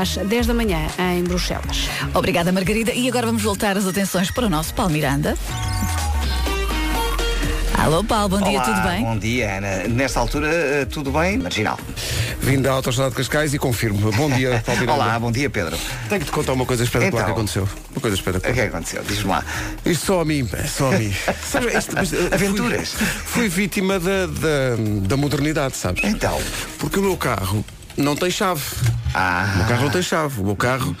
às 0.00 0.16
10 0.16 0.46
da 0.46 0.54
manhã 0.54 0.86
em 1.16 1.22
Bruxelas. 1.24 1.88
Obrigada, 2.14 2.52
Margarida. 2.52 2.92
E 2.92 3.08
agora 3.08 3.26
vamos 3.26 3.42
voltar 3.42 3.76
as 3.76 3.86
atenções 3.86 4.30
para 4.30 4.46
o 4.46 4.50
nosso 4.50 4.72
Paulo 4.74 4.92
Miranda. 4.92 5.36
Alô, 7.76 8.02
Paulo, 8.02 8.28
bom 8.28 8.38
dia, 8.42 8.58
Olá, 8.58 8.64
tudo 8.64 8.80
bem? 8.88 9.04
Bom 9.04 9.16
dia, 9.18 9.56
Ana. 9.58 9.88
Nesta 9.88 10.18
altura, 10.18 10.48
eh, 10.52 10.84
tudo 10.84 11.12
bem? 11.12 11.38
Marginal. 11.38 11.78
Vim 12.40 12.60
da 12.60 12.72
Autostrada 12.72 13.10
de 13.10 13.16
Cascais 13.16 13.54
e 13.54 13.58
confirmo. 13.58 14.10
Bom 14.12 14.28
dia, 14.30 14.62
Paulo 14.66 14.80
Miranda. 14.80 15.02
Olá, 15.04 15.18
bom 15.20 15.30
dia, 15.30 15.48
Pedro. 15.48 15.78
Tenho 16.08 16.20
que 16.20 16.26
te 16.26 16.32
contar 16.32 16.52
uma 16.54 16.66
coisa 16.66 16.82
espetacular 16.82 17.22
Então. 17.22 17.24
que 17.34 17.38
aconteceu. 17.38 17.68
Uma 17.92 18.00
coisa 18.00 18.16
O 18.16 18.18
espetacular. 18.18 18.52
que 18.54 18.60
é 18.60 18.62
que 18.64 18.68
aconteceu? 18.76 19.02
Diz-me 19.06 19.28
lá. 19.30 19.44
Isto 19.86 20.06
só 20.06 20.20
a 20.20 20.24
mim, 20.24 20.48
é 20.52 20.64
só 20.66 20.92
a 20.92 20.98
mim. 20.98 21.14
Sabes, 21.42 21.74
isto- 21.74 21.94
uh, 21.96 22.34
Aventuras. 22.34 22.88
Fui, 22.90 23.06
fui 23.26 23.48
vítima 23.48 23.98
da, 24.00 24.26
da, 24.26 24.76
da 25.06 25.16
modernidade, 25.16 25.76
sabes? 25.76 26.02
Então. 26.04 26.38
Porque 26.78 26.98
o 26.98 27.02
meu 27.02 27.16
carro 27.16 27.64
não 27.98 28.16
tem 28.16 28.30
chave. 28.30 28.62
Ah. 29.14 29.50
O 29.54 29.58
meu 29.58 29.66
carro 29.66 29.82
não 29.84 29.90
tem 29.90 30.02
chave. 30.02 30.40
O 30.40 30.44
meu 30.44 30.56
carro 30.56 30.96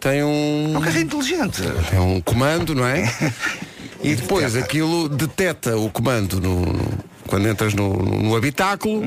tem 0.00 0.22
um. 0.24 0.72
É 0.74 0.78
um 0.78 0.80
carro 0.80 0.98
inteligente. 0.98 1.62
É 1.92 2.00
um 2.00 2.20
comando, 2.20 2.74
não 2.74 2.86
é? 2.86 3.04
E 4.00 4.14
depois 4.14 4.54
aquilo 4.54 5.08
deteta 5.08 5.76
o 5.76 5.90
comando 5.90 6.40
no, 6.40 6.60
no- 6.66 6.98
quando 7.26 7.48
entras 7.48 7.74
no, 7.74 7.94
no- 7.94 8.36
habitáculo, 8.36 9.02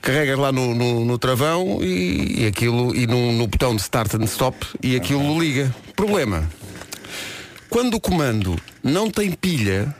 carregas 0.00 0.38
lá 0.38 0.52
no, 0.52 0.72
no- 0.72 1.04
no 1.04 1.18
travão 1.18 1.78
e, 1.82 2.42
e 2.42 2.46
aquilo 2.46 2.94
e 2.94 3.08
no, 3.08 3.32
botão 3.48 3.74
de 3.74 3.82
start 3.82 4.14
and 4.14 4.22
stop 4.26 4.56
e 4.80 4.94
aquilo 4.94 5.36
liga. 5.40 5.74
Problema. 5.96 6.48
Quando 7.68 7.94
o 7.94 8.00
comando 8.00 8.56
não 8.84 9.10
tem 9.10 9.32
pilha, 9.32 9.92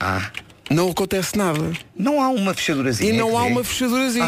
Ah. 0.00 0.30
não 0.70 0.88
acontece 0.90 1.36
nada. 1.36 1.72
Não 1.94 2.22
há 2.22 2.30
uma 2.30 2.54
fechadurazinha. 2.54 3.12
E 3.12 3.16
não 3.18 3.36
há 3.36 3.42
dê? 3.44 3.48
uma 3.50 3.62
fechadurazinha. 3.62 4.24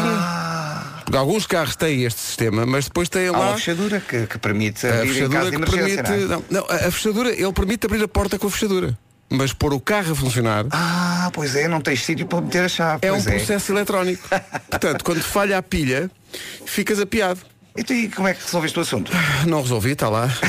Porque 1.05 1.17
alguns 1.17 1.45
carros 1.45 1.75
têm 1.75 2.03
este 2.03 2.19
sistema, 2.19 2.65
mas 2.65 2.85
depois 2.85 3.07
têm 3.07 3.27
Há 3.27 3.31
lá. 3.31 3.47
uma 3.49 3.53
fechadura 3.55 3.99
que, 4.01 4.25
que 4.27 4.37
permite 4.39 4.85
A 4.87 4.95
abrir 4.95 5.09
em 5.09 5.13
fechadura 5.13 5.51
que 5.51 5.59
permite. 5.59 6.11
não 6.11 6.37
é? 6.37 6.41
Não, 6.49 6.65
a 6.67 6.75
a 6.87 6.91
fechadura, 6.91 7.29
ele 7.29 7.53
permite 7.53 7.85
abrir 7.85 8.03
a 8.03 8.07
porta 8.07 8.37
com 8.39 8.47
a 8.47 8.51
fechadura. 8.51 8.97
Mas 9.29 9.53
pôr 9.53 9.73
o 9.73 9.79
carro 9.79 10.11
a 10.11 10.15
funcionar 10.15 10.65
Ah, 10.71 11.29
pois 11.33 11.55
é, 11.55 11.67
não 11.67 11.81
tens 11.81 12.03
sítio 12.03 12.25
para 12.27 12.41
meter 12.41 12.65
a 12.65 12.69
chave. 12.69 12.99
é 13.01 13.11
um 13.11 13.21
pois 13.21 13.25
processo 13.37 13.71
eletrónico. 13.71 14.27
Portanto, 14.69 15.03
quando 15.03 15.21
falha 15.21 15.57
a 15.57 15.63
pilha, 15.63 16.09
ficas 16.65 16.99
apiado. 16.99 17.39
Então, 17.77 17.95
e 17.95 18.07
como 18.09 18.27
é 18.27 18.33
que 18.33 18.43
resolveste 18.43 18.77
o 18.77 18.81
assunto? 18.81 19.11
Não 19.47 19.61
resolvi, 19.61 19.91
está 19.91 20.09
lá. 20.09 20.29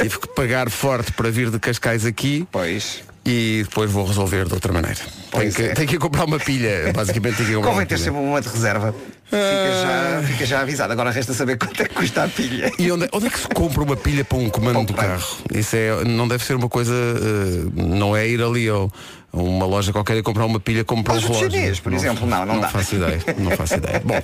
Tive 0.00 0.18
que 0.18 0.28
pagar 0.28 0.68
forte 0.70 1.12
para 1.12 1.30
vir 1.30 1.50
de 1.50 1.58
Cascais 1.58 2.04
aqui 2.04 2.46
Pois. 2.50 3.02
E 3.24 3.62
depois 3.64 3.90
vou 3.90 4.04
resolver 4.06 4.46
de 4.46 4.54
outra 4.54 4.72
maneira. 4.72 4.96
Tenho 4.96 5.12
Pois 5.30 5.54
que, 5.56 5.62
é. 5.62 5.74
tenho 5.74 5.88
que 5.88 5.94
ir 5.96 5.98
comprar 5.98 6.24
uma 6.24 6.38
pilha. 6.38 6.92
Basicamente 6.94 7.36
tenho 7.36 7.48
que 7.48 7.54
comprar 7.56 7.70
Convém 7.70 7.86
ter 7.86 7.98
sempre 7.98 8.20
uma 8.20 8.40
de 8.40 8.48
reserva. 8.48 8.94
Fica, 9.24 9.82
já, 9.82 10.22
fica 10.26 10.46
já 10.46 10.60
avisado. 10.60 10.92
Agora 10.92 11.10
resta 11.10 11.32
saber 11.32 11.56
quanto 11.56 11.80
é 11.82 11.86
que 11.88 11.94
custa 11.94 12.24
a 12.24 12.28
pilha. 12.28 12.70
E 12.78 12.90
onde, 12.92 13.08
onde 13.12 13.26
é 13.28 13.30
que 13.30 13.38
se 13.38 13.48
compra 13.48 13.82
uma 13.82 13.96
pilha 13.96 14.24
para 14.24 14.36
um 14.38 14.50
comando 14.50 14.84
do 14.84 14.92
comando. 14.92 15.08
carro? 15.08 15.36
Isso 15.54 15.74
é, 15.76 16.04
não 16.04 16.28
deve 16.28 16.44
ser 16.44 16.54
uma 16.54 16.68
coisa, 16.68 16.92
eh, 16.92 17.70
não 17.74 18.14
é 18.14 18.28
ir 18.28 18.42
ali 18.42 18.68
ao, 18.68 18.92
a 19.32 19.36
uma 19.38 19.64
loja 19.64 19.90
qualquer 19.90 20.18
e 20.18 20.22
comprar 20.22 20.44
uma 20.44 20.60
pilha 20.60 20.84
como 20.84 21.02
para 21.02 21.14
um 21.14 21.18
relógio. 21.20 21.50
chinês, 21.50 21.80
por 21.80 21.94
exemplo, 21.94 22.26
não, 22.26 22.44
não 22.44 22.60
dá. 22.60 22.68
faço 22.68 22.96
ideia, 22.96 23.20
não 23.38 23.52
faço 23.52 23.74
ideia. 23.76 24.00
Bom, 24.04 24.20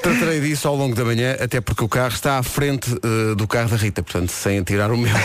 tratarei 0.00 0.40
disso 0.40 0.68
ao 0.68 0.76
longo 0.76 0.94
da 0.94 1.04
manhã, 1.04 1.36
até 1.40 1.60
porque 1.60 1.82
o 1.82 1.88
carro 1.88 2.14
está 2.14 2.38
à 2.38 2.42
frente 2.44 2.94
eh, 2.94 3.34
do 3.34 3.48
carro 3.48 3.70
da 3.70 3.76
Rita, 3.76 4.04
portanto, 4.04 4.30
sem 4.30 4.62
tirar 4.62 4.92
o 4.92 4.96
meu. 4.96 5.16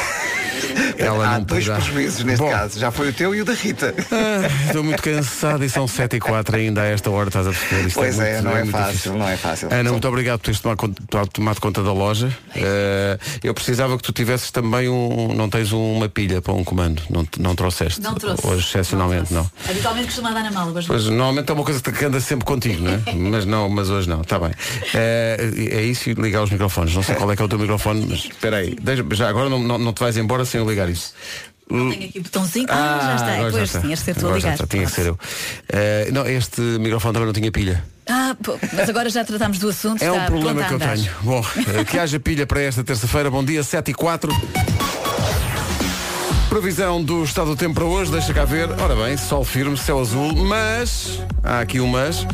Ela 0.97 1.27
Há 1.27 1.39
não 1.39 1.44
dois 1.45 1.66
poderá. 1.66 1.83
prejuízos 1.83 2.23
neste 2.23 2.44
Bom, 2.44 2.49
caso. 2.52 2.80
Já 2.80 2.91
foi 2.91 3.09
o 3.09 3.13
teu 3.13 3.33
e 3.36 3.41
o 3.41 3.45
da 3.45 3.53
Rita. 3.53 3.94
ah, 4.11 4.66
Estou 4.67 4.83
muito 4.83 5.02
cansado 5.02 5.63
e 5.63 5.69
são 5.69 5.88
7 5.88 6.16
e 6.17 6.19
4 6.19 6.55
ainda 6.55 6.81
a 6.81 6.86
esta 6.86 7.09
hora, 7.09 7.30
estás 7.30 7.47
a 7.47 7.52
perceber? 7.52 7.88
Isto 7.88 7.99
Pois 7.99 8.19
é, 8.19 8.31
muito- 8.33 8.44
não 8.44 8.52
é 8.52 8.59
muito 8.59 8.72
fácil, 8.72 8.91
difícil. 8.91 9.14
não 9.17 9.27
é 9.30 9.38
fácil. 9.38 9.67
Ana, 9.71 9.91
muito 9.91 10.08
obrigado 10.08 10.39
por 10.39 10.45
teres 10.45 10.59
tomado, 10.59 10.77
conta- 10.77 11.25
tomado 11.31 11.59
conta 11.59 11.83
da 11.83 11.94
loja. 11.94 12.36
Eh, 12.55 13.17
eu 13.44 13.53
precisava 13.53 13.97
que 13.97 14.03
tu 14.03 14.11
tivesses 14.11 14.52
também 14.52 14.89
um. 14.89 15.33
Não 15.33 15.49
tens 15.49 15.71
uma 15.71 16.08
pilha 16.09 16.41
para 16.41 16.53
um 16.53 16.64
comando. 16.64 17.02
Não, 17.09 17.25
não 17.39 17.55
trouxeste. 17.55 18.02
Não 18.02 18.14
trouxe. 18.16 18.45
Hoje, 18.45 18.66
excepcionalmente, 18.67 19.33
não. 19.33 19.43
trouxe. 19.45 19.71
Habitualmente 19.71 20.05
costuma 20.08 20.31
dar 20.31 20.43
na 20.43 20.52
mala, 20.52 20.71
mas 20.73 20.86
Pois 20.86 21.05
normalmente 21.05 21.49
é 21.49 21.54
uma 21.54 21.64
coisa 21.64 21.81
que 21.81 22.05
anda 22.05 22.20
sempre 22.20 22.45
contigo, 22.45 22.81
não 22.83 22.92
é? 22.93 23.02
Mas 23.33 23.45
não, 23.45 23.67
mas 23.70 23.89
hoje 23.89 24.08
não, 24.08 24.21
está 24.21 24.37
bem. 24.39 24.52
Eh, 24.93 25.52
é 25.71 25.81
isso 25.81 26.10
e 26.10 26.14
ligar 26.14 26.43
os 26.43 26.49
microfones. 26.52 26.93
Não 26.93 27.02
sei 27.04 27.15
qual 27.15 27.31
é 27.31 27.36
que 27.36 27.42
é 27.42 27.45
o 27.45 27.48
teu 27.48 27.58
microfone, 27.58 28.05
mas 28.08 28.20
espera 28.25 28.58
aí. 28.58 28.75
Deixa- 28.81 29.04
já 29.14 29.30
agora 29.30 29.49
não, 29.49 29.60
não, 29.60 29.77
não 29.77 29.93
te 29.93 29.99
vais 29.99 30.17
embora 30.17 30.45
sem 30.45 30.60
eu 30.61 30.70
ligar 30.70 30.89
isso. 30.89 30.92
Tenho 31.67 31.92
aqui 32.09 32.20
o 32.20 32.23
botãozinho. 32.23 32.65
Ah, 32.70 32.99
já 33.02 33.15
está. 33.15 33.26
agora 33.33 33.43
já 33.45 33.52
Pois 33.52 33.64
está. 33.70 33.81
tinhas 33.81 33.99
de 33.99 34.05
ser 34.05 34.15
tu 34.15 34.27
a 34.27 34.30
já 34.31 34.36
ligar. 34.36 34.54
está, 34.54 34.67
Tinha 34.67 34.86
que 34.86 34.92
ser 34.92 35.05
eu. 35.08 35.20
Eh, 35.70 36.09
não, 36.11 36.26
este 36.27 36.61
microfone 36.61 37.14
também 37.14 37.26
não 37.27 37.33
tinha 37.33 37.52
pilha. 37.52 37.83
Ah, 38.08 38.36
pô, 38.43 38.58
mas 38.73 38.89
agora 38.89 39.09
já 39.09 39.23
tratámos 39.23 39.59
do 39.59 39.70
assunto. 39.70 40.02
É 40.04 40.11
um 40.11 40.26
problema 40.26 40.64
que 40.65 40.73
eu 40.73 40.80
tenho. 40.80 41.09
Bom, 41.21 41.45
eh, 41.80 41.83
que 41.86 41.98
haja 41.98 42.20
pilha 42.20 42.45
para 42.45 42.61
esta 42.61 42.83
terça-feira. 42.83 43.31
Bom 43.31 43.43
dia, 43.43 43.64
7 43.64 43.92
e 43.92 43.93
4. 43.93 44.31
Previsão 46.49 47.02
do 47.04 47.23
estado 47.23 47.48
do 47.48 47.55
tempo 47.55 47.73
para 47.75 47.86
hoje, 47.86 48.11
deixa 48.11 48.31
cá 48.33 48.45
ver. 48.45 48.70
Ora 48.80 48.95
bem, 48.95 49.17
sol 49.17 49.43
firme, 49.43 49.75
céu 49.75 49.99
azul, 49.99 50.36
mas, 50.36 51.20
há 51.42 51.61
aqui 51.61 51.80
um 51.80 51.87
mas, 51.87 52.27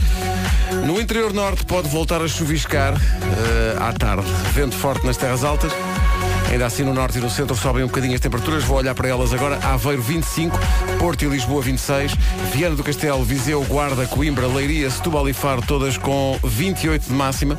no 0.86 1.00
interior 1.00 1.31
norte 1.31 1.64
pode 1.66 1.88
voltar 1.88 2.22
a 2.22 2.28
chuviscar 2.28 2.96
eh, 2.96 3.78
à 3.80 3.94
tarde. 3.94 4.28
Vento 4.53 4.76
forte 4.76 5.06
nas 5.06 5.16
terras 5.16 5.44
altas. 5.46 5.72
Ainda 6.52 6.66
assim 6.66 6.84
no 6.84 6.94
norte 6.94 7.20
e 7.20 7.22
no 7.22 7.30
centro 7.30 7.56
sobem 7.56 7.84
um 7.84 7.88
bocadinho 7.88 8.16
as 8.16 8.20
temperaturas. 8.20 8.64
Vou 8.64 8.78
olhar 8.78 8.96
para 8.96 9.08
elas 9.08 9.32
agora. 9.34 9.60
Aveiro 9.64 10.02
25, 10.02 10.58
Porto 10.98 11.24
e 11.24 11.28
Lisboa 11.28 11.62
26, 11.62 12.14
Viana 12.52 12.76
do 12.76 12.84
Castelo, 12.84 13.24
Viseu, 13.24 13.64
Guarda, 13.66 14.08
Coimbra, 14.08 14.48
Leiria, 14.48 14.90
Setúbal 14.90 15.30
e 15.30 15.34
Faro, 15.34 15.62
todas 15.62 15.98
com 15.98 16.38
28 16.44 17.06
de 17.06 17.14
máxima. 17.14 17.58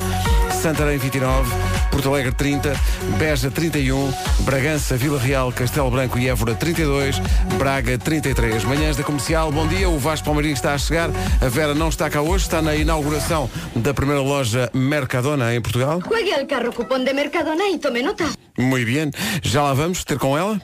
Santarém 0.60 0.98
29, 0.98 1.50
Porto 1.90 2.08
Alegre 2.08 2.32
30, 2.32 2.74
Beja 3.16 3.50
31, 3.50 4.12
Bragança, 4.40 4.96
Vila 4.96 5.18
Real, 5.18 5.52
Castelo 5.52 5.90
Branco 5.90 6.18
e 6.18 6.28
Évora 6.28 6.54
32, 6.54 7.18
Braga 7.56 7.96
33. 7.96 8.64
Manhãs 8.64 8.96
da 8.96 9.04
Comercial, 9.04 9.52
bom 9.52 9.66
dia. 9.66 9.88
O 9.88 9.98
Vasco 9.98 10.26
Palmeirinho 10.26 10.54
está 10.54 10.74
a 10.74 10.78
chegar. 10.78 11.10
A 11.40 11.48
Vera 11.48 11.74
não 11.74 11.88
está 11.88 12.10
cá 12.10 12.20
hoje, 12.20 12.44
está 12.44 12.60
na 12.60 12.74
inauguração 12.74 13.48
da 13.76 13.94
primeira 13.94 14.20
loja 14.20 14.68
Mercadona 14.74 15.54
em 15.54 15.60
Portugal. 15.60 16.00
Juegue 16.06 16.34
al 16.34 16.46
carro 16.46 16.72
cupón 16.72 17.04
de 17.04 17.14
Mercadona 17.14 17.68
y 17.68 17.78
tome 17.78 18.02
nota. 18.02 18.39
Muito 18.60 18.86
bem. 18.86 19.10
Já 19.42 19.62
lá 19.62 19.74
vamos 19.74 20.04
ter 20.04 20.18
com 20.18 20.36
ela. 20.36 20.60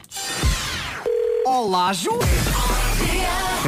Olá, 1.44 1.92
Ju. 1.92 2.10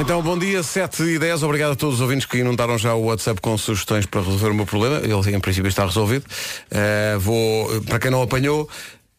Então, 0.00 0.22
bom 0.22 0.38
dia, 0.38 0.62
7 0.62 1.02
e 1.02 1.18
10. 1.18 1.42
Obrigado 1.42 1.72
a 1.72 1.76
todos 1.76 1.96
os 1.96 2.00
ouvintes 2.00 2.24
que 2.26 2.38
inundaram 2.38 2.78
já 2.78 2.94
o 2.94 3.04
WhatsApp 3.06 3.40
com 3.40 3.56
sugestões 3.58 4.06
para 4.06 4.20
resolver 4.20 4.50
o 4.50 4.54
meu 4.54 4.66
problema. 4.66 4.98
Ele, 4.98 5.36
em 5.36 5.40
princípio, 5.40 5.68
está 5.68 5.84
resolvido. 5.84 6.24
Eh, 6.70 7.16
vou, 7.18 7.80
para 7.82 7.98
quem 7.98 8.10
não 8.10 8.22
apanhou, 8.22 8.68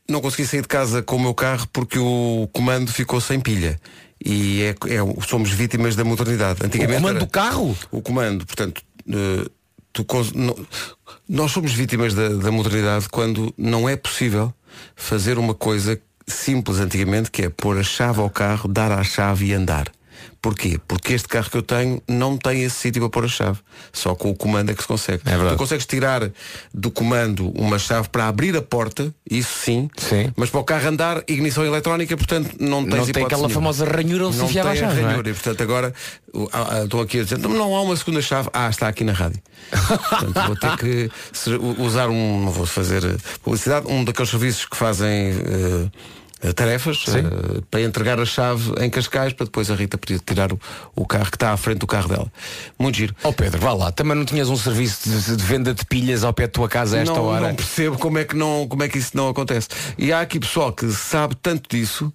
não 0.08 0.22
consegui 0.22 0.48
sair 0.48 0.62
de 0.62 0.68
casa 0.68 1.02
com 1.02 1.18
o 1.18 1.20
meu 1.20 1.34
carro 1.34 1.68
porque 1.74 2.00
o 2.00 2.48
comando 2.54 2.92
ficou 2.94 3.20
sem 3.20 3.40
pilha. 3.40 3.80
E 4.24 4.62
é, 4.64 4.70
é- 4.94 5.24
somos 5.28 5.50
vítimas 5.50 5.96
da 5.96 6.04
modernidade. 6.06 6.60
Antigamente 6.64 6.98
O 6.98 7.02
comando 7.02 7.18
era- 7.18 7.26
do 7.26 7.32
carro? 7.32 7.78
O 7.92 8.02
comando, 8.02 8.46
portanto, 8.46 8.82
eh, 9.10 9.50
tu 9.92 10.06
não- 10.36 10.56
nós 11.28 11.52
somos 11.52 11.74
vítimas 11.74 12.14
da, 12.14 12.30
da 12.30 12.52
modernidade 12.52 13.08
quando 13.10 13.54
não 13.58 13.88
é 13.90 13.96
possível 13.98 14.54
fazer 14.96 15.38
uma 15.38 15.54
coisa 15.54 16.00
simples 16.28 16.80
antigamente, 16.80 17.32
que 17.32 17.44
é 17.44 17.50
pôr 17.50 17.78
a 17.78 17.84
chave 17.84 18.20
ao 18.20 18.30
carro, 18.30 18.68
dar 18.68 18.92
à 18.92 19.04
chave 19.04 19.48
e 19.48 19.54
andar. 19.54 19.92
Porquê? 20.42 20.80
Porque 20.88 21.14
este 21.14 21.28
carro 21.28 21.50
que 21.50 21.58
eu 21.58 21.62
tenho 21.62 22.02
não 22.08 22.38
tem 22.38 22.64
esse 22.64 22.76
sítio 22.78 23.02
para 23.02 23.10
pôr 23.10 23.26
a 23.26 23.28
chave. 23.28 23.60
Só 23.92 24.16
com 24.16 24.30
o 24.30 24.36
comando 24.36 24.72
é 24.72 24.74
que 24.74 24.82
se 24.82 24.88
consegue. 24.88 25.22
É 25.26 25.32
verdade. 25.32 25.56
Tu 25.56 25.58
consegues 25.58 25.86
tirar 25.86 26.32
do 26.74 26.90
comando 26.90 27.50
uma 27.60 27.78
chave 27.78 28.08
para 28.08 28.28
abrir 28.28 28.56
a 28.56 28.62
porta, 28.62 29.14
isso 29.30 29.52
sim, 29.66 29.90
Sim. 29.98 30.32
mas 30.38 30.50
para 30.50 30.62
o 30.62 30.64
carro 30.64 30.88
andar, 30.88 31.24
ignição 31.28 31.66
eletrónica, 31.66 32.16
portanto 32.16 32.56
não 32.60 32.86
tens 32.86 32.96
Não 33.00 33.06
tem 33.08 33.24
aquela 33.26 33.42
nenhuma. 33.42 33.54
famosa 33.54 33.84
ranhura 33.86 34.28
onde 34.28 34.38
se 34.38 34.44
enfiava 34.46 34.72
a 34.72 34.76
chave, 34.76 35.02
é? 35.02 35.04
ranhura. 35.06 35.30
E 35.30 35.34
portanto 35.34 35.62
agora 35.62 35.94
estou 36.84 37.02
aqui 37.02 37.20
a 37.20 37.24
dizer, 37.24 37.38
"Não, 37.38 37.50
não 37.50 37.76
há 37.76 37.82
uma 37.82 37.96
segunda 37.98 38.22
chave. 38.22 38.50
Ah, 38.54 38.70
está 38.70 38.88
aqui 38.88 39.04
na 39.04 39.12
rádio. 39.14 39.42
Portanto, 39.72 40.46
vou 40.48 40.56
ter 40.56 40.78
que 40.78 41.12
usar 41.84 42.08
um, 42.10 42.46
não 42.46 42.52
vou 42.52 42.66
fazer 42.66 43.02
publicidade, 43.44 43.88
um 43.88 44.04
daqueles 44.06 44.30
serviços 44.30 44.66
que 44.66 44.78
fazem 44.78 45.10
eh, 45.10 45.90
tarefas 46.56 47.04
eh, 47.08 47.62
para 47.70 47.82
entregar 47.82 48.20
a 48.20 48.26
chave 48.26 48.72
em 48.80 48.90
Cascais 48.90 49.34
para 49.34 49.46
depois 49.46 49.70
a 49.70 49.76
Rita 49.76 49.98
poder 49.98 50.20
tirar 50.22 50.52
o, 50.54 50.60
o 50.96 51.06
carro 51.06 51.30
que 51.30 51.36
está 51.36 51.52
à 51.52 51.58
frente 51.58 51.80
do 51.80 51.88
carro 51.88 52.08
dela. 52.08 52.32
Muito 52.78 52.98
giro. 52.98 53.16
Ó 53.24 53.32
Pedro, 53.32 53.60
vá 53.60 53.74
lá, 53.74 53.92
também 53.92 54.16
não 54.16 54.26
tinhas 54.26 54.50
um 54.50 54.58
serviço 54.58 55.10
de, 55.10 55.36
de 55.36 55.44
venda 55.44 55.74
de 55.74 55.86
pilhas 55.86 56.24
ao 56.24 56.34
pé 56.34 56.44
da 56.44 56.54
tua 56.54 56.70
casa 56.70 56.98
a 56.98 57.02
esta 57.02 57.14
não, 57.14 57.24
hora? 57.24 57.48
não 57.48 57.56
percebo 57.56 57.98
como 57.98 58.18
é, 58.18 58.26
que 58.26 58.36
não, 58.36 58.68
como 58.68 58.84
é 58.84 58.88
que 58.88 58.98
isso 58.98 59.16
não 59.16 59.30
acontece. 59.30 59.68
E 59.98 60.12
há 60.12 60.22
aqui 60.22 60.40
pessoal 60.40 60.72
que 60.72 60.90
sabe 60.92 61.36
tanto 61.36 61.70
disso 61.70 62.12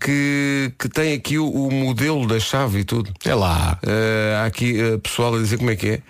que, 0.00 0.72
que 0.78 0.88
tem 0.88 1.12
aqui 1.12 1.38
o, 1.38 1.46
o 1.46 1.70
modelo 1.70 2.26
da 2.26 2.40
chave 2.40 2.80
e 2.80 2.84
tudo. 2.84 3.12
É 3.24 3.34
lá. 3.34 3.78
Eh, 3.86 4.34
há 4.38 4.46
aqui 4.46 4.80
eh, 4.80 4.96
pessoal 4.96 5.34
a 5.34 5.38
dizer 5.38 5.58
como 5.58 5.70
é 5.70 5.76
que 5.76 5.88
é. 5.88 6.02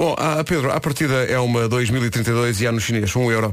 Bom, 0.00 0.14
ah, 0.16 0.42
Pedro, 0.42 0.72
a 0.72 0.80
partida 0.80 1.26
é 1.26 1.38
uma 1.38 1.68
2032 1.68 2.62
e 2.62 2.66
há 2.66 2.72
no 2.72 2.80
chinês, 2.80 3.14
um 3.14 3.30
euro. 3.30 3.50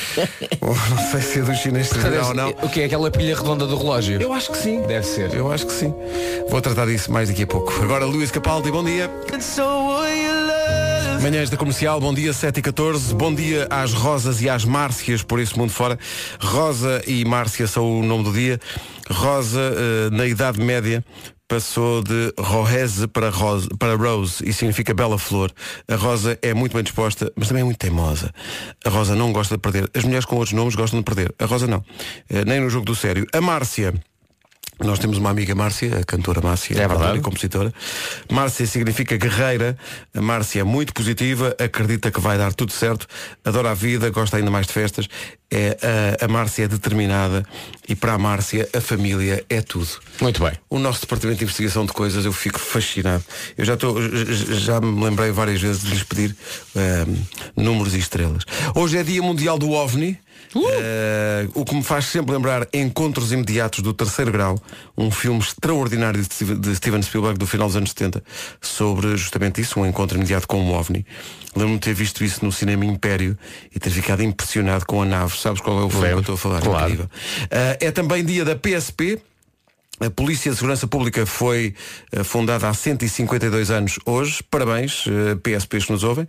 Bom, 0.62 0.74
não 0.88 1.10
sei 1.10 1.20
se 1.20 1.40
é 1.40 1.42
do 1.42 1.54
chinês 1.54 1.88
será 1.88 2.26
ou 2.26 2.32
não. 2.32 2.48
O 2.62 2.70
que 2.70 2.80
é 2.80 2.84
aquela 2.86 3.10
pilha 3.10 3.36
redonda 3.36 3.66
do 3.66 3.76
relógio? 3.76 4.18
Eu 4.18 4.32
acho 4.32 4.50
que 4.50 4.56
sim. 4.56 4.80
Deve 4.86 5.04
ser. 5.04 5.34
Eu 5.34 5.52
acho 5.52 5.66
que 5.66 5.72
sim. 5.74 5.92
Vou 6.48 6.62
tratar 6.62 6.86
disso 6.86 7.12
mais 7.12 7.28
daqui 7.28 7.42
a 7.42 7.46
pouco. 7.46 7.70
Agora 7.82 8.06
Luís 8.06 8.30
Capaldi, 8.30 8.70
bom 8.70 8.82
dia. 8.82 9.10
Manhãs 11.20 11.50
da 11.50 11.58
Comercial, 11.58 12.00
bom 12.00 12.14
dia 12.14 12.32
7 12.32 12.60
e 12.60 12.62
14 12.62 13.14
Bom 13.14 13.34
dia 13.34 13.66
às 13.68 13.92
Rosas 13.92 14.40
e 14.40 14.48
às 14.48 14.64
Márcias 14.64 15.20
Por 15.20 15.40
esse 15.40 15.58
mundo 15.58 15.70
fora 15.70 15.98
Rosa 16.40 17.02
e 17.08 17.24
Márcia 17.24 17.66
são 17.66 17.98
o 17.98 18.02
nome 18.04 18.22
do 18.22 18.32
dia 18.32 18.60
Rosa, 19.10 19.60
eh, 19.60 20.10
na 20.10 20.26
Idade 20.26 20.60
Média 20.60 21.04
Passou 21.48 22.02
de 22.02 22.32
Rohese 22.38 23.08
para 23.08 23.30
Rose, 23.30 23.66
para 23.78 23.96
Rose 23.96 24.46
e 24.46 24.52
significa 24.52 24.92
bela 24.92 25.18
flor. 25.18 25.50
A 25.88 25.96
Rosa 25.96 26.38
é 26.42 26.52
muito 26.52 26.74
bem 26.74 26.82
disposta, 26.82 27.32
mas 27.34 27.48
também 27.48 27.62
é 27.62 27.64
muito 27.64 27.78
teimosa. 27.78 28.34
A 28.84 28.90
Rosa 28.90 29.14
não 29.14 29.32
gosta 29.32 29.54
de 29.56 29.60
perder. 29.62 29.90
As 29.94 30.04
mulheres 30.04 30.26
com 30.26 30.36
outros 30.36 30.52
nomes 30.52 30.74
gostam 30.74 31.00
de 31.00 31.04
perder. 31.04 31.34
A 31.38 31.46
Rosa 31.46 31.66
não. 31.66 31.82
Eh, 32.28 32.44
nem 32.44 32.60
no 32.60 32.68
jogo 32.68 32.84
do 32.84 32.94
sério. 32.94 33.26
A 33.32 33.40
Márcia 33.40 33.94
nós 34.80 34.98
temos 34.98 35.18
uma 35.18 35.30
amiga 35.30 35.54
Márcia, 35.54 35.98
a 35.98 36.04
cantora 36.04 36.40
Márcia, 36.40 36.74
É 36.80 36.86
cantora 36.88 37.16
e 37.16 37.20
compositora. 37.20 37.74
Márcia 38.30 38.66
significa 38.66 39.16
guerreira. 39.16 39.76
A 40.14 40.20
Márcia 40.20 40.60
é 40.60 40.64
muito 40.64 40.92
positiva, 40.94 41.54
acredita 41.58 42.10
que 42.10 42.20
vai 42.20 42.38
dar 42.38 42.52
tudo 42.52 42.72
certo, 42.72 43.06
adora 43.44 43.70
a 43.70 43.74
vida, 43.74 44.08
gosta 44.10 44.36
ainda 44.36 44.50
mais 44.50 44.66
de 44.66 44.72
festas. 44.72 45.08
É, 45.50 45.78
a, 46.20 46.26
a 46.26 46.28
Márcia 46.28 46.64
é 46.64 46.68
determinada 46.68 47.42
e 47.88 47.94
para 47.96 48.12
a 48.12 48.18
Márcia 48.18 48.68
a 48.74 48.80
família 48.80 49.42
é 49.48 49.62
tudo. 49.62 49.88
Muito 50.20 50.42
bem. 50.44 50.52
O 50.68 50.78
nosso 50.78 51.00
departamento 51.00 51.38
de 51.38 51.44
investigação 51.44 51.86
de 51.86 51.92
coisas, 51.92 52.24
eu 52.24 52.32
fico 52.32 52.58
fascinado. 52.60 53.24
Eu 53.56 53.64
já 53.64 53.74
j- 53.74 54.58
já 54.60 54.80
me 54.80 55.02
lembrei 55.02 55.30
várias 55.32 55.60
vezes 55.60 55.82
de 55.82 55.90
lhes 55.90 56.02
pedir 56.02 56.36
ehm, 56.76 57.16
números 57.56 57.94
e 57.94 57.98
estrelas. 57.98 58.44
Hoje 58.74 58.98
é 58.98 59.02
Dia 59.02 59.22
Mundial 59.22 59.58
do 59.58 59.70
OVNI. 59.70 60.18
Eh, 60.66 61.48
o 61.54 61.64
que 61.64 61.74
me 61.74 61.82
faz 61.82 62.06
sempre 62.06 62.32
lembrar 62.32 62.66
Encontros 62.72 63.32
Imediatos 63.32 63.80
do 63.80 63.92
Terceiro 63.92 64.32
Grau, 64.32 64.58
um 64.96 65.10
filme 65.10 65.40
extraordinário 65.40 66.20
de 66.22 66.74
Steven- 66.76 67.02
Spielberg 67.02 67.38
do 67.38 67.46
final 67.46 67.66
dos 67.68 67.76
anos 67.76 67.90
70, 67.90 68.22
sobre 68.60 69.16
justamente 69.16 69.60
isso, 69.60 69.78
um 69.80 69.86
encontro 69.86 70.16
imediato 70.16 70.46
com 70.46 70.60
um 70.60 70.72
OVNI. 70.72 71.04
Lembro-me 71.54 71.78
de 71.78 71.84
ter 71.84 71.94
visto 71.94 72.22
isso 72.24 72.44
no 72.44 72.52
cinema 72.52 72.84
Império 72.84 73.36
e 73.74 73.78
ter 73.78 73.90
ficado 73.90 74.22
impressionado 74.22 74.84
com 74.86 75.02
a 75.02 75.04
nave. 75.04 75.36
Sabes 75.36 75.60
qual 75.60 75.80
é 75.80 75.84
o 75.84 75.90
filme 75.90 76.06
que 76.08 76.12
eu 76.14 76.20
estou 76.20 76.34
a 76.34 76.38
falar? 76.38 76.60
Claro. 76.60 77.10
Eh, 77.50 77.78
é 77.80 77.90
também 77.90 78.24
dia 78.24 78.44
da 78.44 78.54
PSP, 78.54 79.18
a 80.00 80.10
Polícia 80.10 80.50
de 80.50 80.56
Segurança 80.56 80.86
Pública 80.86 81.26
foi 81.26 81.74
eh, 82.12 82.22
fundada 82.22 82.68
há 82.68 82.74
152 82.74 83.70
anos 83.70 83.98
hoje. 84.06 84.42
Parabéns, 84.50 85.04
eh, 85.06 85.34
PSPs 85.36 85.86
que 85.86 85.92
nos 85.92 86.04
ouvem. 86.04 86.26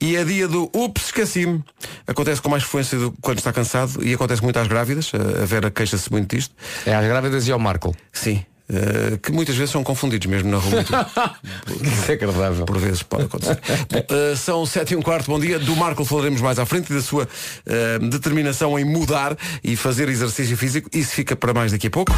E 0.00 0.16
é 0.16 0.24
dia 0.24 0.46
do 0.46 0.70
Ups, 0.74 1.06
esqueci-me. 1.06 1.62
Acontece 2.06 2.40
com 2.40 2.48
mais 2.48 2.62
frequência 2.62 2.98
do, 2.98 3.12
quando 3.20 3.38
está 3.38 3.52
cansado 3.52 4.04
e 4.04 4.14
acontece 4.14 4.42
muito 4.42 4.58
às 4.58 4.68
grávidas. 4.68 5.12
A 5.14 5.42
a 5.42 5.46
Vera 5.46 5.70
queixa-se 5.70 6.10
muito 6.10 6.34
disto. 6.34 6.54
É 6.84 6.94
às 6.94 7.06
grávidas 7.06 7.46
e 7.46 7.52
ao 7.52 7.58
Marco. 7.58 7.94
Sim. 8.12 8.44
Eh, 8.70 9.18
que 9.22 9.32
muitas 9.32 9.56
vezes 9.56 9.70
são 9.70 9.82
confundidos 9.82 10.26
mesmo 10.26 10.50
na 10.50 10.58
rua. 10.58 10.84
Isso 11.82 12.10
é 12.10 12.14
agradável. 12.14 12.66
Por 12.66 12.78
vezes 12.78 13.02
pode 13.02 13.24
acontecer. 13.24 13.58
Bom, 13.90 14.04
eh, 14.10 14.36
são 14.36 14.66
sete 14.66 14.94
e 14.94 14.96
um 14.96 15.02
quarto, 15.02 15.26
bom 15.26 15.40
dia. 15.40 15.58
Do 15.58 15.74
Marco 15.74 16.04
falaremos 16.04 16.40
mais 16.40 16.58
à 16.58 16.66
frente 16.66 16.90
e 16.90 16.94
da 16.94 17.02
sua 17.02 17.26
eh, 17.66 17.98
determinação 17.98 18.78
em 18.78 18.84
mudar 18.84 19.36
e 19.64 19.74
fazer 19.76 20.08
exercício 20.08 20.56
físico. 20.56 20.88
Isso 20.92 21.12
fica 21.12 21.34
para 21.34 21.54
mais 21.54 21.72
daqui 21.72 21.86
a 21.86 21.90
pouco. 21.90 22.12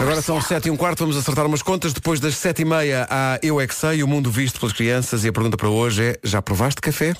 Agora 0.00 0.22
são 0.22 0.40
sete 0.40 0.68
e 0.68 0.70
um 0.70 0.76
quarto, 0.76 1.00
vamos 1.00 1.16
acertar 1.16 1.46
umas 1.46 1.62
contas. 1.62 1.92
Depois 1.92 2.18
das 2.18 2.34
sete 2.34 2.62
e 2.62 2.64
meia 2.64 3.06
há 3.10 3.38
Eu 3.42 3.60
É 3.60 3.66
Que 3.66 3.74
Sei, 3.74 4.02
o 4.02 4.08
mundo 4.08 4.30
visto 4.30 4.58
pelas 4.58 4.72
crianças. 4.72 5.24
E 5.24 5.28
a 5.28 5.32
pergunta 5.32 5.56
para 5.56 5.68
hoje 5.68 6.02
é, 6.02 6.18
já 6.24 6.40
provaste 6.40 6.80
café? 6.80 7.14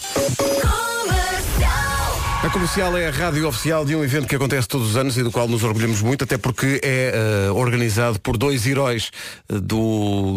A 2.42 2.48
comercial 2.48 2.96
é 2.96 3.06
a 3.06 3.10
rádio 3.10 3.46
oficial 3.46 3.84
de 3.84 3.94
um 3.94 4.02
evento 4.02 4.26
que 4.26 4.34
acontece 4.34 4.66
todos 4.66 4.88
os 4.88 4.96
anos 4.96 5.14
e 5.18 5.22
do 5.22 5.30
qual 5.30 5.46
nos 5.46 5.62
orgulhamos 5.62 6.00
muito, 6.00 6.24
até 6.24 6.38
porque 6.38 6.80
é 6.82 7.12
eh, 7.14 7.50
organizado 7.50 8.18
por 8.18 8.38
dois 8.38 8.66
heróis 8.66 9.10
eh, 9.46 9.60
do 9.60 9.76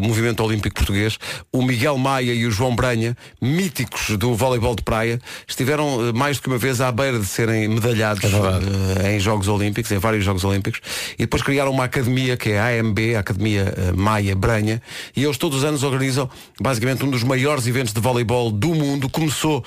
movimento 0.04 0.44
olímpico 0.44 0.76
português, 0.76 1.18
o 1.50 1.62
Miguel 1.62 1.98
Maia 1.98 2.34
e 2.34 2.46
o 2.46 2.52
João 2.52 2.76
Branha, 2.76 3.16
míticos 3.42 4.18
do 4.18 4.36
voleibol 4.36 4.76
de 4.76 4.84
praia, 4.84 5.18
estiveram 5.48 6.10
eh, 6.10 6.12
mais 6.12 6.36
do 6.36 6.44
que 6.44 6.50
uma 6.50 6.58
vez 6.58 6.82
à 6.82 6.92
beira 6.92 7.18
de 7.18 7.26
serem 7.26 7.70
medalhados 7.70 8.30
verdade. 8.30 8.66
eh, 9.02 9.16
em 9.16 9.20
Jogos 9.22 9.48
Olímpicos, 9.48 9.90
em 9.90 9.98
vários 9.98 10.26
Jogos 10.26 10.44
Olímpicos, 10.44 10.82
e 11.14 11.20
depois 11.20 11.42
criaram 11.42 11.72
uma 11.72 11.86
academia 11.86 12.36
que 12.36 12.50
é 12.50 12.60
a 12.60 12.82
AMB, 12.82 13.16
a 13.16 13.20
Academia 13.22 13.74
Maia 13.96 14.36
Branha, 14.36 14.82
e 15.16 15.24
eles 15.24 15.38
todos 15.38 15.60
os 15.60 15.64
anos 15.64 15.84
organizam 15.84 16.30
basicamente 16.60 17.06
um 17.06 17.10
dos 17.10 17.24
maiores 17.24 17.66
eventos 17.66 17.94
de 17.94 18.02
voleibol 18.02 18.52
do 18.52 18.76
mundo. 18.76 19.08
Começou 19.08 19.64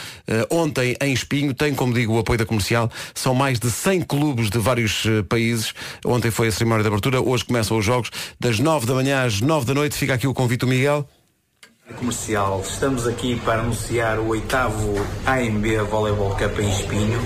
ontem 0.51 0.95
em 1.01 1.15
Espinho, 1.15 1.55
tem, 1.55 1.75
como 1.75 1.95
digo, 1.95 2.13
o 2.13 2.26
apoio 2.27 2.39
da 2.39 2.45
comercial. 2.45 2.91
São 3.15 3.35
mais 3.35 3.61
de 3.61 3.71
100 3.71 4.03
clubes 4.03 4.51
de 4.51 4.59
vários 4.59 5.07
eh, 5.07 5.23
países. 5.23 5.73
Ontem 6.05 6.31
foi 6.31 6.49
a 6.49 6.53
cerimónia 6.53 6.83
de 6.83 6.89
abertura, 6.89 7.21
hoje 7.21 7.45
começam 7.45 7.79
os 7.79 7.85
jogos 7.85 8.11
das 8.41 8.59
9 8.59 8.85
da 8.85 8.95
manhã 8.95 9.25
às 9.25 9.41
9 9.41 9.65
da 9.65 9.75
noite. 9.75 9.95
Fica 9.95 10.15
aqui 10.15 10.27
o 10.27 10.35
convite 10.35 10.61
do 10.61 10.67
Miguel. 10.67 11.09
Comercial, 11.95 12.61
estamos 12.69 13.07
aqui 13.07 13.41
para 13.45 13.61
anunciar 13.61 14.19
o 14.19 14.27
oitavo 14.27 14.95
AMB 15.25 15.89
Volleyball 15.89 16.31
Cup 16.37 16.59
em 16.59 16.69
Espinho, 16.69 17.21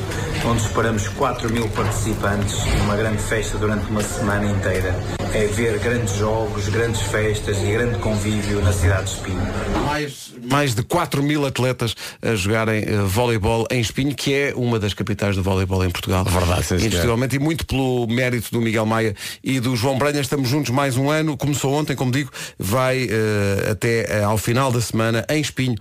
onde 0.45 0.61
esperamos 0.61 1.09
4 1.09 1.51
mil 1.51 1.67
participantes 1.71 2.59
e 2.67 2.81
uma 2.83 2.95
grande 2.95 3.23
festa 3.23 3.57
durante 3.57 3.91
uma 3.91 4.03
semana 4.03 4.45
inteira. 4.45 4.95
É 5.33 5.47
ver 5.47 5.79
grandes 5.79 6.17
jogos, 6.17 6.69
grandes 6.69 7.01
festas 7.03 7.57
e 7.59 7.71
grande 7.71 7.99
convívio 8.01 8.61
na 8.63 8.73
cidade 8.73 9.05
de 9.05 9.11
Espinho. 9.13 9.41
Mais, 9.87 10.33
mais 10.51 10.75
de 10.75 10.83
4 10.83 11.23
mil 11.23 11.47
atletas 11.47 11.95
a 12.21 12.35
jogarem 12.35 12.83
eh, 12.83 12.97
voleibol 13.03 13.65
em 13.71 13.81
Espinho, 13.81 14.13
que 14.13 14.35
é 14.35 14.53
uma 14.57 14.79
das 14.81 14.93
capitais 14.93 15.37
do 15.37 15.43
voleibol 15.43 15.85
em 15.85 15.91
Portugal. 15.91 16.25
Verdade, 16.25 16.63
sim, 16.63 16.69
senhor. 16.69 16.81
Indiscutivelmente, 16.81 17.37
e 17.37 17.39
muito 17.39 17.65
pelo 17.65 18.09
mérito 18.09 18.51
do 18.51 18.61
Miguel 18.61 18.85
Maia 18.85 19.15
e 19.43 19.61
do 19.61 19.77
João 19.77 19.97
Branha. 19.99 20.21
Estamos 20.21 20.49
juntos 20.49 20.71
mais 20.71 20.97
um 20.97 21.09
ano. 21.09 21.37
Começou 21.37 21.75
ontem, 21.75 21.95
como 21.95 22.11
digo, 22.11 22.31
vai 22.59 23.07
eh, 23.09 23.71
até 23.71 24.19
eh, 24.19 24.25
ao 24.25 24.37
final 24.37 24.73
da 24.73 24.81
semana 24.81 25.25
em 25.29 25.41
Espinho, 25.41 25.77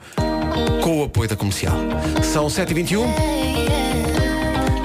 com 0.84 1.02
o 1.02 1.04
apoio 1.06 1.28
da 1.28 1.36
comercial. 1.36 1.76
São 2.22 2.46
7h21. 2.46 4.19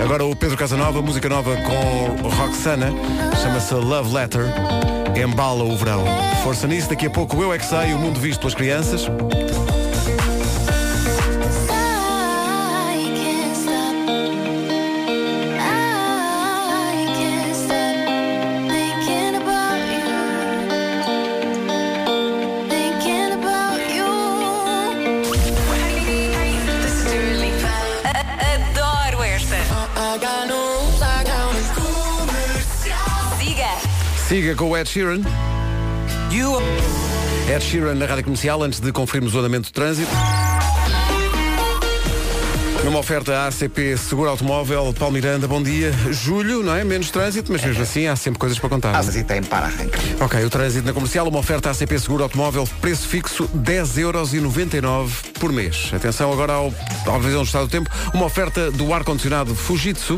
Agora 0.05 0.23
o 0.23 0.37
Pedro 0.37 0.55
Casanova, 0.55 1.01
música 1.01 1.31
nova 1.31 1.57
com 1.57 2.29
Roxana, 2.29 2.93
chama-se 3.43 3.73
Love 3.73 4.13
Letter, 4.13 4.43
embala 5.17 5.65
o 5.65 5.75
verão. 5.79 6.05
Força 6.43 6.67
nisso, 6.67 6.91
daqui 6.91 7.07
a 7.07 7.11
pouco 7.11 7.43
eu 7.43 7.55
é 7.55 7.59
que 7.59 7.65
sei, 7.65 7.95
o 7.95 7.99
mundo 7.99 8.21
visto 8.21 8.41
pelas 8.41 8.55
crianças. 8.55 9.09
Siga 34.35 34.57
com 34.57 34.71
o 34.71 34.77
Ed 34.77 34.89
Sheeran. 34.89 35.21
Ed 37.49 37.65
Sheeran 37.65 37.95
na 37.95 38.05
Rádio 38.05 38.25
Comercial, 38.25 38.65
antes 38.65 38.81
de 38.81 38.91
conferirmos 38.91 39.33
o 39.33 39.39
andamento 39.39 39.71
do 39.71 39.73
trânsito. 39.73 40.11
Numa 42.85 42.99
oferta 42.99 43.47
ACP 43.47 43.97
Seguro 43.97 44.29
Automóvel, 44.29 44.93
Paulo 44.99 45.15
Miranda, 45.15 45.47
bom 45.47 45.63
dia. 45.63 45.93
Julho, 46.11 46.65
não 46.65 46.75
é? 46.75 46.83
Menos 46.83 47.13
trânsito, 47.13 47.53
mas 47.53 47.63
mesmo 47.63 47.81
assim 47.81 48.09
há 48.09 48.17
sempre 48.17 48.41
coisas 48.41 48.59
para 48.59 48.71
contar. 48.71 48.93
é? 48.93 48.97
Asas 48.97 49.15
e 49.15 49.23
tem 49.23 49.41
para 49.41 49.67
arrancar. 49.67 50.01
Ok, 50.19 50.45
o 50.45 50.51
trânsito 50.51 50.85
na 50.85 50.93
comercial, 50.93 51.29
uma 51.29 51.39
oferta 51.39 51.71
ACP 51.71 51.97
Seguro 52.01 52.25
Automóvel, 52.25 52.69
preço 52.81 53.07
fixo 53.07 53.49
10,99€ 53.57 55.11
por 55.39 55.53
mês. 55.53 55.93
Atenção 55.95 56.33
agora 56.33 56.55
ao, 56.55 56.75
à 57.07 57.13
previsão 57.13 57.43
do 57.43 57.47
estado 57.47 57.69
do 57.69 57.71
tempo, 57.71 57.89
uma 58.13 58.25
oferta 58.25 58.73
do 58.73 58.93
ar-condicionado 58.93 59.55
Fujitsu. 59.55 60.17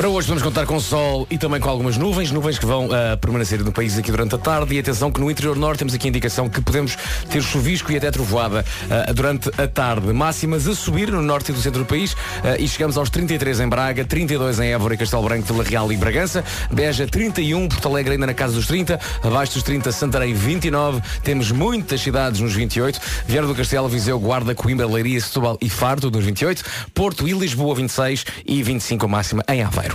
Para 0.00 0.08
hoje 0.08 0.28
vamos 0.28 0.42
contar 0.42 0.64
com 0.64 0.80
sol 0.80 1.26
e 1.30 1.36
também 1.36 1.60
com 1.60 1.68
algumas 1.68 1.98
nuvens, 1.98 2.30
nuvens 2.30 2.58
que 2.58 2.64
vão 2.64 2.88
ah, 2.90 3.18
permanecer 3.18 3.62
no 3.62 3.70
país 3.70 3.98
aqui 3.98 4.10
durante 4.10 4.34
a 4.34 4.38
tarde 4.38 4.74
e 4.74 4.78
atenção 4.78 5.12
que 5.12 5.20
no 5.20 5.30
interior 5.30 5.54
norte 5.54 5.80
temos 5.80 5.92
aqui 5.92 6.08
indicação 6.08 6.48
que 6.48 6.58
podemos 6.62 6.96
ter 7.28 7.42
chuvisco 7.42 7.92
e 7.92 7.98
até 7.98 8.10
trovoada 8.10 8.64
ah, 8.90 9.12
durante 9.12 9.50
a 9.60 9.68
tarde. 9.68 10.10
Máximas 10.10 10.66
a 10.66 10.74
subir 10.74 11.12
no 11.12 11.20
norte 11.20 11.52
e 11.52 11.54
do 11.54 11.60
centro 11.60 11.80
do 11.80 11.84
país 11.84 12.16
ah, 12.42 12.56
e 12.58 12.66
chegamos 12.66 12.96
aos 12.96 13.10
33 13.10 13.60
em 13.60 13.68
Braga, 13.68 14.02
32 14.02 14.60
em 14.60 14.72
Évora 14.72 14.94
e 14.94 14.96
Castelo 14.96 15.22
Branco, 15.22 15.44
Vila 15.52 15.64
Real 15.64 15.92
e 15.92 15.98
Bragança, 15.98 16.42
Beja 16.72 17.06
31, 17.06 17.68
Porto 17.68 17.86
Alegre 17.86 18.14
ainda 18.14 18.26
na 18.26 18.32
casa 18.32 18.54
dos 18.54 18.66
30, 18.68 18.98
abaixo 19.22 19.52
dos 19.52 19.64
30 19.64 19.92
Santarém 19.92 20.32
29, 20.32 21.02
temos 21.22 21.52
muitas 21.52 22.00
cidades 22.00 22.40
nos 22.40 22.54
28, 22.54 22.98
Vieira 23.26 23.46
do 23.46 23.54
Castelo, 23.54 23.86
Viseu, 23.86 24.18
Guarda, 24.18 24.54
Coimbra, 24.54 24.86
Leiria, 24.86 25.20
Setúbal 25.20 25.58
e 25.60 25.68
Faro 25.68 26.10
nos 26.10 26.24
28, 26.24 26.64
Porto 26.94 27.28
e 27.28 27.32
Lisboa 27.32 27.74
26 27.74 28.24
e 28.46 28.62
25 28.62 29.04
a 29.04 29.08
máxima 29.08 29.44
em 29.46 29.62
Aveiro. 29.62 29.89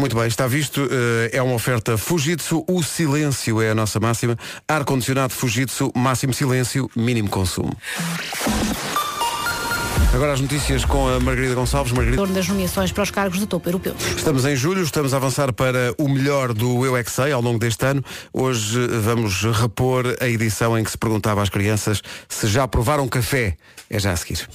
Muito 0.00 0.16
bem, 0.16 0.26
está 0.26 0.46
visto, 0.46 0.88
eh, 0.90 1.28
é 1.30 1.42
uma 1.42 1.52
oferta 1.52 1.98
Fujitsu, 1.98 2.64
o 2.66 2.82
silêncio 2.82 3.60
é 3.60 3.68
a 3.68 3.74
nossa 3.74 4.00
máxima. 4.00 4.34
Ar-condicionado 4.66 5.34
Fujitsu, 5.34 5.92
máximo 5.94 6.32
silêncio, 6.32 6.90
mínimo 6.96 7.28
consumo. 7.28 7.76
Agora 10.14 10.32
as 10.32 10.40
notícias 10.40 10.86
com 10.86 11.06
a 11.06 11.20
Margarida 11.20 11.54
Gonçalves. 11.54 11.92
Margarida. 11.92 12.16
torno 12.16 12.32
das 12.32 12.48
nomeações 12.48 12.90
para 12.92 13.02
os 13.02 13.10
cargos 13.10 13.38
de 13.38 13.46
topo 13.46 13.68
europeu. 13.68 13.94
Estamos 14.16 14.46
em 14.46 14.56
julho, 14.56 14.82
estamos 14.82 15.12
a 15.12 15.18
avançar 15.18 15.52
para 15.52 15.94
o 15.98 16.08
melhor 16.08 16.54
do 16.54 16.82
Eu 16.82 16.96
é 16.96 17.04
Que 17.04 17.10
Sei 17.10 17.30
ao 17.30 17.42
longo 17.42 17.58
deste 17.58 17.84
ano. 17.84 18.02
Hoje 18.32 18.82
eh, 18.82 18.86
vamos 19.02 19.42
repor 19.42 20.16
a 20.18 20.26
edição 20.26 20.78
em 20.78 20.82
que 20.82 20.90
se 20.90 20.96
perguntava 20.96 21.42
às 21.42 21.50
crianças 21.50 22.00
se 22.26 22.46
já 22.46 22.66
provaram 22.66 23.06
café. 23.06 23.54
É 23.90 23.98
já 23.98 24.12
a 24.12 24.16
seguir. 24.16 24.48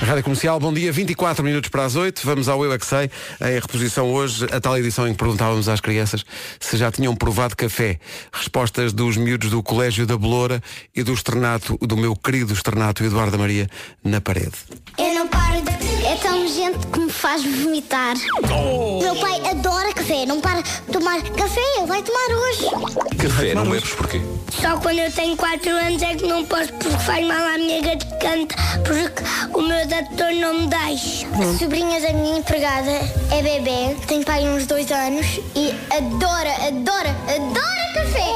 Rádio 0.00 0.22
Comercial, 0.22 0.60
bom 0.60 0.72
dia, 0.72 0.92
24 0.92 1.42
minutos 1.42 1.68
para 1.70 1.84
as 1.84 1.96
8. 1.96 2.22
Vamos 2.24 2.48
ao 2.48 2.64
Eu 2.64 2.72
é 2.72 2.78
Que 2.78 2.86
Sei, 2.86 3.10
em 3.40 3.54
reposição 3.54 4.10
hoje, 4.12 4.46
a 4.52 4.60
tal 4.60 4.78
edição 4.78 5.08
em 5.08 5.12
que 5.12 5.18
perguntávamos 5.18 5.68
às 5.68 5.80
crianças 5.80 6.24
se 6.60 6.76
já 6.76 6.90
tinham 6.90 7.14
provado 7.16 7.56
café. 7.56 7.98
Respostas 8.32 8.92
dos 8.92 9.16
miúdos 9.16 9.50
do 9.50 9.60
Colégio 9.60 10.06
da 10.06 10.16
Beloura 10.16 10.62
e 10.94 11.02
do 11.02 11.12
externato, 11.12 11.76
do 11.80 11.96
meu 11.96 12.14
querido 12.14 12.54
externato 12.54 13.02
Eduardo 13.04 13.38
Maria, 13.38 13.68
na 14.04 14.20
parede. 14.20 14.52
Eu 14.96 15.14
não 15.14 15.26
paro 15.26 15.60
de... 15.62 16.06
É 16.06 16.14
tão 16.16 16.46
gente 16.46 16.98
me 16.98 17.07
faz 17.18 17.44
vomitar. 17.44 18.14
Meu 19.02 19.16
pai 19.16 19.40
adora 19.50 19.92
café, 19.92 20.24
não 20.24 20.40
para 20.40 20.62
de 20.62 20.92
tomar 20.92 21.20
café, 21.20 21.60
ele 21.76 21.86
vai 21.86 22.00
tomar 22.00 22.28
hoje. 22.30 22.64
Café, 23.18 23.54
não 23.54 23.68
bebes 23.68 23.92
porquê? 23.92 24.22
Só 24.60 24.78
quando 24.78 25.00
eu 25.00 25.10
tenho 25.10 25.36
4 25.36 25.70
anos 25.70 26.02
é 26.02 26.14
que 26.14 26.26
não 26.26 26.44
posso 26.44 26.72
porque 26.74 26.96
faz 27.04 27.26
mal 27.26 27.36
à 27.36 27.58
minha 27.58 27.80
garganta, 27.82 28.54
porque 28.84 29.22
o 29.52 29.62
meu 29.62 29.86
doutor 29.88 30.32
não 30.34 30.54
me 30.60 30.66
deixa. 30.68 31.26
A 31.26 31.58
sobrinha 31.58 32.00
da 32.00 32.12
minha 32.12 32.38
empregada 32.38 32.90
é 33.32 33.42
bebê, 33.42 33.96
tem 34.06 34.22
pai 34.22 34.48
uns 34.48 34.66
2 34.66 34.90
anos 34.92 35.40
e 35.56 35.74
adora, 35.90 36.52
adora, 36.68 37.16
adora 37.34 37.94
café. 37.94 38.28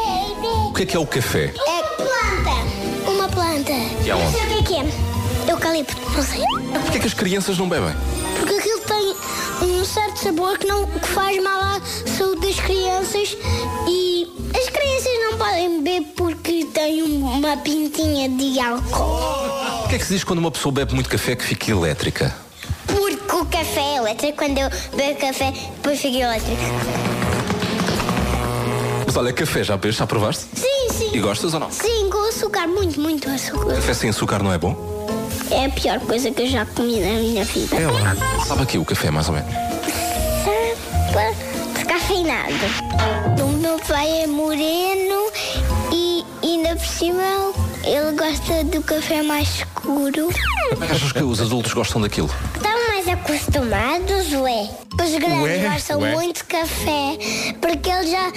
O 0.68 0.74
que 0.74 0.82
é 0.82 0.86
que 0.86 0.96
é 0.96 1.00
o 1.00 1.06
café? 1.06 1.54
É 1.54 1.82
planta. 1.96 3.10
Uma 3.10 3.28
planta. 3.28 3.72
E 4.04 4.10
aonde? 4.10 4.24
Não 4.24 4.32
sei 4.32 4.42
o 4.42 4.48
que 4.48 4.54
é 4.54 4.62
que 4.62 4.74
é. 4.74 5.50
Eucalipto, 5.52 5.96
não 6.16 6.22
sei. 6.22 6.40
Porquê 6.82 6.98
é 6.98 7.00
que 7.00 7.06
as 7.06 7.14
crianças 7.14 7.58
não 7.58 7.68
bebem? 7.68 7.94
Porque 8.38 8.54
certo 9.92 10.16
sabor 10.20 10.56
que, 10.56 10.66
não, 10.66 10.86
que 10.86 11.06
faz 11.08 11.42
mal 11.42 11.60
à 11.60 11.80
saúde 12.16 12.46
das 12.46 12.58
crianças 12.60 13.36
e 13.86 14.26
as 14.58 14.68
crianças 14.70 15.12
não 15.20 15.36
podem 15.36 15.82
beber 15.82 16.12
porque 16.16 16.64
têm 16.72 17.02
uma 17.02 17.58
pintinha 17.58 18.26
de 18.26 18.58
álcool. 18.58 19.84
O 19.84 19.88
que 19.88 19.96
é 19.96 19.98
que 19.98 20.06
se 20.06 20.14
diz 20.14 20.24
quando 20.24 20.38
uma 20.38 20.50
pessoa 20.50 20.72
bebe 20.72 20.94
muito 20.94 21.10
café 21.10 21.36
que 21.36 21.44
fica 21.44 21.70
elétrica? 21.70 22.34
Porque 22.86 23.36
o 23.36 23.44
café 23.44 23.80
é 23.80 23.96
elétrico, 23.96 24.38
quando 24.38 24.56
eu 24.56 24.70
bebo 24.96 25.20
café, 25.20 25.52
depois 25.52 26.00
fica 26.00 26.16
elétrico. 26.16 26.62
Mas 29.04 29.14
olha, 29.14 29.30
café 29.30 29.62
já 29.62 29.76
bebes, 29.76 29.96
já 29.96 30.06
provaste? 30.06 30.46
Sim, 30.54 30.88
sim. 30.90 31.10
E 31.12 31.20
gostas 31.20 31.52
ou 31.52 31.60
não? 31.60 31.70
Sim, 31.70 32.08
com 32.10 32.28
açúcar, 32.30 32.66
muito, 32.66 32.98
muito 32.98 33.28
açúcar. 33.28 33.74
Café 33.74 33.92
sem 33.92 34.08
açúcar 34.08 34.42
não 34.42 34.50
é 34.54 34.56
bom? 34.56 34.74
É 35.50 35.66
a 35.66 35.68
pior 35.68 36.00
coisa 36.00 36.30
que 36.30 36.40
eu 36.40 36.46
já 36.46 36.64
comi 36.64 36.98
na 36.98 37.20
minha 37.20 37.44
vida. 37.44 37.76
É 37.76 37.86
lá. 37.86 38.16
Sabe 38.46 38.62
aqui 38.62 38.78
o 38.78 38.86
café, 38.86 39.10
mais 39.10 39.28
ou 39.28 39.34
menos? 39.34 39.52
O 42.22 43.48
meu 43.58 43.80
pai 43.80 44.22
é 44.22 44.26
moreno 44.28 45.32
e 45.92 46.24
ainda 46.40 46.76
por 46.76 46.86
cima 46.86 47.20
ele 47.82 48.16
gosta 48.16 48.62
do 48.62 48.80
café 48.84 49.22
mais 49.24 49.48
escuro. 49.56 50.28
Como 50.70 50.84
é 50.84 50.86
que 50.86 50.92
achas 50.92 51.10
que 51.10 51.22
os 51.24 51.40
adultos 51.40 51.74
gostam 51.74 52.00
daquilo? 52.00 52.30
Estão 52.54 52.88
mais 52.88 53.08
acostumados, 53.08 54.32
ué? 54.34 54.70
Os 55.02 55.10
grandes 55.18 55.42
Ué? 55.42 55.68
gostam 55.68 55.98
Ué? 56.00 56.12
muito 56.14 56.36
de 56.36 56.44
café 56.44 57.18
porque 57.60 57.90
eles 57.90 58.08
já, 58.08 58.32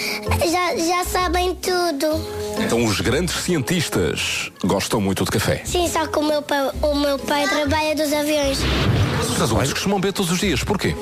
já, 0.47 0.75
já 0.77 1.05
sabem 1.05 1.53
tudo. 1.53 2.19
Então 2.59 2.83
os 2.83 2.99
grandes 3.01 3.35
cientistas 3.35 4.51
gostam 4.63 4.99
muito 4.99 5.23
de 5.25 5.29
café. 5.29 5.61
Sim, 5.63 5.87
só 5.87 6.07
que 6.07 6.17
o 6.17 6.23
meu 6.23 6.41
pai, 6.41 6.71
o 6.81 6.95
meu 6.95 7.19
pai 7.19 7.47
trabalha 7.47 7.93
dos 7.93 8.11
aviões. 8.11 8.57
Mas 9.15 9.29
os 9.29 9.39
adultos 9.43 9.73
costumam 9.73 9.99
beber 9.99 10.13
todos 10.13 10.31
os 10.31 10.39
dias. 10.39 10.63
Porquê? 10.63 10.95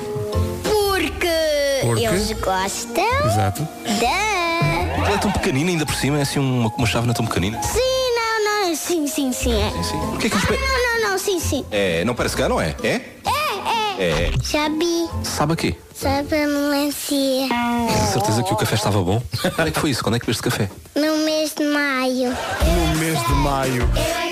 Porque, 1.86 2.04
eles 2.04 2.32
gostam 2.32 3.26
Exato. 3.26 3.68
da. 3.84 5.04
Ele 5.06 5.14
é 5.14 5.18
tão 5.18 5.30
pequenino 5.32 5.70
ainda 5.70 5.84
por 5.84 5.94
cima, 5.94 6.18
é 6.18 6.22
assim 6.22 6.38
uma, 6.38 6.68
uma 6.68 6.86
chávena 6.86 7.12
tão 7.12 7.26
pequenina. 7.26 7.62
Sim, 7.62 7.78
não, 7.78 8.44
não, 8.68 8.76
sim, 8.76 9.06
sim, 9.06 9.32
sim. 9.32 9.52
É. 9.52 9.70
Sim. 9.82 9.98
Porquê 10.10 10.30
que 10.30 10.36
eles 10.36 10.46
be... 10.48 10.56
Não, 10.56 11.00
não, 11.02 11.10
não, 11.10 11.18
sim, 11.18 11.38
sim. 11.40 11.64
É, 11.70 12.04
não 12.04 12.14
parece 12.14 12.36
cá, 12.36 12.48
não 12.48 12.60
é? 12.60 12.74
É? 12.82 12.88
É, 12.88 14.02
é. 14.02 14.28
É. 14.28 14.30
Vi. 14.30 15.08
Sabe 15.22 15.52
a 15.52 15.56
quê? 15.56 15.74
Sabe 15.94 16.42
a 16.42 16.46
melancia. 16.46 17.48
Tens 17.48 18.02
a 18.02 18.06
certeza 18.06 18.42
que 18.42 18.52
o 18.52 18.56
café 18.56 18.74
estava 18.74 19.02
bom? 19.02 19.22
Quando 19.54 19.68
é 19.68 19.70
que 19.70 19.80
foi 19.80 19.90
isso? 19.90 20.02
Quando 20.02 20.16
é 20.16 20.18
que 20.18 20.26
bebeste 20.26 20.42
café? 20.42 20.70
No 20.94 21.18
mês 21.24 21.54
de 21.54 21.64
maio. 21.64 22.30
No 22.30 22.98
mês 22.98 23.20
de 23.26 23.32
maio. 23.34 23.88
Eu 23.92 24.23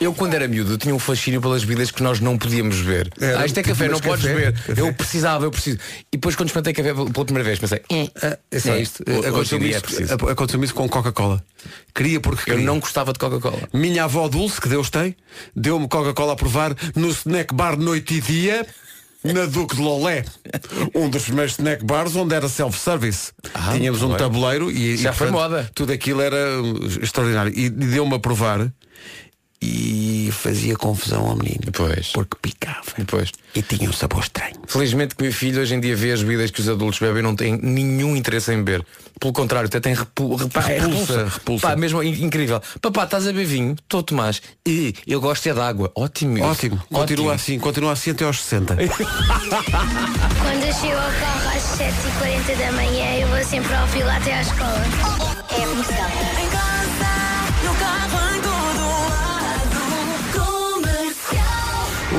eu 0.00 0.04
é 0.04 0.06
Eu, 0.06 0.14
quando 0.14 0.34
era 0.34 0.48
miúdo, 0.48 0.78
tinha 0.78 0.94
um 0.94 0.98
fascínio 0.98 1.40
pelas 1.40 1.62
bebidas 1.62 1.90
que 1.90 2.02
nós 2.02 2.20
não 2.20 2.36
podíamos 2.38 2.80
beber. 2.80 3.12
Era, 3.20 3.40
ah, 3.40 3.46
isto 3.46 3.58
é 3.58 3.62
café, 3.62 3.84
mas 3.84 3.92
não 3.92 4.00
podes 4.00 4.24
café? 4.24 4.34
beber. 4.34 4.52
Café. 4.54 4.80
Eu 4.80 4.94
precisava, 4.94 5.44
eu 5.44 5.50
preciso. 5.50 5.78
E 6.12 6.16
depois, 6.16 6.34
quando 6.34 6.48
experimentei 6.48 6.72
café 6.72 6.94
pela 7.12 7.24
primeira 7.24 7.44
vez, 7.44 7.58
pensei, 7.58 7.82
eh, 7.90 8.10
Ah, 8.22 8.38
é 8.50 8.58
só 8.58 8.74
é, 8.74 8.82
isto. 8.82 9.02
Aconteceu-me 9.02 9.72
é 9.72 10.32
aconteceu-me 10.32 10.64
isso 10.64 10.74
com 10.74 10.88
Coca-Cola. 10.88 11.42
Queria 11.94 12.20
porque 12.20 12.50
Eu 12.50 12.54
queria. 12.56 12.66
não 12.66 12.80
gostava 12.80 13.12
de 13.12 13.18
Coca-Cola. 13.18 13.68
Minha 13.72 14.04
avó 14.04 14.26
Dulce, 14.28 14.60
que 14.60 14.68
Deus 14.68 14.90
tem, 14.90 15.14
deu-me 15.54 15.86
Coca-Cola 15.86 16.32
a 16.32 16.36
provar 16.36 16.74
no 16.96 17.08
snack 17.10 17.54
bar 17.54 17.76
noite 17.76 18.14
e 18.14 18.20
dia, 18.20 18.66
na 19.22 19.44
Duque 19.46 19.76
de 19.76 19.82
Lolé. 19.82 20.24
Um 20.94 21.08
dos 21.10 21.24
primeiros 21.24 21.52
snack 21.52 21.84
bars 21.84 22.16
onde 22.16 22.34
era 22.34 22.48
self-service. 22.48 23.32
Ah, 23.52 23.72
Tínhamos 23.74 24.02
um 24.02 24.08
muito 24.08 24.18
bem. 24.18 24.28
tabuleiro 24.30 24.70
e, 24.70 24.96
Já 24.96 25.10
e, 25.10 25.14
foi 25.14 25.30
moda. 25.30 25.70
Tudo 25.74 25.92
aquilo 25.92 26.20
era 26.22 26.36
uh, 26.62 27.02
extraordinário. 27.02 27.52
E, 27.54 27.66
e 27.66 27.70
deu-me 27.70 28.14
a 28.14 28.18
provar 28.18 28.72
e 29.62 30.30
fazia 30.32 30.74
confusão 30.76 31.26
ao 31.26 31.36
menino. 31.36 31.60
Depois. 31.64 32.08
Porque 32.12 32.36
picava. 32.40 32.80
Depois. 32.96 33.30
E 33.54 33.60
tinha 33.62 33.88
um 33.90 33.92
sabor 33.92 34.22
estranho. 34.22 34.54
Felizmente 34.66 35.14
que 35.14 35.22
meu 35.22 35.32
filho 35.32 35.60
hoje 35.60 35.74
em 35.74 35.80
dia 35.80 35.94
vê 35.94 36.12
as 36.12 36.22
bebidas 36.22 36.50
que 36.50 36.60
os 36.60 36.68
adultos 36.68 36.98
bebem 36.98 37.18
e 37.18 37.22
não 37.22 37.36
tem 37.36 37.58
nenhum 37.60 38.16
interesse 38.16 38.52
em 38.52 38.62
beber. 38.62 38.84
Pelo 39.18 39.32
contrário, 39.34 39.66
até 39.66 39.78
tem 39.80 39.92
repu 39.94 40.34
repá, 40.34 40.62
é 40.70 40.78
Repulsa, 40.78 41.24
repulsa. 41.28 41.66
Pá, 41.68 41.76
mesmo 41.76 42.02
in- 42.02 42.22
incrível. 42.24 42.60
Papá, 42.80 43.04
estás 43.04 43.24
a 43.26 43.32
beber 43.32 43.46
vinho? 43.46 43.72
Estou 43.74 44.02
Tomás. 44.02 44.40
E 44.66 44.94
eu 45.06 45.20
gosto 45.20 45.46
é 45.48 45.52
de 45.52 45.60
água. 45.60 45.92
Ótimo. 45.94 46.38
isso. 46.38 46.46
Ótimo. 46.46 46.82
Continua 46.90 47.34
assim, 47.34 47.58
continua 47.58 47.92
assim 47.92 48.12
até 48.12 48.24
aos 48.24 48.40
60. 48.40 48.76
Quando 48.80 50.64
eu 50.64 50.72
chego 50.72 50.96
ao 50.96 51.12
carro 51.20 51.48
às 51.54 51.62
7h40 51.78 52.56
da 52.58 52.72
manhã, 52.72 53.16
eu 53.20 53.28
vou 53.28 53.44
sempre 53.44 53.74
ao 53.74 53.86
filo 53.88 54.08
até 54.08 54.34
à 54.34 54.40
escola. 54.42 54.82
É 55.50 55.66
comercial. 55.66 56.49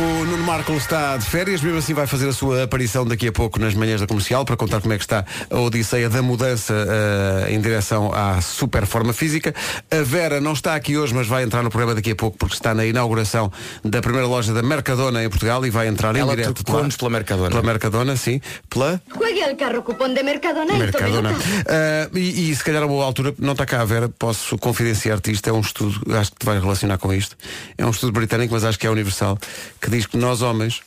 O 0.02 0.26
Nuno 0.26 0.44
Marco 0.44 0.74
está 0.74 1.16
de 1.16 1.26
férias, 1.26 1.62
mesmo 1.62 1.78
assim 1.78 1.94
vai 1.94 2.08
fazer 2.08 2.28
a 2.28 2.34
sua 2.34 2.64
aparição 2.64 3.06
daqui 3.06 3.28
a 3.28 3.32
pouco 3.32 3.60
nas 3.60 3.76
manhãs 3.76 4.02
da 4.02 4.08
comercial 4.08 4.44
para 4.44 4.58
contar 4.58 4.82
como 4.82 4.92
é 4.94 4.98
que 4.98 5.04
está 5.04 5.24
a 5.48 5.60
odisseia 5.60 6.10
da 6.10 6.24
mudança 6.24 6.74
eh, 6.74 7.54
em 7.54 7.62
direção 7.62 8.12
à 8.12 8.42
super 8.42 8.88
forma 8.88 9.14
física. 9.14 9.54
A 9.92 10.02
Vera 10.02 10.42
não 10.42 10.54
está 10.54 10.74
aqui 10.74 10.98
hoje, 10.98 11.14
mas 11.14 11.28
vai 11.28 11.44
entrar 11.44 11.62
no 11.62 11.70
programa 11.70 11.94
daqui 11.94 12.10
a 12.12 12.16
pouco 12.16 12.36
porque 12.36 12.56
está 12.56 12.74
na 12.74 12.84
inauguração 12.84 13.52
da 13.86 14.02
primeira 14.02 14.26
loja 14.26 14.52
da 14.54 14.64
Mercadona 14.64 15.24
em 15.24 15.30
Portugal 15.30 15.64
e 15.68 15.70
vai 15.70 15.88
entrar 15.88 16.16
em 16.16 16.20
Ela 16.20 16.36
direto 16.36 16.56
de 16.56 16.60
lá. 16.62 16.64
trocou-nos 16.64 16.98
pela 16.98 17.12
Mercadona. 17.12 17.50
Pela 17.50 17.62
Mercadona, 17.62 18.16
sim. 18.16 18.42
Pela 18.72 19.00
Juegue 19.16 19.44
al 19.44 19.56
carro 19.56 19.84
cupón 19.84 20.16
de 20.16 20.24
Mercadona 20.24 20.74
Mercadona. 20.80 21.36
Ah, 21.68 22.10
e, 22.16 22.50
e 22.50 22.56
se 22.56 22.64
calhar 22.64 22.82
a 22.82 22.88
boa 22.88 23.06
altura, 23.06 23.36
não 23.38 23.52
está 23.52 23.68
cá 23.68 23.82
a 23.82 23.86
Vera, 23.86 24.10
posso 24.10 24.58
confidenciar-te 24.58 25.32
isto, 25.32 25.48
é 25.48 25.54
um 25.54 25.62
estudo, 25.62 26.02
acho 26.16 26.32
que 26.32 26.40
te 26.40 26.46
vai 26.46 26.60
relacionar 26.60 26.98
com 26.98 27.14
isto. 27.14 27.38
É 27.78 27.86
um 27.86 27.92
estudo 27.92 28.12
britânico, 28.12 28.52
mas 28.52 28.64
acho 28.64 28.80
que 28.80 28.88
é 28.88 28.90
universal, 28.90 29.38
que 29.80 29.91
diz 29.92 30.06
que 30.06 30.18
nós 30.18 30.42
homens 30.42 30.82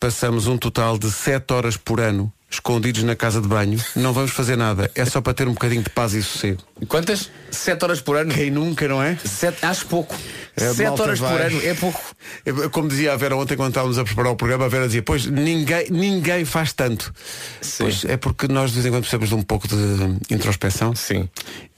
passamos 0.00 0.46
um 0.46 0.56
total 0.56 0.96
de 0.98 1.10
7 1.10 1.52
horas 1.52 1.76
por 1.76 2.00
ano 2.00 2.32
escondidos 2.50 3.02
na 3.02 3.14
casa 3.14 3.42
de 3.42 3.48
banho, 3.48 3.78
não 3.94 4.12
vamos 4.12 4.30
fazer 4.30 4.56
nada, 4.56 4.90
é 4.94 5.04
só 5.04 5.20
para 5.20 5.34
ter 5.34 5.46
um 5.46 5.52
bocadinho 5.52 5.82
de 5.82 5.90
paz 5.90 6.14
e 6.14 6.22
sossego. 6.22 6.62
Quantas? 6.88 7.30
Sete 7.50 7.84
horas 7.84 8.00
por 8.00 8.16
ano? 8.16 8.32
Quem 8.32 8.50
nunca, 8.50 8.88
não 8.88 9.02
é? 9.02 9.18
Sete, 9.22 9.64
acho 9.64 9.86
pouco. 9.86 10.16
É, 10.56 10.72
Sete 10.72 11.00
horas 11.00 11.18
por 11.20 11.28
vai. 11.28 11.46
ano 11.46 11.60
é 11.62 11.74
pouco. 11.74 12.02
É, 12.46 12.52
Como 12.70 12.88
dizia 12.88 13.12
a 13.12 13.16
Vera 13.16 13.36
ontem 13.36 13.56
quando 13.56 13.70
estávamos 13.70 13.98
a 13.98 14.04
preparar 14.04 14.32
o 14.32 14.36
programa, 14.36 14.64
a 14.64 14.68
Vera 14.68 14.86
dizia, 14.86 15.02
pois 15.02 15.26
ninguém, 15.26 15.90
ninguém 15.90 16.44
faz 16.44 16.72
tanto. 16.72 17.12
Sim. 17.60 17.84
Pois 17.84 18.04
é 18.06 18.16
porque 18.16 18.48
nós 18.48 18.70
de 18.70 18.76
vez 18.76 18.86
em 18.86 18.90
quando 18.90 19.02
precisamos 19.02 19.28
de 19.28 19.34
um 19.34 19.42
pouco 19.42 19.68
de 19.68 20.34
introspeção. 20.34 20.94
Sim. 20.94 21.28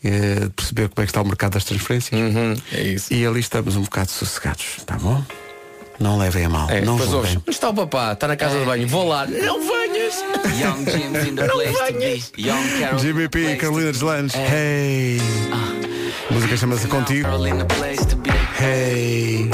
De 0.02 0.50
perceber 0.50 0.88
como 0.88 1.02
é 1.02 1.04
que 1.04 1.10
está 1.10 1.20
o 1.20 1.26
mercado 1.26 1.54
das 1.54 1.64
transferências. 1.64 2.18
Uhum, 2.18 2.54
é 2.72 2.82
isso. 2.82 3.12
E 3.12 3.26
ali 3.26 3.40
estamos 3.40 3.74
um 3.76 3.82
bocado 3.82 4.10
sossegados, 4.10 4.76
tá 4.86 4.96
bom? 4.96 5.22
Não 6.00 6.16
levem 6.16 6.46
a 6.46 6.48
mal. 6.48 6.70
É, 6.70 6.80
não 6.80 6.94
ouves, 6.94 7.10
julguem. 7.10 7.36
onde 7.36 7.50
está 7.50 7.68
o 7.68 7.74
papá? 7.74 8.12
Está 8.14 8.26
na 8.26 8.36
casa 8.36 8.58
de 8.58 8.64
banho. 8.64 8.88
Vou 8.88 9.06
lá. 9.06 9.26
Não 9.26 9.60
venhas! 9.60 10.24
Young 10.58 10.90
Jim's 10.90 11.28
in 11.28 11.34
the 11.36 11.46
place 11.46 11.78
to 11.78 11.92
be. 11.92 12.24
Young 12.42 12.80
Carol. 12.80 12.98
Jimmy 12.98 13.28
P, 13.28 13.56
Carolina 13.56 13.92
Deslandes. 13.92 14.34
Hey. 14.34 15.20
A 16.30 16.32
música 16.32 16.56
chama-se 16.56 16.88
Contigo. 16.88 17.28
Hey. 18.58 19.50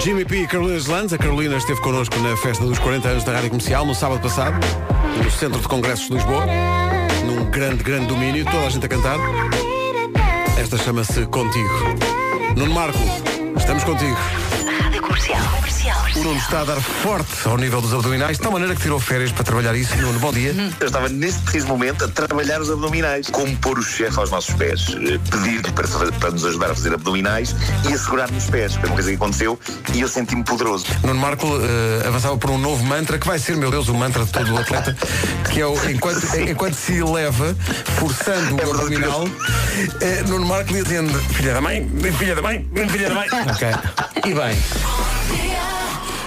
Jimmy 0.00 0.24
P 0.24 0.42
e 0.42 0.46
Carolina 0.46 0.78
Deslandes. 0.78 1.12
A 1.14 1.18
Carolina 1.18 1.56
esteve 1.56 1.80
connosco 1.80 2.16
na 2.20 2.36
festa 2.36 2.64
dos 2.64 2.78
40 2.78 3.08
anos 3.08 3.24
da 3.24 3.32
Rádio 3.32 3.50
Comercial 3.50 3.84
no 3.84 3.94
sábado 3.94 4.20
passado, 4.20 4.54
no 5.22 5.30
Centro 5.32 5.60
de 5.60 5.66
Congressos 5.66 6.08
de 6.08 6.14
Lisboa, 6.14 6.46
num 7.26 7.50
grande, 7.50 7.82
grande 7.82 8.06
domínio, 8.06 8.44
toda 8.44 8.66
a 8.66 8.70
gente 8.70 8.86
a 8.86 8.88
cantar. 8.88 9.18
Esta 10.60 10.78
chama-se 10.78 11.26
Contigo. 11.26 11.68
Nuno 12.56 12.72
Marco, 12.72 12.98
estamos 13.56 13.82
contigo. 13.82 14.16
Comercial. 15.10 15.42
Comercial. 15.56 15.98
O 16.14 16.22
Nuno 16.22 16.38
está 16.38 16.60
a 16.60 16.64
dar 16.64 16.80
forte 16.80 17.48
ao 17.48 17.56
nível 17.56 17.80
dos 17.80 17.92
abdominais, 17.92 18.36
de 18.36 18.44
tal 18.44 18.52
maneira 18.52 18.76
que 18.76 18.82
tirou 18.82 19.00
férias 19.00 19.32
para 19.32 19.42
trabalhar 19.42 19.74
isso. 19.74 19.96
Nuno, 19.96 20.20
bom 20.20 20.32
dia. 20.32 20.54
Eu 20.78 20.86
estava 20.86 21.08
neste 21.08 21.42
preciso 21.42 21.66
momento 21.66 22.04
a 22.04 22.08
trabalhar 22.08 22.60
os 22.60 22.70
abdominais. 22.70 23.28
Como 23.28 23.56
pôr 23.56 23.76
o 23.76 23.82
chefe 23.82 24.16
aos 24.20 24.30
nossos 24.30 24.54
pés. 24.54 24.86
Eh, 24.90 25.18
Pedir-lhe 25.28 25.72
para, 25.72 25.88
para 26.12 26.30
nos 26.30 26.44
ajudar 26.44 26.70
a 26.70 26.74
fazer 26.76 26.94
abdominais 26.94 27.56
e 27.88 27.92
assegurar 27.92 28.30
nos 28.30 28.44
pés. 28.44 28.76
Foi 28.76 28.88
uma 28.88 28.94
coisa 28.94 29.10
que 29.10 29.16
aconteceu 29.16 29.58
e 29.92 30.00
eu 30.00 30.06
senti-me 30.06 30.44
poderoso. 30.44 30.86
Nuno 31.02 31.18
Marco 31.20 31.46
eh, 31.60 32.06
avançava 32.06 32.36
por 32.36 32.50
um 32.50 32.58
novo 32.58 32.84
mantra, 32.84 33.18
que 33.18 33.26
vai 33.26 33.40
ser, 33.40 33.56
meu 33.56 33.72
Deus, 33.72 33.88
o 33.88 33.94
mantra 33.94 34.24
de 34.24 34.30
todo 34.30 34.54
o 34.54 34.58
atleta, 34.58 34.96
que 35.52 35.60
é 35.60 35.66
o 35.66 35.74
enquanto, 35.90 36.24
enquanto 36.48 36.74
se 36.74 36.98
eleva, 36.98 37.56
forçando 37.98 38.54
o 38.54 38.70
abdominal, 38.70 39.28
eh, 40.00 40.22
Nuno 40.28 40.46
Marco 40.46 40.72
lhe 40.72 40.80
atende, 40.82 41.18
filha 41.34 41.54
da 41.54 41.60
mãe, 41.60 41.90
filha 42.16 42.36
da 42.36 42.42
mãe, 42.42 42.70
filha 42.88 43.08
da 43.08 43.14
mãe. 43.16 43.28
Ok. 43.52 43.68
E 44.24 44.34
bem, 44.34 44.56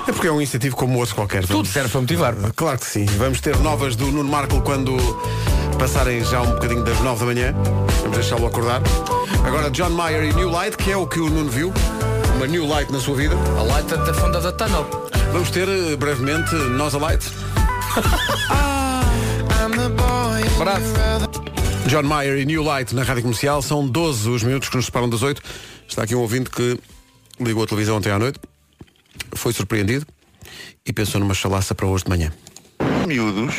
É 0.08 0.12
porque 0.12 0.28
é 0.28 0.32
um 0.32 0.42
incentivo 0.42 0.76
como 0.76 1.00
outro 1.00 1.16
qualquer. 1.16 1.46
tudo 1.46 1.68
serve 1.68 1.90
para 1.90 2.02
motivar. 2.02 2.36
Claro 2.56 2.78
que 2.80 2.86
sim. 2.86 3.06
Vamos 3.18 3.40
ter 3.40 3.58
novas 3.60 3.96
do 3.96 4.08
Nuno 4.08 4.30
Marco 4.30 4.62
quando 4.62 4.98
passarem 5.80 6.24
já 6.26 6.42
um 6.42 6.52
bocadinho 6.54 6.84
das 6.84 7.00
9 7.00 7.20
da 7.20 7.26
manhã. 7.26 7.54
Vamos 8.02 8.18
deixá-lo 8.18 8.46
acordar. 8.48 8.82
Agora 9.46 9.70
John 9.72 9.90
Mayer 9.92 10.24
e 10.26 10.34
New 10.34 10.50
Light, 10.50 10.76
que 10.78 10.92
é 10.92 10.98
o 10.98 11.08
que 11.08 11.20
o 11.20 11.30
Nuno 11.30 11.50
viu. 11.50 11.74
Uma 12.36 12.48
New 12.48 12.68
Light 12.68 12.92
na 12.92 13.00
sua 13.00 13.16
vida. 13.16 13.36
A 13.58 13.64
light 13.64 13.92
at 13.94 14.04
the 14.06 14.14
front 14.14 14.36
of 14.36 14.46
the 14.46 14.52
tunnel. 14.54 14.86
Vamos 15.32 15.50
ter 15.52 15.68
eh, 15.70 15.96
brevemente 15.96 16.54
Nós 16.56 16.94
a 16.96 16.98
Light. 16.98 17.24
Bravo. 20.58 20.84
John 21.88 22.04
Mayer 22.04 22.38
e 22.40 22.46
New 22.46 22.64
Light 22.64 22.94
na 22.94 23.04
Rádio 23.04 23.22
Comercial. 23.24 23.62
São 23.62 23.88
12 23.88 24.30
os 24.30 24.44
minutos 24.44 24.70
que 24.70 24.76
nos 24.76 24.86
separam 24.86 25.10
das 25.10 25.22
8. 25.22 25.42
Está 25.88 26.04
aqui 26.04 26.16
um 26.16 26.20
ouvinte 26.20 26.50
que 26.50 26.78
ligou 27.40 27.64
a 27.64 27.68
televisão 27.68 27.98
ontem 27.98 28.12
à 28.12 28.20
noite, 28.20 28.40
foi 29.36 29.54
surpreendido 29.54 30.06
e 30.86 30.94
pensou 30.94 31.20
numa 31.20 31.34
chalaça 31.34 31.74
para 31.74 31.88
hoje 31.88 32.04
de 32.04 32.10
manhã. 32.10 32.32
Miúdos, 33.08 33.56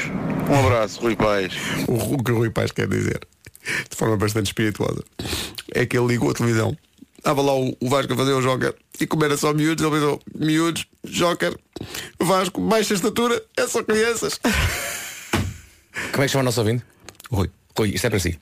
um 0.49 0.59
abraço, 0.59 1.01
Rui 1.01 1.17
Pais. 1.17 1.55
O, 1.89 1.95
o 2.15 2.23
que 2.23 2.33
o 2.33 2.37
Rui 2.37 2.51
Paz 2.51 2.71
quer 2.71 2.89
dizer, 2.89 3.21
de 3.91 3.97
forma 3.97 4.17
bastante 4.17 4.47
espirituosa, 4.47 5.03
é 5.73 5.87
que 5.87 5.99
ele 5.99 6.07
ligou 6.07 6.31
a 6.31 6.35
televisão. 6.35 6.77
Estava 7.19 7.41
lá 7.41 7.55
o, 7.55 7.75
o 7.81 7.89
Vasco 7.89 8.13
a 8.13 8.17
fazer 8.17 8.33
o 8.33 8.43
Joker 8.43 8.75
e 9.01 9.07
como 9.07 9.25
era 9.25 9.37
só 9.37 9.53
miúdos, 9.53 9.85
ele 9.85 9.95
pensou, 9.95 10.21
miúdos, 10.35 10.87
Joker, 11.05 11.57
Vasco, 12.21 12.61
baixa 12.61 12.95
estatura, 12.95 13.43
é 13.57 13.67
só 13.67 13.83
crianças. 13.83 14.39
Como 16.13 16.23
é 16.23 16.27
que 16.27 16.33
chama 16.33 16.43
o 16.43 16.45
nosso 16.45 16.61
ouvinte? 16.61 16.85
Rui. 17.31 17.51
Rui, 17.77 17.91
isto 17.91 18.07
é 18.07 18.11
para 18.11 18.19
si. 18.21 18.39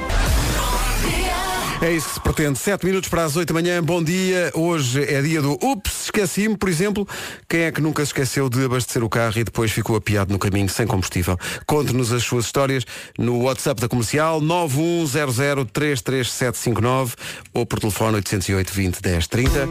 É 1.82 1.91
isso 1.91 2.08
que 2.08 2.13
se 2.15 2.22
pretende. 2.22 2.58
7 2.58 2.86
minutos 2.86 3.10
para 3.10 3.25
as 3.25 3.36
8 3.36 3.53
da 3.53 3.62
manhã. 3.62 3.84
Bom 3.84 4.01
dia. 4.01 4.50
Hoje 4.53 5.03
é 5.03 5.22
dia 5.22 5.41
do 5.41 5.60
Ups, 5.62 6.05
esqueci-me, 6.05 6.55
por 6.58 6.70
exemplo. 6.70 7.05
Quem 7.50 7.62
é 7.62 7.72
que 7.72 7.82
nunca 7.82 8.03
se 8.03 8.10
esqueceu 8.10 8.48
de 8.50 8.65
abastecer 8.65 9.03
o 9.03 9.10
carro 9.10 9.38
e 9.38 9.44
depois 9.44 9.72
ficou 9.72 9.96
apiado 9.96 10.32
no 10.32 10.39
caminho 10.39 10.70
sem 10.70 10.88
combustível? 10.88 11.38
Conte-nos 11.65 12.13
as 12.13 12.24
suas 12.24 12.46
histórias 12.46 12.86
no 13.17 13.41
WhatsApp 13.44 13.82
da 13.82 13.89
comercial 13.89 14.39
910033759 14.41 17.13
ou 17.53 17.65
por 17.65 17.79
telefone 17.79 18.17
808 18.17 18.74
20 18.74 19.01
10 19.01 19.27
30. 19.27 19.67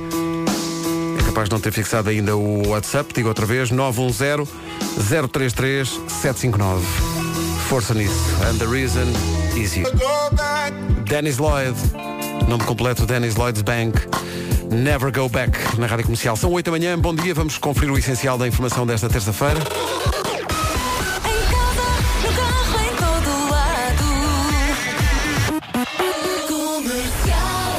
É 1.19 1.23
capaz 1.27 1.49
de 1.49 1.55
não 1.55 1.61
ter 1.61 1.73
fixado 1.73 2.11
ainda 2.11 2.37
o 2.37 2.69
WhatsApp. 2.69 3.13
Digo 3.15 3.29
outra 3.29 3.47
vez, 3.47 3.71
910 3.71 4.49
033 5.33 5.89
759. 6.09 7.24
Força 7.69 7.95
nisso. 7.95 8.15
And 8.49 8.59
the 8.59 8.67
reason 8.67 9.07
is 9.57 9.77
you. 9.77 9.87
Dennis 11.05 11.39
Lloyd. 11.39 11.75
Nome 12.49 12.63
completo 12.65 13.07
Dennis 13.07 13.37
Lloyd's 13.37 13.63
Bank. 13.63 13.99
Never 14.71 15.11
Go 15.11 15.29
Back 15.29 15.59
na 15.79 15.87
Rádio 15.87 16.05
Comercial. 16.05 16.37
São 16.37 16.53
8 16.53 16.67
da 16.67 16.71
manhã, 16.71 16.99
bom 16.99 17.15
dia. 17.15 17.35
Vamos 17.35 17.59
conferir 17.59 17.91
o 17.91 17.99
essencial 17.99 18.37
da 18.37 18.47
informação 18.47 18.87
desta 18.87 19.09
terça-feira. 19.09 19.61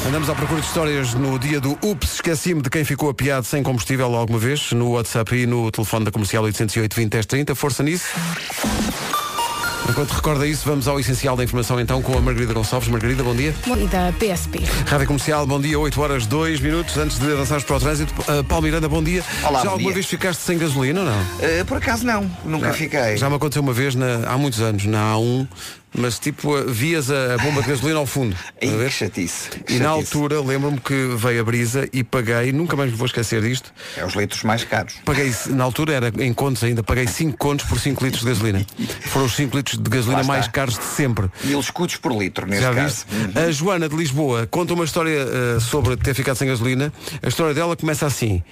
Andamos 0.07 0.29
à 0.29 0.35
procura 0.35 0.61
de 0.61 0.67
histórias 0.67 1.13
no 1.13 1.37
dia 1.37 1.59
do 1.59 1.77
Ups, 1.81 2.15
esqueci-me 2.15 2.61
de 2.61 2.69
quem 2.69 2.85
ficou 2.85 3.09
apiado 3.09 3.45
sem 3.45 3.61
combustível 3.61 4.15
alguma 4.15 4.39
vez, 4.39 4.71
no 4.71 4.91
WhatsApp 4.91 5.35
e 5.35 5.45
no 5.45 5.69
telefone 5.71 6.05
da 6.05 6.11
comercial 6.11 6.43
808 6.43 6.95
20 6.95 7.09
10 7.11 7.25
30. 7.25 7.55
Força 7.55 7.83
nisso. 7.83 8.07
Enquanto 9.87 10.11
recorda 10.11 10.47
isso, 10.47 10.63
vamos 10.67 10.87
ao 10.87 10.99
essencial 10.99 11.37
da 11.37 11.43
informação 11.43 11.79
então 11.79 12.01
com 12.01 12.17
a 12.17 12.21
Margarida 12.21 12.53
Gonçalves. 12.53 12.89
Margarida, 12.89 13.23
bom 13.23 13.35
dia. 13.35 13.53
E 13.77 13.87
da 13.87 14.11
PSP. 14.13 14.59
Rádio 14.87 15.05
Comercial, 15.07 15.45
bom 15.45 15.61
dia, 15.61 15.79
8 15.79 16.01
horas 16.01 16.25
2 16.25 16.59
minutos 16.59 16.97
antes 16.97 17.19
de 17.19 17.31
avançarmos 17.31 17.63
para 17.65 17.75
o 17.75 17.79
trânsito. 17.79 18.13
Uh, 18.21 18.43
Paulo 18.43 18.63
Miranda, 18.63 18.89
bom 18.89 19.03
dia. 19.03 19.23
Olá, 19.43 19.59
Já 19.59 19.65
bom 19.65 19.71
alguma 19.71 19.77
dia. 19.89 19.93
vez 19.93 20.05
ficaste 20.07 20.39
sem 20.41 20.57
gasolina 20.57 21.01
ou 21.01 21.05
não? 21.05 21.25
Eh, 21.39 21.63
por 21.63 21.77
acaso 21.77 22.03
não, 22.05 22.29
nunca 22.43 22.73
fiquei. 22.73 23.15
Já 23.15 23.29
me 23.29 23.35
aconteceu 23.35 23.61
uma 23.61 23.73
vez 23.73 23.93
na- 23.93 24.27
há 24.27 24.37
muitos 24.37 24.59
anos, 24.59 24.85
na 24.85 25.13
A1, 25.13 25.47
mas 25.97 26.19
tipo, 26.19 26.55
vias 26.65 27.09
a, 27.09 27.37
bomba 27.37 27.61
de 27.61 27.69
gasolina 27.69 27.99
ao 27.99 28.05
fundo. 28.05 28.35
Ih, 28.61 28.69
que 28.69 28.89
chatice. 28.89 29.49
que 29.49 29.73
E 29.73 29.79
na 29.79 29.89
chatice. 29.89 30.15
altura 30.15 30.41
lembro-me 30.41 30.79
que 30.79 31.15
veio 31.17 31.41
a 31.41 31.43
brisa 31.43 31.87
e 31.93 32.03
paguei, 32.03 32.51
nunca 32.51 32.75
mais 32.75 32.91
me 32.91 32.97
vou 32.97 33.05
esquecer 33.05 33.41
disto. 33.41 33.73
É 33.97 34.05
os 34.05 34.13
litros 34.13 34.43
mais 34.43 34.63
caros. 34.63 34.95
Paguei, 35.05 35.33
na 35.49 35.63
altura 35.63 35.93
era 35.93 36.11
em 36.23 36.33
contos 36.33 36.63
ainda, 36.63 36.83
paguei 36.83 37.07
5 37.07 37.37
contos 37.37 37.65
por 37.65 37.79
5 37.79 38.03
litros 38.03 38.23
de 38.23 38.29
gasolina. 38.29 38.65
Foram 39.01 39.25
os 39.25 39.35
5 39.35 39.55
litros 39.57 39.77
de 39.81 39.89
gasolina 39.89 40.23
mais 40.23 40.47
caros 40.47 40.77
de 40.77 40.83
sempre. 40.85 41.29
Mil 41.43 41.59
escudos 41.59 41.95
por 41.97 42.11
litro, 42.11 42.45
neste 42.45 42.63
Já 42.63 42.73
caso. 42.73 43.05
Uhum. 43.11 43.25
viste? 43.27 43.39
A 43.39 43.51
Joana 43.51 43.89
de 43.89 43.95
Lisboa 43.95 44.47
conta 44.47 44.73
uma 44.73 44.83
história 44.85 45.25
uh, 45.25 45.59
sobre 45.61 45.95
ter 45.97 46.13
ficado 46.13 46.35
sem 46.35 46.47
gasolina. 46.47 46.91
A 47.23 47.27
história 47.27 47.53
dela 47.53 47.75
começa 47.75 48.05
assim. 48.05 48.43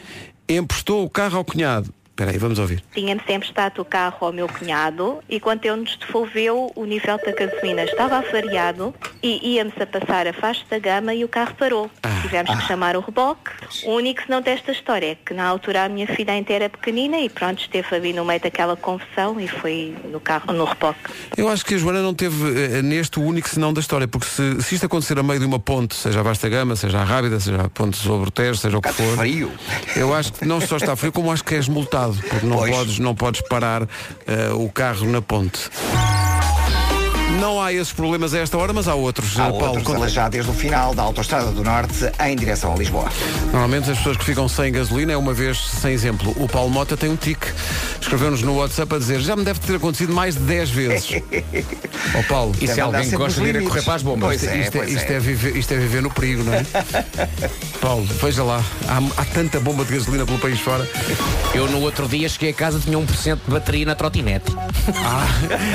Emprestou 0.48 1.04
o 1.06 1.10
carro 1.10 1.38
ao 1.38 1.46
cunhado. 1.46 1.94
Espera 2.14 2.30
aí, 2.30 2.38
vamos 2.38 2.60
ouvir. 2.60 2.84
Tinha-me 2.94 3.22
sempre 3.26 3.48
estado 3.48 3.82
o 3.82 3.86
carro 3.86 4.28
ao 4.28 4.32
meu 4.32 4.48
cunhado 4.48 5.20
e 5.28 5.40
quando 5.40 5.66
ele 5.66 5.78
nos 5.78 5.96
devolveu, 5.98 6.72
o 6.76 6.86
nível 6.86 7.18
da 7.18 7.32
gasolina 7.32 7.86
estava 7.86 8.18
avariado 8.18 8.94
e 9.24 9.56
íamos 9.56 9.74
a 9.82 9.88
passar 9.88 10.28
a 10.28 10.34
faixa 10.34 10.64
da 10.70 10.78
gama 10.78 11.12
e 11.16 11.24
o 11.24 11.28
carro 11.28 11.56
parou. 11.56 11.90
Tivemos 12.22 12.56
que 12.56 12.68
chamar 12.68 12.96
o 12.96 13.00
reboque. 13.00 13.50
O 13.86 13.94
único 13.94 14.22
senão 14.22 14.44
desta 14.44 14.72
história 14.72 15.14
é 15.14 15.16
que 15.16 15.34
na 15.34 15.44
altura 15.44 15.86
a 15.86 15.90
minha 15.90 16.06
filha 16.06 16.34
ainda 16.34 16.54
era 16.54 16.70
pequenina 16.70 17.18
e 17.18 17.30
pronto, 17.30 17.60
esteve 17.60 17.96
ali 17.96 18.14
no 18.14 18.24
meio 18.24 18.40
daquela 18.40 18.76
confusão 18.76 19.40
e 19.40 19.48
foi 19.48 19.96
no 20.12 20.20
carro, 20.20 20.54
no 20.54 20.66
reboque. 20.66 21.00
Eu 21.36 21.50
acho 21.50 21.66
que 21.66 21.74
a 21.74 21.78
Joana 21.80 22.04
não 22.04 22.14
teve 22.14 22.78
eh, 22.78 22.82
neste 22.84 23.18
o 23.20 23.24
único 23.24 23.50
senão 23.50 23.74
da 23.74 23.82
história, 23.82 24.08
porque 24.08 24.28
se, 24.28 24.62
se 24.62 24.76
isto 24.76 24.86
acontecer 24.86 25.18
a 25.18 25.24
meio 25.24 25.40
de 25.40 25.48
uma 25.48 25.60
ponte, 25.60 25.96
seja 25.96 26.20
a 26.20 26.24
Vasta 26.24 26.48
Gama, 26.48 26.76
seja 26.76 27.00
a 27.00 27.04
Rábida, 27.04 27.40
seja 27.40 27.60
a 27.60 27.70
ponte 27.70 27.98
sobre 27.98 28.28
o 28.28 28.32
Tejo, 28.32 28.60
seja 28.60 28.78
o 28.78 28.82
que 28.82 28.94
for, 28.94 29.18
frio. 29.18 29.52
eu 29.96 30.14
acho 30.14 30.32
que 30.34 30.46
não 30.46 30.62
só 30.62 30.78
está 30.78 30.96
frio, 30.96 31.12
como 31.12 31.32
acho 31.32 31.44
que 31.44 31.56
és 31.56 31.68
multado, 31.68 32.03
porque 32.08 32.46
não 32.46 32.58
Pois. 32.58 32.76
podes, 32.76 33.00
não 33.00 33.16
podes 33.16 33.42
parar 33.42 33.84
eh, 34.28 34.50
o 34.54 34.70
carro 34.70 35.06
na 35.10 35.22
ponte. 35.22 35.70
Não 37.40 37.62
há 37.62 37.74
esses 37.74 37.92
problemas 37.92 38.34
a 38.34 38.40
esta 38.40 38.58
hora, 38.58 38.72
mas 38.74 38.88
há 38.88 38.96
outros. 38.96 39.38
Há 39.40 39.48
Eh, 39.48 39.50
Paulo, 39.50 39.66
outros 39.68 39.84
conta- 39.84 40.08
já 40.08 40.30
desde 40.30 40.50
o 40.50 40.54
final 40.54 40.94
da 40.94 41.04
Autostrada 41.04 41.52
do 41.52 41.64
Norte 41.64 42.10
em 42.26 42.36
direção 42.36 42.74
a 42.74 42.78
Lisboa. 42.78 43.10
Normalmente 43.52 43.90
as 43.92 43.98
pessoas 43.98 44.18
que 44.18 44.24
ficam 44.26 44.48
sem 44.48 44.72
gasolina 44.72 45.12
é 45.14 45.18
uma 45.18 45.34
vez 45.34 45.58
sem 45.60 45.92
exemplo. 45.94 46.34
O 46.38 46.48
Paulo 46.48 46.70
Mota 46.70 46.96
tem 46.96 47.10
um 47.10 47.16
tique. 47.16 47.48
Escreveu-nos 48.00 48.42
no 48.44 48.56
WhatsApp 48.58 48.96
a 48.96 48.98
dizer 49.00 49.20
já 49.22 49.36
me 49.36 49.44
deve 49.44 49.60
ter 49.60 49.76
acontecido 49.76 50.14
mais 50.14 50.36
de 50.36 50.42
10 50.42 50.70
vezes. 50.70 51.22
Ó 52.18 52.24
Paulo, 52.30 52.56
Isso 52.62 52.80
é 52.80 52.84
alguém 52.84 53.10
que 53.10 53.16
gosta 53.18 53.42
de 53.42 53.48
ir 53.50 53.58
a 53.58 53.62
correr 53.62 53.82
para 53.82 53.94
as 53.96 54.04
bombas. 54.04 54.28
Pois 54.28 54.44
é, 54.44 54.58
isto, 54.60 54.76
é, 54.76 54.80
pois 54.80 54.92
isto 54.92 55.12
é. 55.12 55.16
é 55.16 55.20
viver, 55.20 55.56
isto 55.58 55.74
é 55.74 55.78
viver 55.78 56.02
no 56.02 56.10
perigo, 56.12 56.44
não 56.44 56.54
é? 56.54 56.66
Paulo, 57.82 58.06
veja 58.22 58.44
lá, 58.44 58.64
há, 58.88 59.22
há 59.22 59.26
tanta 59.26 59.60
bomba 59.60 59.84
de 59.84 59.94
gasolina 59.94 60.26
pelo 60.26 60.40
país 60.40 60.60
fora. 60.60 60.88
Eu 61.54 61.68
no 61.70 61.82
outro 61.82 62.08
dia 62.08 62.30
cheguei 62.30 62.52
a 62.52 62.54
casa 62.54 62.80
tinha 62.80 62.98
1% 62.98 63.40
de 63.46 63.52
bateria 63.52 63.86
na 63.86 63.96
trotinete. 63.96 64.54
Ah, 65.04 65.26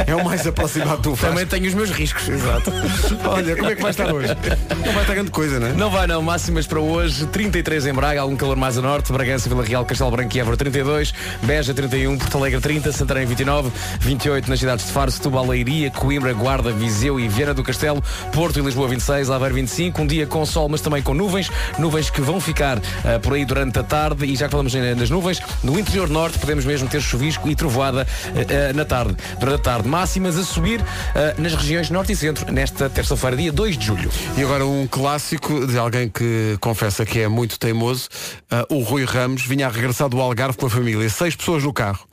é 0.07 0.15
o 0.15 0.25
mais 0.25 0.47
aproximado 0.47 1.03
do 1.03 1.17
Também 1.39 1.47
tenho 1.47 1.69
os 1.69 1.75
meus 1.75 1.91
riscos. 1.91 2.29
Exato. 2.29 2.73
Olha, 3.25 3.55
como 3.55 3.71
é 3.71 3.77
que 3.77 3.83
vai 3.83 3.91
estar 3.93 4.13
hoje? 4.13 4.37
Não 4.85 4.93
vai 4.93 5.03
estar 5.03 5.15
grande 5.15 5.31
coisa, 5.31 5.61
não 5.61 5.69
é? 5.69 5.73
Não 5.73 5.91
vai 5.91 6.07
não, 6.09 6.21
máximas 6.21 6.67
para 6.67 6.81
hoje, 6.81 7.27
33 7.27 7.87
em 7.87 7.93
Braga, 7.93 8.21
algum 8.23 8.35
calor 8.35 8.57
mais 8.57 8.77
a 8.77 8.83
norte, 8.83 9.13
Bragança, 9.13 9.49
Vila 9.49 9.63
Real, 9.63 9.85
Castelo 9.85 10.11
Branco 10.11 10.37
e 10.37 10.41
Évora 10.41 10.57
32, 10.57 11.15
Beja 11.43 11.73
31, 11.73 12.19
Porto 12.19 12.39
Alegre 12.39 12.61
30, 12.61 12.91
Santarém 12.91 13.25
29, 13.25 13.71
28 14.01 14.51
nas 14.51 14.59
cidades 14.59 14.87
de 14.87 14.93
Faro, 14.93 15.13
Setúbal, 15.13 15.47
Leiria, 15.47 15.93
Coimbra, 15.93 16.33
Guarda, 16.33 16.73
Viseu 16.73 17.21
e 17.21 17.29
Viana 17.29 17.55
do 17.55 17.63
Castelo, 17.63 18.03
Porto 18.33 18.59
e 18.59 18.63
Lisboa 18.63 18.89
26, 18.89 19.31
Aveiro 19.31 19.55
25, 19.55 20.03
um 20.03 20.07
dia 20.07 20.27
com 20.27 20.45
sol, 20.45 20.69
mas 20.69 20.81
também 20.81 21.03
com 21.03 21.15
nuvens, 21.15 21.51
nuvens 21.79 22.11
que 22.11 22.21
vão 22.21 22.41
ficar 22.41 22.79
ah, 23.05 23.21
por 23.21 23.35
aí 23.35 23.45
durante 23.45 23.79
a 23.79 23.85
tarde. 23.85 24.27
E 24.27 24.35
já 24.35 24.47
que 24.47 24.51
falamos 24.51 24.75
nas 24.75 25.11
nuvens, 25.11 25.41
no 25.63 25.79
interior 25.79 26.09
norte 26.09 26.37
podemos 26.39 26.65
mesmo 26.65 26.89
ter 26.89 27.01
chuvisco 27.01 27.49
e 27.49 27.55
trovoada 27.55 28.05
ah, 28.27 28.71
ah, 28.71 28.73
na 28.73 28.85
tarde, 28.85 29.17
durante 29.39 29.61
a 29.61 29.63
tarde, 29.63 29.89
máximas 29.89 30.37
a 30.37 30.43
subir 30.43 30.83
ah, 31.29 31.35
nas 31.41 31.55
regiões 31.55 31.91
norte 31.91 32.13
e 32.13 32.17
centro 32.17 32.51
nesta 32.53 32.89
terça-feira, 32.89 33.37
dia 33.37 33.53
2 33.53 33.77
de 33.77 33.87
julho. 33.87 34.11
E 34.37 34.43
agora 34.43 34.65
um 34.65 34.87
clássico 34.87 35.67
de 35.67 35.79
alguém 35.79 36.09
que 36.09 36.57
confessa 36.61 37.05
que 37.05 37.21
é 37.21 37.29
muito 37.29 37.59
teimoso. 37.59 38.09
Ah, 38.51 38.65
o 38.71 38.81
Rui 38.81 39.05
Ramos 39.05 39.45
vinha 39.45 39.67
a 39.67 39.71
regressar 39.71 40.09
do 40.09 40.21
Algarve 40.21 40.57
com 40.57 40.67
a 40.67 40.71
família. 40.71 41.09
Seis 41.11 41.37
pessoas 41.37 41.65
no 41.65 41.73
carro. 41.73 42.07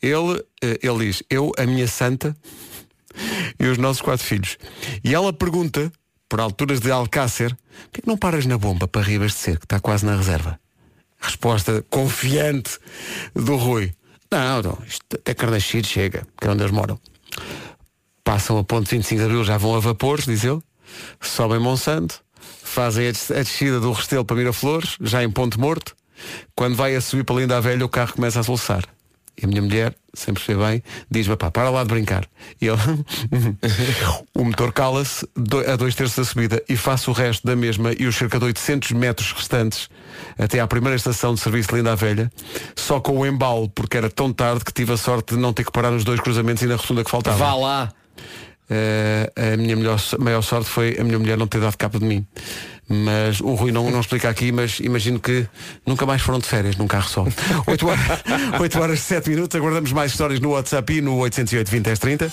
Ele, 0.00 0.42
eh, 0.62 0.78
ele 0.82 1.06
diz, 1.06 1.22
eu, 1.30 1.52
a 1.58 1.66
minha 1.66 1.86
santa, 1.86 2.36
e 3.58 3.66
os 3.66 3.78
nossos 3.78 4.02
quatro 4.02 4.24
filhos. 4.24 4.56
E 5.04 5.14
ela 5.14 5.32
pergunta, 5.32 5.92
por 6.28 6.40
alturas 6.40 6.80
de 6.80 6.90
Alcácer, 6.90 7.50
por 7.50 7.90
que 7.92 8.00
é 8.00 8.04
não 8.06 8.16
paras 8.16 8.46
na 8.46 8.58
bomba 8.58 8.88
para 8.88 9.02
Ser, 9.30 9.58
que 9.58 9.64
está 9.64 9.80
quase 9.80 10.04
na 10.04 10.16
reserva? 10.16 10.58
Resposta 11.20 11.84
confiante 11.88 12.78
do 13.34 13.56
Rui. 13.56 13.92
Não, 14.30 14.62
não, 14.62 14.78
isto 14.86 15.04
até 15.14 15.34
Carnaxide 15.34 15.86
chega, 15.86 16.26
que 16.40 16.46
é 16.46 16.50
onde 16.50 16.62
eles 16.62 16.72
moram. 16.72 16.98
Passam 18.24 18.58
a 18.58 18.64
ponte 18.64 18.90
25 18.90 19.18
de 19.20 19.24
Abril, 19.24 19.44
já 19.44 19.56
vão 19.58 19.74
a 19.74 19.80
vapores, 19.80 20.24
diz 20.24 20.44
ele. 20.44 20.60
Sobem 21.20 21.58
Monsanto, 21.58 22.20
fazem 22.62 23.08
a 23.08 23.12
des- 23.12 23.30
a 23.30 23.34
descida 23.42 23.80
do 23.80 23.92
Restelo 23.92 24.24
para 24.24 24.36
Miraflores, 24.36 24.96
já 25.00 25.22
em 25.24 25.30
Ponte 25.30 25.58
Morto. 25.58 25.94
Quando 26.54 26.76
vai 26.76 26.94
a 26.94 27.00
subir 27.00 27.24
para 27.24 27.36
Linda 27.36 27.60
Velha, 27.60 27.84
o 27.84 27.88
carro 27.88 28.12
começa 28.14 28.38
a 28.40 28.42
soluçar. 28.42 28.84
E 29.40 29.46
a 29.46 29.48
minha 29.48 29.62
mulher, 29.62 29.94
sem 30.12 30.34
perceber 30.34 30.62
bem, 30.62 30.82
diz-me, 31.10 31.34
pá, 31.36 31.50
para 31.50 31.70
lá 31.70 31.82
de 31.82 31.88
brincar. 31.88 32.26
E 32.60 32.66
ele, 32.68 32.76
o 34.34 34.44
motor 34.44 34.72
cala-se 34.72 35.26
a 35.72 35.74
dois 35.76 35.94
terços 35.94 36.16
da 36.16 36.24
subida 36.24 36.62
e 36.68 36.76
faço 36.76 37.10
o 37.10 37.14
resto 37.14 37.46
da 37.46 37.56
mesma 37.56 37.92
e 37.98 38.06
os 38.06 38.14
cerca 38.14 38.38
de 38.38 38.44
800 38.44 38.92
metros 38.92 39.32
restantes 39.32 39.88
até 40.38 40.60
à 40.60 40.66
primeira 40.66 40.94
estação 40.96 41.34
de 41.34 41.40
serviço 41.40 41.70
de 41.70 41.76
Linda 41.76 41.96
Velha, 41.96 42.30
só 42.76 43.00
com 43.00 43.18
o 43.18 43.26
embalo, 43.26 43.68
porque 43.70 43.96
era 43.96 44.10
tão 44.10 44.32
tarde 44.32 44.64
que 44.64 44.72
tive 44.72 44.92
a 44.92 44.96
sorte 44.98 45.34
de 45.34 45.40
não 45.40 45.52
ter 45.52 45.64
que 45.64 45.72
parar 45.72 45.90
nos 45.90 46.04
dois 46.04 46.20
cruzamentos 46.20 46.62
e 46.62 46.66
na 46.66 46.76
rotunda 46.76 47.02
que 47.02 47.10
faltava. 47.10 47.38
Vá 47.38 47.54
lá. 47.54 47.92
Eh, 48.74 49.30
a 49.36 49.56
minha 49.58 49.76
melhor, 49.76 50.00
maior 50.18 50.40
sorte 50.40 50.70
foi 50.70 50.96
a 50.98 51.04
minha 51.04 51.18
mulher 51.18 51.36
não 51.36 51.46
ter 51.46 51.60
dado 51.60 51.76
capa 51.76 51.98
de 51.98 52.06
mim. 52.06 52.26
Mas 52.88 53.40
o 53.40 53.54
Rui 53.54 53.70
não, 53.70 53.90
não 53.90 54.00
explica 54.00 54.30
aqui, 54.30 54.50
mas 54.50 54.80
imagino 54.80 55.20
que 55.20 55.46
nunca 55.86 56.06
mais 56.06 56.22
foram 56.22 56.38
de 56.38 56.46
férias 56.46 56.76
num 56.76 56.86
carro 56.86 57.08
só. 57.08 57.26
8 57.66 57.86
horas, 57.86 58.02
8 58.58 58.80
horas 58.80 59.00
7 59.00 59.28
minutos, 59.28 59.54
aguardamos 59.54 59.92
mais 59.92 60.12
histórias 60.12 60.40
no 60.40 60.52
WhatsApp 60.52 60.90
e 60.90 61.00
no 61.02 61.18
808 61.18 61.70
20 61.70 61.84
10 61.84 61.98
30. 61.98 62.32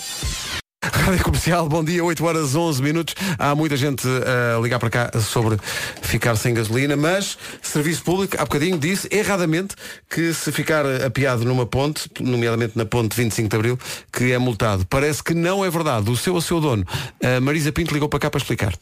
Rádio 0.92 1.24
Comercial, 1.24 1.68
bom 1.68 1.84
dia, 1.84 2.04
8 2.04 2.24
horas 2.24 2.54
11 2.54 2.82
minutos. 2.82 3.14
Há 3.38 3.54
muita 3.54 3.76
gente 3.76 4.06
a 4.06 4.60
ligar 4.60 4.78
para 4.78 4.90
cá 4.90 5.10
sobre 5.20 5.56
ficar 6.02 6.36
sem 6.36 6.52
gasolina, 6.52 6.96
mas 6.96 7.38
Serviço 7.62 8.02
Público, 8.02 8.36
há 8.36 8.44
bocadinho, 8.44 8.78
disse 8.78 9.08
erradamente 9.10 9.74
que 10.08 10.32
se 10.34 10.50
ficar 10.52 10.84
apiado 11.02 11.44
numa 11.44 11.66
ponte, 11.66 12.10
nomeadamente 12.20 12.76
na 12.76 12.84
ponte 12.84 13.16
25 13.16 13.48
de 13.48 13.56
Abril, 13.56 13.78
que 14.12 14.32
é 14.32 14.38
multado. 14.38 14.84
Parece 14.86 15.22
que 15.22 15.34
não 15.34 15.64
é 15.64 15.70
verdade. 15.70 16.10
O 16.10 16.16
seu 16.16 16.34
ou 16.34 16.40
seu 16.40 16.60
dono, 16.60 16.84
a 17.22 17.40
Marisa 17.40 17.72
Pinto, 17.72 17.94
ligou 17.94 18.08
para 18.08 18.20
cá 18.20 18.30
para 18.30 18.38
explicar. 18.38 18.74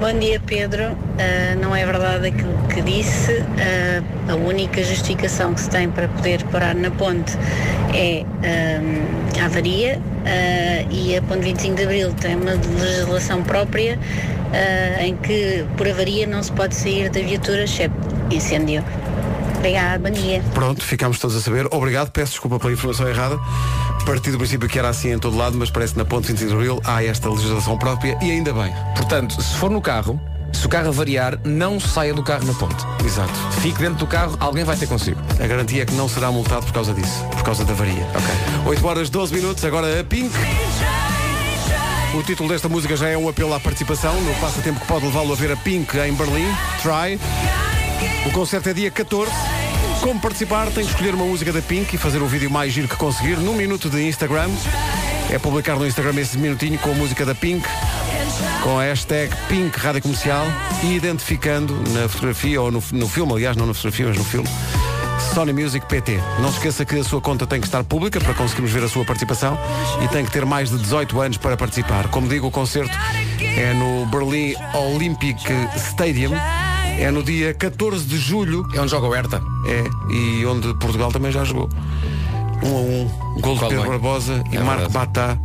Bom 0.00 0.16
dia, 0.16 0.38
Pedro. 0.38 0.96
Ah, 1.18 1.56
não 1.60 1.74
é 1.74 1.84
verdade 1.84 2.28
aquilo 2.28 2.56
que 2.72 2.80
disse. 2.82 3.44
Ah, 3.58 4.32
a 4.32 4.36
única 4.36 4.80
justificação 4.80 5.52
que 5.54 5.60
se 5.60 5.68
tem 5.70 5.90
para 5.90 6.06
poder 6.06 6.40
parar 6.52 6.72
na 6.72 6.88
ponte 6.88 7.32
é 7.92 8.24
ah, 8.44 9.42
a 9.42 9.46
avaria 9.46 10.00
ah, 10.24 10.86
e 10.88 11.16
a 11.16 11.22
ponte 11.22 11.40
25 11.40 11.74
de 11.74 11.82
Abril 11.82 12.12
tem 12.12 12.36
uma 12.36 12.52
legislação 12.52 13.42
própria 13.42 13.98
em 15.00 15.16
que 15.16 15.66
por 15.76 15.88
avaria 15.88 16.28
não 16.28 16.44
se 16.44 16.52
pode 16.52 16.76
sair 16.76 17.10
da 17.10 17.20
viatura, 17.20 17.64
exceto 17.64 17.92
incêndio. 18.30 18.84
Obrigada, 19.58 19.98
bom 19.98 20.10
dia. 20.10 20.42
Pronto, 20.54 20.84
ficámos 20.84 21.18
todos 21.18 21.36
a 21.36 21.40
saber. 21.40 21.66
Obrigado, 21.72 22.10
peço 22.10 22.32
desculpa 22.32 22.58
pela 22.60 22.72
informação 22.72 23.08
errada. 23.08 23.38
Parti 24.06 24.30
do 24.30 24.38
princípio 24.38 24.68
que 24.68 24.78
era 24.78 24.88
assim 24.88 25.12
em 25.12 25.18
todo 25.18 25.36
lado, 25.36 25.56
mas 25.58 25.68
parece 25.68 25.92
que 25.94 25.98
na 25.98 26.04
ponte 26.04 26.28
25 26.28 26.48
de 26.48 26.54
Abril 26.54 26.80
há 26.84 27.02
esta 27.04 27.28
legislação 27.28 27.76
própria 27.76 28.16
e 28.22 28.30
ainda 28.30 28.52
bem. 28.52 28.72
Portanto, 28.96 29.42
se 29.42 29.56
for 29.56 29.68
no 29.68 29.82
carro, 29.82 30.18
se 30.52 30.64
o 30.64 30.68
carro 30.68 30.92
variar, 30.92 31.38
não 31.44 31.78
saia 31.80 32.14
do 32.14 32.22
carro 32.22 32.46
na 32.46 32.54
ponte. 32.54 32.84
Exato. 33.04 33.32
Fique 33.60 33.80
dentro 33.80 33.98
do 33.98 34.06
carro, 34.06 34.36
alguém 34.38 34.64
vai 34.64 34.76
ter 34.76 34.86
consigo. 34.86 35.20
A 35.42 35.46
garantia 35.46 35.82
é 35.82 35.86
que 35.86 35.94
não 35.94 36.08
será 36.08 36.30
multado 36.30 36.64
por 36.64 36.72
causa 36.72 36.94
disso, 36.94 37.24
por 37.32 37.42
causa 37.42 37.64
da 37.64 37.72
avaria. 37.72 38.06
Ok. 38.14 38.70
8 38.70 38.86
horas 38.86 39.10
12 39.10 39.34
minutos, 39.34 39.64
agora 39.64 40.00
a 40.00 40.04
Pink. 40.04 40.32
O 42.14 42.22
título 42.22 42.48
desta 42.48 42.68
música 42.68 42.96
já 42.96 43.08
é 43.08 43.18
um 43.18 43.28
apelo 43.28 43.52
à 43.52 43.60
participação 43.60 44.18
no 44.22 44.34
passatempo 44.36 44.80
que 44.80 44.86
pode 44.86 45.04
levá-lo 45.04 45.32
a 45.32 45.36
ver 45.36 45.52
a 45.52 45.56
Pink 45.56 45.98
em 45.98 46.14
Berlim. 46.14 46.46
Try. 46.80 47.18
O 48.26 48.30
concerto 48.30 48.68
é 48.68 48.74
dia 48.74 48.90
14. 48.90 49.30
Como 50.00 50.20
participar, 50.20 50.66
tem 50.66 50.84
que 50.84 50.90
escolher 50.90 51.14
uma 51.14 51.24
música 51.24 51.52
da 51.52 51.60
Pink 51.60 51.94
e 51.94 51.98
fazer 51.98 52.22
o 52.22 52.26
vídeo 52.26 52.50
mais 52.50 52.72
giro 52.72 52.88
que 52.88 52.96
conseguir 52.96 53.36
num 53.38 53.54
minuto 53.54 53.88
de 53.90 54.06
Instagram. 54.06 54.48
É 55.30 55.38
publicar 55.38 55.76
no 55.76 55.86
Instagram 55.86 56.20
esse 56.20 56.38
minutinho 56.38 56.78
com 56.78 56.90
a 56.90 56.94
música 56.94 57.24
da 57.26 57.34
Pink, 57.34 57.66
com 58.62 58.78
a 58.78 58.84
hashtag 58.84 59.34
Pink 59.48 59.78
Rádio 59.78 60.02
Comercial 60.02 60.46
e 60.82 60.94
identificando 60.94 61.74
na 61.90 62.08
fotografia 62.08 62.62
ou 62.62 62.70
no, 62.70 62.82
no 62.92 63.08
filme, 63.08 63.32
aliás, 63.32 63.56
não 63.56 63.66
na 63.66 63.74
fotografia, 63.74 64.06
mas 64.06 64.16
no 64.16 64.24
filme, 64.24 64.48
Sony 65.34 65.52
Music 65.52 65.86
PT. 65.86 66.18
Não 66.40 66.50
se 66.50 66.56
esqueça 66.56 66.84
que 66.84 66.96
a 66.96 67.04
sua 67.04 67.20
conta 67.20 67.46
tem 67.46 67.60
que 67.60 67.66
estar 67.66 67.84
pública 67.84 68.20
para 68.20 68.34
conseguirmos 68.34 68.70
ver 68.70 68.84
a 68.84 68.88
sua 68.88 69.04
participação 69.04 69.58
e 70.02 70.08
tem 70.08 70.24
que 70.24 70.30
ter 70.30 70.46
mais 70.46 70.70
de 70.70 70.78
18 70.78 71.20
anos 71.20 71.36
para 71.36 71.56
participar. 71.56 72.08
Como 72.08 72.28
digo, 72.28 72.46
o 72.46 72.50
concerto 72.50 72.96
é 73.40 73.74
no 73.74 74.06
Berlin 74.06 74.54
Olympic 74.74 75.38
Stadium. 75.76 76.32
É 76.98 77.10
no 77.12 77.22
dia 77.22 77.54
14 77.54 78.04
de 78.04 78.18
julho. 78.18 78.66
É 78.74 78.80
onde 78.80 78.90
joga 78.90 79.06
o 79.06 79.14
Herta. 79.14 79.40
É, 79.66 80.12
e 80.12 80.44
onde 80.44 80.74
Portugal 80.74 81.12
também 81.12 81.30
já 81.30 81.44
jogou. 81.44 81.68
Um 82.62 82.76
a 82.76 82.80
um. 82.80 83.40
Gol 83.40 83.54
de 83.54 83.68
Pedro? 83.68 83.88
Barbosa 83.88 84.42
e 84.50 84.56
É 84.56 84.60
Marco. 84.60 84.90
Batá. 84.90 85.38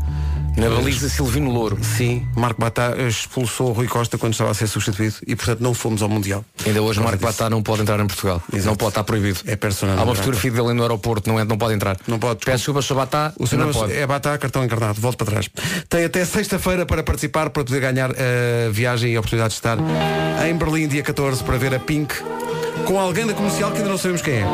Na 0.58 0.70
baliza 0.70 1.10
Silvino 1.10 1.52
Louro. 1.52 1.78
Sim, 1.82 2.28
Marco 2.36 2.62
Batá 2.62 2.96
expulsou 3.08 3.70
o 3.70 3.74
Rui 3.74 3.88
Costa 3.88 4.18
quando 4.18 4.34
estava 4.34 4.52
a 4.52 4.54
ser 4.54 4.68
substituído 4.68 5.16
e 5.26 5.36
portanto 5.36 5.62
não 5.62 5.74
fomos 5.74 6.02
ao 6.02 6.10
Mundial. 6.10 6.46
Ainda 6.66 6.82
hoje 6.82 7.00
Marco 7.00 7.18
disso. 7.18 7.26
Batá 7.26 7.50
não 7.50 7.62
pode 7.64 7.82
entrar 7.82 8.00
em 8.00 8.08
Portugal. 8.08 8.42
Exato. 8.52 8.68
Não 8.68 8.76
pode 8.76 8.92
estar 8.92 9.04
proibido. 9.04 9.40
É 9.46 9.56
personagem. 9.56 10.00
Há 10.00 10.04
uma 10.04 10.14
grata. 10.14 10.20
fotografia 10.22 10.52
dele 10.52 10.74
no 10.74 10.82
aeroporto, 10.84 11.30
não, 11.30 11.40
é, 11.40 11.44
não 11.44 11.58
pode 11.58 11.74
entrar. 11.74 11.98
Não 12.08 12.20
pode. 12.20 12.46
Peço 12.46 12.58
desculpa, 12.58 12.82
Sr. 12.82 12.96
Batá. 12.96 13.34
O 13.40 13.48
seu 13.48 13.58
não 13.58 13.72
pode. 13.72 13.94
é 13.94 14.06
Batá, 14.06 14.38
cartão 14.38 14.64
encarnado. 14.64 15.02
Volto 15.02 15.18
para 15.18 15.28
trás. 15.28 15.50
Tem 15.90 16.06
até 16.06 16.24
sexta-feira 16.24 16.86
para 16.86 17.04
participar, 17.04 17.50
para 17.50 17.64
poder 17.64 17.80
ganhar 17.80 18.12
a 18.12 18.70
viagem 18.72 19.14
e 19.14 19.16
a 19.16 19.20
oportunidade 19.20 19.52
de 19.52 19.58
estar 19.58 19.78
em 20.48 20.56
Berlim, 20.56 20.88
dia 20.88 21.04
14, 21.04 21.44
para 21.44 21.58
ver 21.58 21.74
a 21.74 21.80
Pink, 21.80 22.14
com 22.86 23.00
alguém 23.00 23.26
da 23.26 23.34
comercial 23.34 23.72
que 23.72 23.78
ainda 23.78 23.90
não 23.90 23.98
sabemos 23.98 24.22
quem 24.22 24.36
é. 24.36 24.46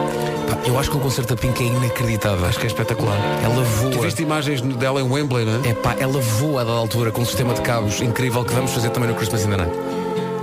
Eu 0.65 0.77
acho 0.77 0.91
que 0.91 0.97
o 0.97 0.99
concerto 0.99 1.35
da 1.35 1.41
Pink 1.41 1.63
é 1.63 1.67
inacreditável. 1.67 2.45
Acho 2.45 2.59
que 2.59 2.65
é 2.65 2.67
espetacular. 2.67 3.17
Ela 3.43 3.63
voa. 3.63 3.91
Tu 3.91 3.99
viste 4.01 4.21
imagens 4.21 4.61
dela 4.61 4.99
em 4.99 5.03
Wembley, 5.03 5.45
não 5.45 5.63
é? 5.63 5.69
É 5.69 5.73
pá, 5.73 5.95
ela 5.99 6.19
voa 6.19 6.61
a 6.61 6.63
dada 6.63 6.77
altura 6.77 7.11
com 7.11 7.21
um 7.21 7.25
sistema 7.25 7.53
de 7.53 7.61
cabos 7.61 8.01
incrível 8.01 8.43
que 8.43 8.53
vamos 8.53 8.71
fazer 8.71 8.89
também 8.89 9.09
no 9.09 9.15
Christmas 9.15 9.45
in 9.45 9.49
the 9.49 9.57
Night. 9.57 9.71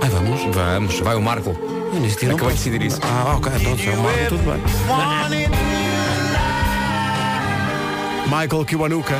Ai, 0.01 0.09
vamos? 0.09 0.41
Vamos, 0.53 0.99
vai 0.99 1.15
o 1.15 1.21
Marco. 1.21 1.55
Eu 1.93 2.09
sequer 2.09 2.29
não 2.29 2.35
Acabei 2.35 2.55
de 2.55 2.63
decidir 2.63 2.81
isso. 2.81 2.99
Ah, 3.03 3.35
ok, 3.37 3.51
pronto, 3.63 3.81
é 3.81 3.93
uma 3.93 4.11
tudo 4.27 4.43
bem. 4.43 4.61
Michael 8.25 8.65
Kiwanuka, 8.65 9.15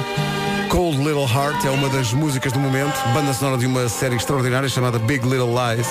Cold 0.69 0.97
Little 0.97 1.27
Heart, 1.27 1.65
é 1.65 1.69
uma 1.69 1.87
das 1.89 2.11
músicas 2.11 2.51
do 2.51 2.59
momento, 2.59 2.93
banda 3.13 3.33
sonora 3.33 3.57
de 3.57 3.65
uma 3.65 3.87
série 3.87 4.15
extraordinária 4.15 4.67
chamada 4.67 4.99
Big 4.99 5.25
Little 5.25 5.53
Lies, 5.55 5.87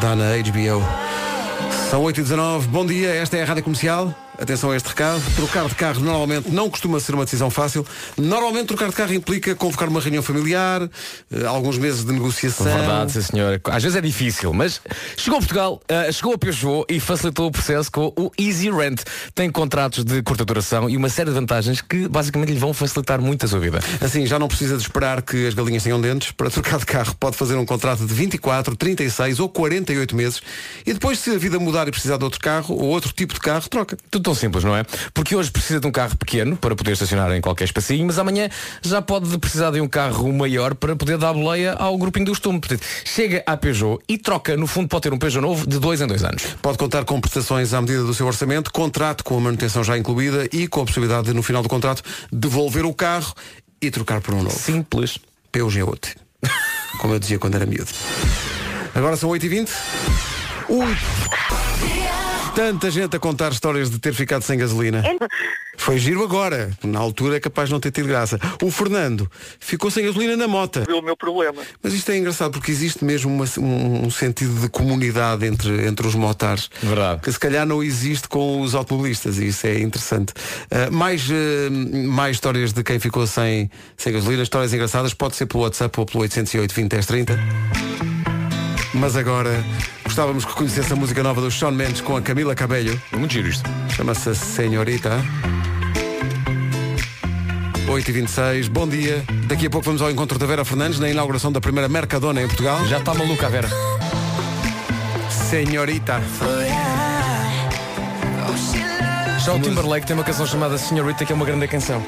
dá 0.00 0.14
na 0.14 0.36
HBO. 0.36 1.07
São 1.90 2.02
8h19, 2.02 2.66
bom 2.66 2.84
dia, 2.84 3.14
esta 3.14 3.38
é 3.38 3.42
a 3.42 3.46
Rádio 3.46 3.64
Comercial. 3.64 4.14
Atenção 4.40 4.70
a 4.70 4.76
este 4.76 4.88
recado. 4.90 5.20
Trocar 5.34 5.66
de 5.66 5.74
carro 5.74 6.00
normalmente 6.00 6.48
não 6.48 6.70
costuma 6.70 7.00
ser 7.00 7.12
uma 7.12 7.24
decisão 7.24 7.50
fácil. 7.50 7.84
Normalmente 8.16 8.66
trocar 8.66 8.88
de 8.88 8.94
carro 8.94 9.12
implica 9.12 9.52
convocar 9.56 9.88
uma 9.88 10.00
reunião 10.00 10.22
familiar, 10.22 10.88
eh, 11.32 11.44
alguns 11.44 11.76
meses 11.76 12.04
de 12.04 12.12
negociação. 12.12 12.64
Verdade, 12.66 13.12
sim 13.12 13.22
senhora. 13.22 13.60
Às 13.64 13.82
vezes 13.82 13.96
é 13.96 14.00
difícil, 14.00 14.52
mas 14.52 14.80
chegou 15.16 15.38
a 15.38 15.40
Portugal, 15.40 15.82
ah, 15.88 16.12
chegou 16.12 16.34
a 16.34 16.38
Peugeot 16.38 16.84
e 16.88 17.00
facilitou 17.00 17.48
o 17.48 17.50
processo 17.50 17.90
com 17.90 18.12
o 18.16 18.30
Easy 18.38 18.70
Rent. 18.70 19.02
Tem 19.34 19.50
contratos 19.50 20.04
de 20.04 20.22
curta 20.22 20.44
duração 20.44 20.88
e 20.88 20.96
uma 20.96 21.08
série 21.08 21.30
de 21.30 21.34
vantagens 21.34 21.80
que 21.80 22.06
basicamente 22.06 22.52
lhe 22.52 22.60
vão 22.60 22.72
facilitar 22.72 23.20
muito 23.20 23.44
a 23.44 23.48
sua 23.48 23.58
vida. 23.58 23.80
Assim, 24.00 24.24
já 24.24 24.38
não 24.38 24.46
precisa 24.46 24.76
de 24.76 24.82
esperar 24.82 25.20
que 25.20 25.48
as 25.48 25.54
galinhas 25.54 25.82
tenham 25.82 26.00
dentes. 26.00 26.30
Para 26.30 26.48
trocar 26.48 26.78
de 26.78 26.86
carro, 26.86 27.12
pode 27.18 27.36
fazer 27.36 27.56
um 27.56 27.66
contrato 27.66 28.06
de 28.06 28.14
24, 28.14 28.76
36 28.76 29.40
ou 29.40 29.48
48 29.48 30.14
meses. 30.14 30.40
E 30.86 30.92
depois, 30.92 31.18
se 31.18 31.30
a 31.30 31.38
vida 31.38 31.58
mudar 31.58 31.88
e 31.88 31.90
precisar 31.90 32.18
de 32.18 32.24
outro 32.24 32.38
carro 32.38 32.76
ou 32.76 32.84
outro 32.84 33.12
tipo 33.12 33.34
de 33.34 33.40
carro, 33.40 33.68
troca. 33.68 33.98
Tudo 34.08 34.27
tão 34.28 34.34
simples, 34.34 34.62
não 34.62 34.76
é? 34.76 34.84
Porque 35.14 35.34
hoje 35.34 35.50
precisa 35.50 35.80
de 35.80 35.86
um 35.86 35.90
carro 35.90 36.14
pequeno 36.16 36.54
para 36.54 36.76
poder 36.76 36.92
estacionar 36.92 37.32
em 37.32 37.40
qualquer 37.40 37.64
espacinho, 37.64 38.04
mas 38.06 38.18
amanhã 38.18 38.50
já 38.82 39.00
pode 39.00 39.38
precisar 39.38 39.70
de 39.70 39.80
um 39.80 39.88
carro 39.88 40.30
maior 40.34 40.74
para 40.74 40.94
poder 40.94 41.16
dar 41.16 41.32
boleia 41.32 41.72
ao 41.72 41.96
grupinho 41.96 42.26
do 42.26 42.32
estume. 42.32 42.60
Portanto, 42.60 42.82
chega 43.06 43.42
à 43.46 43.56
Peugeot 43.56 44.02
e 44.06 44.18
troca, 44.18 44.54
no 44.54 44.66
fundo, 44.66 44.86
pode 44.86 45.04
ter 45.04 45.14
um 45.14 45.18
Peugeot 45.18 45.40
novo 45.40 45.66
de 45.66 45.78
dois 45.78 46.02
em 46.02 46.06
dois 46.06 46.22
anos. 46.22 46.42
Pode 46.60 46.76
contar 46.76 47.06
com 47.06 47.18
prestações 47.18 47.72
à 47.72 47.80
medida 47.80 48.02
do 48.02 48.12
seu 48.12 48.26
orçamento, 48.26 48.70
contrato 48.70 49.24
com 49.24 49.38
a 49.38 49.40
manutenção 49.40 49.82
já 49.82 49.96
incluída 49.96 50.46
e 50.52 50.68
com 50.68 50.82
a 50.82 50.84
possibilidade 50.84 51.28
de, 51.28 51.32
no 51.32 51.42
final 51.42 51.62
do 51.62 51.68
contrato, 51.68 52.02
devolver 52.30 52.84
o 52.84 52.92
carro 52.92 53.32
e 53.80 53.90
trocar 53.90 54.20
por 54.20 54.34
um 54.34 54.42
novo. 54.42 54.58
Simples. 54.58 55.18
Peugeot. 55.50 56.16
Como 57.00 57.14
eu 57.14 57.18
dizia 57.18 57.38
quando 57.38 57.54
era 57.54 57.64
miúdo. 57.64 57.90
Agora 58.94 59.16
são 59.16 59.30
8h20. 59.30 59.70
Ui. 60.68 60.96
Tanta 62.54 62.90
gente 62.90 63.14
a 63.14 63.18
contar 63.20 63.52
histórias 63.52 63.88
de 63.90 63.98
ter 63.98 64.12
ficado 64.12 64.42
sem 64.42 64.58
gasolina. 64.58 65.02
Foi 65.76 65.96
giro 65.96 66.24
agora. 66.24 66.70
Na 66.82 66.98
altura 66.98 67.36
é 67.36 67.40
capaz 67.40 67.68
de 67.68 67.72
não 67.72 67.78
ter 67.80 67.92
tido 67.92 68.08
graça. 68.08 68.38
O 68.60 68.70
Fernando 68.70 69.30
ficou 69.60 69.90
sem 69.90 70.04
gasolina 70.04 70.36
na 70.36 70.48
mota. 70.48 70.84
o 70.92 71.00
meu 71.00 71.16
problema. 71.16 71.62
Mas 71.80 71.94
isto 71.94 72.10
é 72.10 72.18
engraçado 72.18 72.52
porque 72.52 72.72
existe 72.72 73.04
mesmo 73.04 73.32
uma- 73.32 73.44
um, 73.58 74.06
um 74.06 74.10
sentido 74.10 74.60
de 74.60 74.68
comunidade 74.68 75.46
entre, 75.46 75.86
entre 75.86 76.04
os 76.06 76.16
motares. 76.16 76.68
Verdade. 76.82 77.20
Que 77.22 77.30
se 77.30 77.38
calhar 77.38 77.64
não 77.64 77.80
existe 77.82 78.28
com 78.28 78.60
os 78.60 78.74
automobilistas 78.74 79.38
e 79.38 79.46
isso 79.48 79.66
é 79.66 79.78
interessante. 79.78 80.32
Uh, 80.70 80.92
mais, 80.92 81.28
uh, 81.30 81.70
mais 82.08 82.36
histórias 82.36 82.72
de 82.72 82.82
quem 82.82 82.98
ficou 82.98 83.24
sem, 83.26 83.70
sem 83.96 84.12
gasolina, 84.12 84.42
histórias 84.42 84.72
engraçadas, 84.74 85.14
pode 85.14 85.36
ser 85.36 85.46
pelo 85.46 85.62
WhatsApp 85.62 85.98
ou 86.00 86.04
pelo 86.06 86.22
808 86.22 86.74
20 86.74 86.88
10 86.90 87.06
30. 87.06 87.38
Mas 88.94 89.16
agora 89.16 89.64
gostávamos 90.18 90.44
que 90.44 90.52
conhecesse 90.52 90.92
a 90.92 90.96
música 90.96 91.22
nova 91.22 91.40
do 91.40 91.48
Sean 91.48 91.70
Mendes 91.70 92.00
com 92.00 92.16
a 92.16 92.20
Camila 92.20 92.52
Cabello. 92.52 93.00
Muito 93.16 93.32
giro 93.34 93.46
isto. 93.46 93.70
Chama-se 93.94 94.34
Senhorita. 94.34 95.12
8h26, 97.86 98.68
bom 98.68 98.88
dia. 98.88 99.22
Daqui 99.46 99.68
a 99.68 99.70
pouco 99.70 99.86
vamos 99.86 100.02
ao 100.02 100.10
encontro 100.10 100.36
da 100.36 100.44
Vera 100.44 100.64
Fernandes 100.64 100.98
na 100.98 101.08
inauguração 101.08 101.52
da 101.52 101.60
primeira 101.60 101.88
Mercadona 101.88 102.42
em 102.42 102.48
Portugal. 102.48 102.84
Já 102.86 102.98
está 102.98 103.14
maluca 103.14 103.46
a 103.46 103.48
Vera. 103.48 103.68
Senhorita. 105.30 106.20
Já 109.44 109.54
o 109.54 109.60
Timberlake 109.60 110.04
tem 110.04 110.16
uma 110.16 110.24
canção 110.24 110.46
chamada 110.48 110.76
Senhorita 110.78 111.24
que 111.24 111.30
é 111.30 111.34
uma 111.36 111.46
grande 111.46 111.68
canção. 111.68 112.04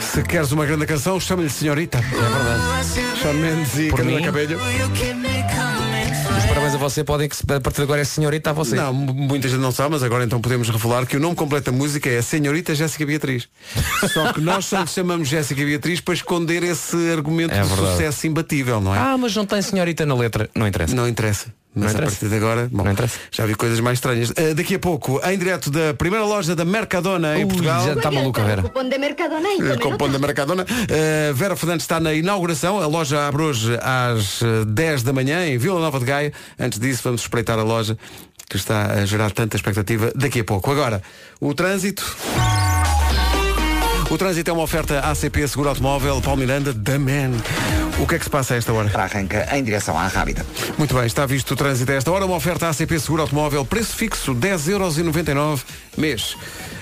Se 0.00 0.24
queres 0.24 0.50
uma 0.50 0.66
grande 0.66 0.86
canção, 0.86 1.20
chama-lhe 1.20 1.48
Senhorita. 1.48 1.98
É 1.98 2.00
verdade. 2.00 3.20
Sean 3.22 3.34
Mendes 3.34 3.78
e 3.78 3.90
Por 3.90 3.98
Camila 3.98 4.18
mim? 4.18 4.24
Cabello. 4.24 4.58
Você, 6.82 7.04
podem 7.04 7.28
que 7.28 7.36
a 7.52 7.60
partir 7.60 7.76
de 7.76 7.82
agora 7.82 8.00
é 8.00 8.04
Senhorita 8.04 8.50
a 8.50 8.52
você. 8.52 8.74
Não, 8.74 8.92
muita 8.92 9.48
gente 9.48 9.60
não 9.60 9.70
sabe, 9.70 9.90
mas 9.90 10.02
agora 10.02 10.24
então 10.24 10.40
podemos 10.40 10.68
revelar 10.68 11.06
que 11.06 11.16
o 11.16 11.20
nome 11.20 11.36
completo 11.36 11.70
da 11.70 11.76
música 11.76 12.10
é 12.10 12.20
Senhorita 12.20 12.74
Jéssica 12.74 13.06
Beatriz. 13.06 13.48
Só 14.12 14.32
que 14.32 14.40
nós 14.40 14.64
só 14.64 14.80
lhe 14.80 14.86
chamamos 14.88 15.28
Jéssica 15.28 15.64
Beatriz 15.64 16.00
para 16.00 16.14
esconder 16.14 16.64
esse 16.64 16.96
argumento 17.12 17.54
É 17.54 17.60
de 17.62 17.68
verdade. 17.68 17.92
sucesso 17.92 18.26
imbatível, 18.26 18.80
não 18.80 18.94
é? 18.94 18.98
Ah, 18.98 19.16
mas 19.16 19.34
não 19.36 19.46
tem 19.46 19.62
Senhorita 19.62 20.04
na 20.04 20.14
letra. 20.14 20.50
Não 20.54 20.66
interessa. 20.66 20.94
Não 20.94 21.08
interessa. 21.08 21.54
Mas 21.74 21.94
Não 21.94 22.00
a 22.00 22.02
partir 22.04 22.28
de 22.28 22.36
agora, 22.36 22.68
bom, 22.70 22.84
já 23.30 23.46
vi 23.46 23.54
coisas 23.54 23.80
mais 23.80 23.96
estranhas. 23.96 24.30
Uh, 24.30 24.54
daqui 24.54 24.74
a 24.74 24.78
pouco, 24.78 25.20
em 25.24 25.38
direto 25.38 25.70
da 25.70 25.94
primeira 25.94 26.24
loja 26.26 26.54
da 26.54 26.66
Mercadona 26.66 27.38
em 27.38 27.44
Ui, 27.44 27.48
Portugal. 27.48 27.86
já 27.86 27.94
está 27.94 28.10
maluca, 28.10 28.44
Vera. 28.44 28.62
Cupón 28.62 28.90
de 28.90 28.98
Mercadona 28.98 29.48
Eh, 29.48 29.76
ponto 29.96 30.08
da 30.08 30.18
Mercadona. 30.18 30.64
Uh, 30.64 31.34
Vera 31.34 31.56
Fernandes 31.56 31.84
está 31.84 31.98
na 31.98 32.12
inauguração. 32.12 32.78
A 32.78 32.86
loja 32.86 33.26
abre 33.26 33.42
hoje 33.42 33.78
às 33.80 34.42
uh, 34.42 34.66
10 34.66 35.02
da 35.02 35.14
manhã 35.14 35.46
em 35.46 35.56
Vila 35.56 35.80
Nova 35.80 35.98
de 35.98 36.04
Gaia. 36.04 36.32
Antes 36.58 36.78
disso, 36.78 37.00
vamos 37.04 37.22
espreitar 37.22 37.58
a 37.58 37.62
loja 37.62 37.96
que 38.50 38.56
está 38.56 38.92
a 38.92 39.06
gerar 39.06 39.30
tanta 39.30 39.56
expectativa 39.56 40.12
daqui 40.14 40.40
a 40.40 40.44
pouco. 40.44 40.70
Agora, 40.70 41.02
o 41.40 41.54
trânsito. 41.54 42.04
O 44.10 44.18
trânsito 44.18 44.50
é 44.50 44.52
uma 44.52 44.62
oferta 44.62 45.00
ACP 45.00 45.48
Seguro 45.48 45.70
Automóvel, 45.70 46.20
Paulo 46.20 46.38
Miranda, 46.40 46.74
da 46.74 46.98
Man. 46.98 47.32
O 47.98 48.06
que 48.06 48.14
é 48.14 48.18
que 48.18 48.24
se 48.24 48.30
passa 48.30 48.54
a 48.54 48.56
esta 48.56 48.72
hora? 48.72 48.90
Arranca 48.94 49.48
em 49.56 49.62
direção 49.62 49.96
à 49.98 50.06
Rábida. 50.06 50.44
Muito 50.76 50.94
bem, 50.94 51.06
está 51.06 51.26
visto 51.26 51.52
o 51.52 51.56
trânsito 51.56 51.92
a 51.92 51.94
esta 51.94 52.10
hora. 52.10 52.24
Uma 52.24 52.36
oferta 52.36 52.68
ACP 52.68 52.98
Seguro 52.98 53.22
Automóvel, 53.22 53.64
preço 53.64 53.94
fixo, 53.94 54.34
10,99€ 54.34 55.60
mês. 55.96 56.36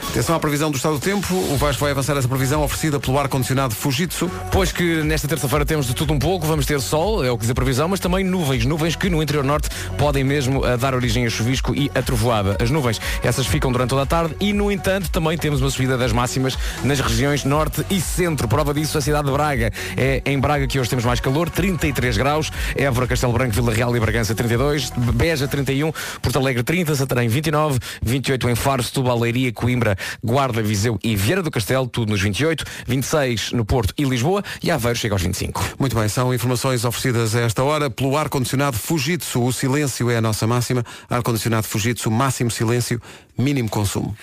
Atenção 0.08 0.34
à 0.34 0.40
previsão 0.40 0.72
do 0.72 0.76
estado 0.76 0.94
do 0.94 1.00
tempo. 1.00 1.34
O 1.34 1.56
Vasco 1.56 1.82
vai 1.82 1.92
avançar 1.92 2.16
essa 2.16 2.26
previsão 2.26 2.64
oferecida 2.64 2.98
pelo 2.98 3.16
ar-condicionado 3.18 3.74
Fujitsu. 3.76 4.28
Pois 4.50 4.72
que 4.72 5.04
nesta 5.04 5.28
terça-feira 5.28 5.64
temos 5.64 5.86
de 5.86 5.94
tudo 5.94 6.12
um 6.12 6.18
pouco, 6.18 6.46
vamos 6.46 6.66
ter 6.66 6.80
sol, 6.80 7.24
é 7.24 7.30
o 7.30 7.36
que 7.36 7.42
diz 7.42 7.50
a 7.50 7.54
previsão, 7.54 7.86
mas 7.86 8.00
também 8.00 8.24
nuvens, 8.24 8.64
nuvens 8.64 8.96
que 8.96 9.08
no 9.08 9.22
interior 9.22 9.44
norte 9.44 9.68
podem 9.96 10.24
mesmo 10.24 10.66
eh, 10.66 10.76
dar 10.76 10.94
origem 10.94 11.26
a 11.26 11.30
chuvisco 11.30 11.74
e 11.76 11.90
a 11.94 12.02
trovoada. 12.02 12.56
As 12.60 12.70
nuvens, 12.70 13.00
essas 13.22 13.46
ficam 13.46 13.70
durante 13.70 13.90
toda 13.90 14.02
a 14.02 14.06
tarde 14.06 14.34
e, 14.40 14.52
no 14.52 14.72
entanto, 14.72 15.10
também 15.10 15.38
temos 15.38 15.60
uma 15.60 15.70
subida 15.70 15.96
das 15.96 16.12
máximas 16.12 16.58
nas 16.82 16.98
regiões 16.98 17.44
norte 17.44 17.84
e 17.88 18.00
centro. 18.00 18.48
Prova 18.48 18.74
disso 18.74 18.98
a 18.98 19.00
cidade 19.00 19.26
de 19.26 19.32
Braga. 19.32 19.72
É 19.96 20.22
em 20.26 20.40
Braga 20.40 20.66
que 20.66 20.80
hoje 20.80 20.90
temos 20.90 20.99
mais 21.04 21.20
calor, 21.20 21.50
33 21.50 22.16
graus, 22.16 22.50
Évora, 22.74 23.06
Castelo 23.06 23.32
Branco, 23.32 23.52
Vila 23.52 23.72
Real 23.72 23.96
e 23.96 24.00
Bragança 24.00 24.34
32, 24.34 24.90
Beja 25.14 25.46
31, 25.48 25.92
Porto 26.20 26.38
Alegre 26.38 26.62
30, 26.62 26.94
Santarém 26.94 27.28
29, 27.28 27.78
28 28.02 28.48
em 28.48 28.54
Faro, 28.54 28.82
Setúbal, 28.82 29.18
Leiria, 29.18 29.52
Coimbra, 29.52 29.96
Guarda, 30.22 30.62
Viseu 30.62 30.98
e 31.02 31.16
Vieira 31.16 31.42
do 31.42 31.50
Castelo, 31.50 31.86
tudo 31.86 32.10
nos 32.10 32.20
28, 32.20 32.64
26 32.86 33.52
no 33.52 33.64
Porto 33.64 33.94
e 33.96 34.04
Lisboa 34.04 34.42
e 34.62 34.70
Aveiro 34.70 34.98
chega 34.98 35.14
aos 35.14 35.22
25. 35.22 35.76
Muito 35.78 35.96
bem, 35.96 36.08
são 36.08 36.32
informações 36.34 36.84
oferecidas 36.84 37.34
a 37.34 37.40
esta 37.40 37.62
hora 37.62 37.90
pelo 37.90 38.16
ar-condicionado 38.16 38.76
Fujitsu. 38.76 39.42
O 39.42 39.52
silêncio 39.52 40.10
é 40.10 40.16
a 40.16 40.20
nossa 40.20 40.46
máxima. 40.46 40.84
Ar-condicionado 41.08 41.66
Fujitsu, 41.66 42.10
máximo 42.10 42.50
silêncio, 42.50 43.00
mínimo 43.36 43.68
consumo. 43.68 44.16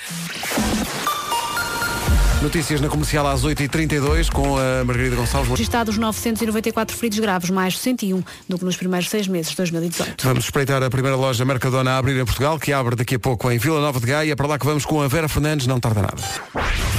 Notícias 2.42 2.80
na 2.80 2.88
comercial 2.88 3.28
às 3.28 3.44
8h32 3.44 4.30
com 4.30 4.58
a 4.58 4.84
Margarida 4.86 5.16
Gonçalves. 5.16 5.50
Registados 5.50 5.98
994 5.98 6.96
feridos 6.96 7.20
graves, 7.20 7.50
mais 7.50 7.78
101 7.80 8.24
do 8.48 8.60
que 8.60 8.66
nos 8.66 8.78
primeiros 8.78 9.10
seis 9.10 9.28
meses 9.28 9.52
de 9.52 9.58
2018. 9.58 10.28
Vamos 10.28 10.46
espreitar 10.46 10.82
a 10.84 10.90
primeira 10.90 11.18
loja 11.18 11.44
Mercadona 11.44 11.92
a 11.92 11.98
abrir 11.98 12.20
em 12.20 12.26
Portugal, 12.26 12.60
que 12.60 12.72
abre 12.72 12.96
daqui 12.96 13.16
a 13.16 13.20
pouco 13.20 13.52
em 13.52 13.58
Vila 13.58 13.82
Nova 13.82 14.00
de 14.00 14.06
Gaia. 14.06 14.36
Para 14.36 14.48
lá 14.48 14.60
que 14.60 14.66
vamos 14.66 14.86
com 14.86 15.02
a 15.02 15.08
Vera 15.08 15.28
Fernandes, 15.28 15.68
não 15.68 15.80
tarda 15.80 16.02
nada. 16.02 16.24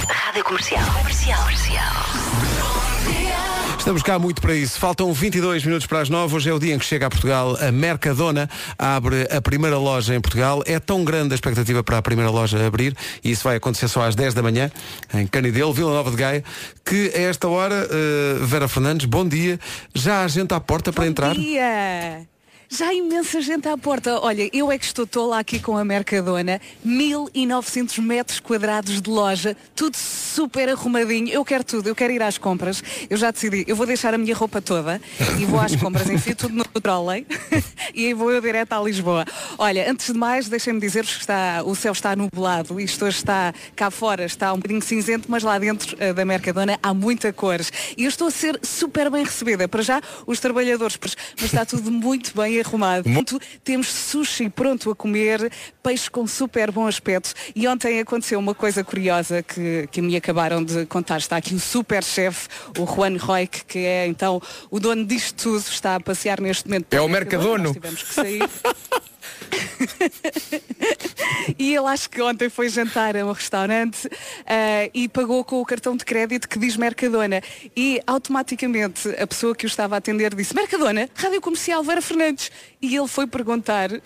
Rádio 0.08 0.44
Comercial. 0.44 0.84
Comercial. 0.92 1.42
Comercial. 1.42 3.57
Estamos 3.88 4.02
cá 4.02 4.18
muito 4.18 4.42
para 4.42 4.54
isso. 4.54 4.78
Faltam 4.78 5.10
22 5.14 5.64
minutos 5.64 5.86
para 5.86 6.00
as 6.00 6.10
9. 6.10 6.36
Hoje 6.36 6.50
é 6.50 6.52
o 6.52 6.58
dia 6.58 6.74
em 6.74 6.78
que 6.78 6.84
chega 6.84 7.06
a 7.06 7.08
Portugal 7.08 7.56
a 7.58 7.72
Mercadona. 7.72 8.46
Abre 8.78 9.26
a 9.30 9.40
primeira 9.40 9.78
loja 9.78 10.14
em 10.14 10.20
Portugal. 10.20 10.62
É 10.66 10.78
tão 10.78 11.02
grande 11.02 11.32
a 11.32 11.34
expectativa 11.34 11.82
para 11.82 11.96
a 11.96 12.02
primeira 12.02 12.30
loja 12.30 12.62
abrir, 12.66 12.94
e 13.24 13.30
isso 13.30 13.44
vai 13.44 13.56
acontecer 13.56 13.88
só 13.88 14.02
às 14.02 14.14
10 14.14 14.34
da 14.34 14.42
manhã, 14.42 14.70
em 15.14 15.26
Canidelo, 15.26 15.72
Vila 15.72 15.94
Nova 15.94 16.10
de 16.10 16.18
Gaia, 16.18 16.44
que 16.84 17.10
a 17.14 17.18
esta 17.18 17.48
hora, 17.48 17.88
eh, 17.90 18.36
Vera 18.42 18.68
Fernandes, 18.68 19.06
bom 19.06 19.26
dia. 19.26 19.58
Já 19.94 20.22
há 20.22 20.28
gente 20.28 20.52
à 20.52 20.60
porta 20.60 20.92
para 20.92 21.06
entrar? 21.06 21.34
dia! 21.34 22.26
Já 22.70 22.88
há 22.88 22.94
imensa 22.94 23.40
gente 23.40 23.66
à 23.66 23.78
porta. 23.78 24.20
Olha, 24.20 24.50
eu 24.52 24.70
é 24.70 24.76
que 24.76 24.84
estou 24.84 25.06
tola 25.06 25.38
aqui 25.38 25.58
com 25.58 25.78
a 25.78 25.84
Mercadona. 25.86 26.60
1900 26.84 27.98
metros 27.98 28.40
quadrados 28.40 29.00
de 29.00 29.08
loja, 29.08 29.56
tudo 29.74 29.96
super 29.96 30.68
arrumadinho. 30.68 31.30
Eu 31.30 31.42
quero 31.46 31.64
tudo, 31.64 31.88
eu 31.88 31.94
quero 31.94 32.12
ir 32.12 32.22
às 32.22 32.36
compras. 32.36 32.84
Eu 33.08 33.16
já 33.16 33.30
decidi, 33.30 33.64
eu 33.66 33.74
vou 33.74 33.86
deixar 33.86 34.12
a 34.12 34.18
minha 34.18 34.34
roupa 34.34 34.60
toda 34.60 35.00
e 35.40 35.46
vou 35.46 35.58
às 35.58 35.74
compras, 35.76 36.10
enfio 36.10 36.36
tudo 36.36 36.54
no 36.56 36.64
trolley 36.78 37.26
e 37.94 38.06
aí 38.06 38.12
vou 38.12 38.30
eu 38.30 38.40
direto 38.42 38.74
a 38.74 38.82
Lisboa. 38.82 39.24
Olha, 39.56 39.90
antes 39.90 40.12
de 40.12 40.18
mais, 40.18 40.46
deixem-me 40.46 40.78
dizer-vos 40.78 41.14
que 41.14 41.20
está, 41.20 41.62
o 41.64 41.74
céu 41.74 41.92
está 41.92 42.14
nublado. 42.14 42.78
Isto 42.78 43.06
hoje 43.06 43.16
está 43.16 43.54
cá 43.74 43.90
fora, 43.90 44.26
está 44.26 44.52
um 44.52 44.56
bocadinho 44.56 44.82
cinzento, 44.82 45.24
mas 45.30 45.42
lá 45.42 45.58
dentro 45.58 45.96
eh, 45.98 46.12
da 46.12 46.24
Mercadona 46.26 46.78
há 46.82 46.92
muita 46.92 47.32
cores. 47.32 47.72
E 47.96 48.04
eu 48.04 48.10
estou 48.10 48.28
a 48.28 48.30
ser 48.30 48.60
super 48.62 49.10
bem 49.10 49.24
recebida. 49.24 49.66
Para 49.66 49.80
já, 49.80 50.02
os 50.26 50.38
trabalhadores, 50.38 50.98
mas 51.00 51.16
está 51.40 51.64
tudo 51.64 51.90
muito 51.90 52.36
bem 52.36 52.57
arrumado. 52.60 53.04
Portanto, 53.04 53.40
temos 53.62 53.88
sushi 53.88 54.48
pronto 54.48 54.90
a 54.90 54.96
comer, 54.96 55.50
peixe 55.82 56.10
com 56.10 56.26
super 56.26 56.70
bom 56.70 56.86
aspecto. 56.86 57.34
E 57.54 57.66
ontem 57.66 58.00
aconteceu 58.00 58.38
uma 58.38 58.54
coisa 58.54 58.82
curiosa 58.82 59.42
que, 59.42 59.88
que 59.90 60.00
me 60.00 60.16
acabaram 60.16 60.62
de 60.62 60.86
contar. 60.86 61.18
Está 61.18 61.36
aqui 61.36 61.54
o 61.54 61.60
super 61.60 62.02
chefe, 62.02 62.48
o 62.78 62.86
Juan 62.86 63.16
Roig, 63.18 63.64
que 63.66 63.78
é 63.80 64.06
então 64.06 64.40
o 64.70 64.80
dono 64.80 65.04
disto 65.04 65.42
tudo, 65.42 65.64
está 65.68 65.96
a 65.96 66.00
passear 66.00 66.40
neste 66.40 66.66
momento. 66.66 66.92
É 66.92 67.00
o. 67.00 67.08
Mercadono. 67.08 67.72
Tivemos 67.72 68.02
que 68.02 68.14
sair. 68.14 68.48
e 71.58 71.74
ele 71.74 71.86
acho 71.86 72.08
que 72.10 72.20
ontem 72.22 72.48
foi 72.48 72.68
jantar 72.68 73.16
a 73.16 73.24
um 73.24 73.32
restaurante 73.32 74.08
ah, 74.46 74.88
e 74.94 75.08
pagou 75.08 75.44
com 75.44 75.60
o 75.60 75.66
cartão 75.66 75.96
de 75.96 76.04
crédito 76.04 76.48
que 76.48 76.58
diz 76.58 76.76
Mercadona. 76.76 77.42
E 77.76 78.00
automaticamente 78.06 79.08
a 79.18 79.26
pessoa 79.26 79.54
que 79.54 79.66
o 79.66 79.68
estava 79.68 79.96
a 79.96 79.98
atender 79.98 80.34
disse 80.34 80.54
Mercadona, 80.54 81.08
Rádio 81.14 81.40
Comercial 81.40 81.82
Vera 81.82 82.02
Fernandes. 82.02 82.50
E 82.80 82.96
ele 82.96 83.08
foi 83.08 83.26
perguntar 83.26 83.90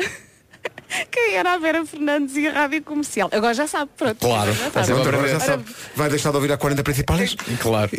quem 1.11 1.35
era 1.35 1.55
a 1.55 1.59
Vera 1.59 1.85
Fernandes 1.85 2.37
e 2.37 2.47
a 2.47 2.53
Rádio 2.53 2.83
Comercial. 2.83 3.29
Agora 3.33 3.55
já 3.55 3.67
sabe, 3.67 3.91
pronto. 3.97 4.19
Claro. 4.19 4.53
Já 4.53 4.69
Vai 4.69 4.85
sabe. 4.85 5.01
Agora 5.01 5.29
já 5.29 5.41
sabe. 5.41 5.65
Vai 5.97 6.09
deixar 6.09 6.31
de 6.31 6.37
ouvir 6.37 6.53
a 6.53 6.57
40 6.57 6.83
principais? 6.83 7.35
Claro. 7.61 7.91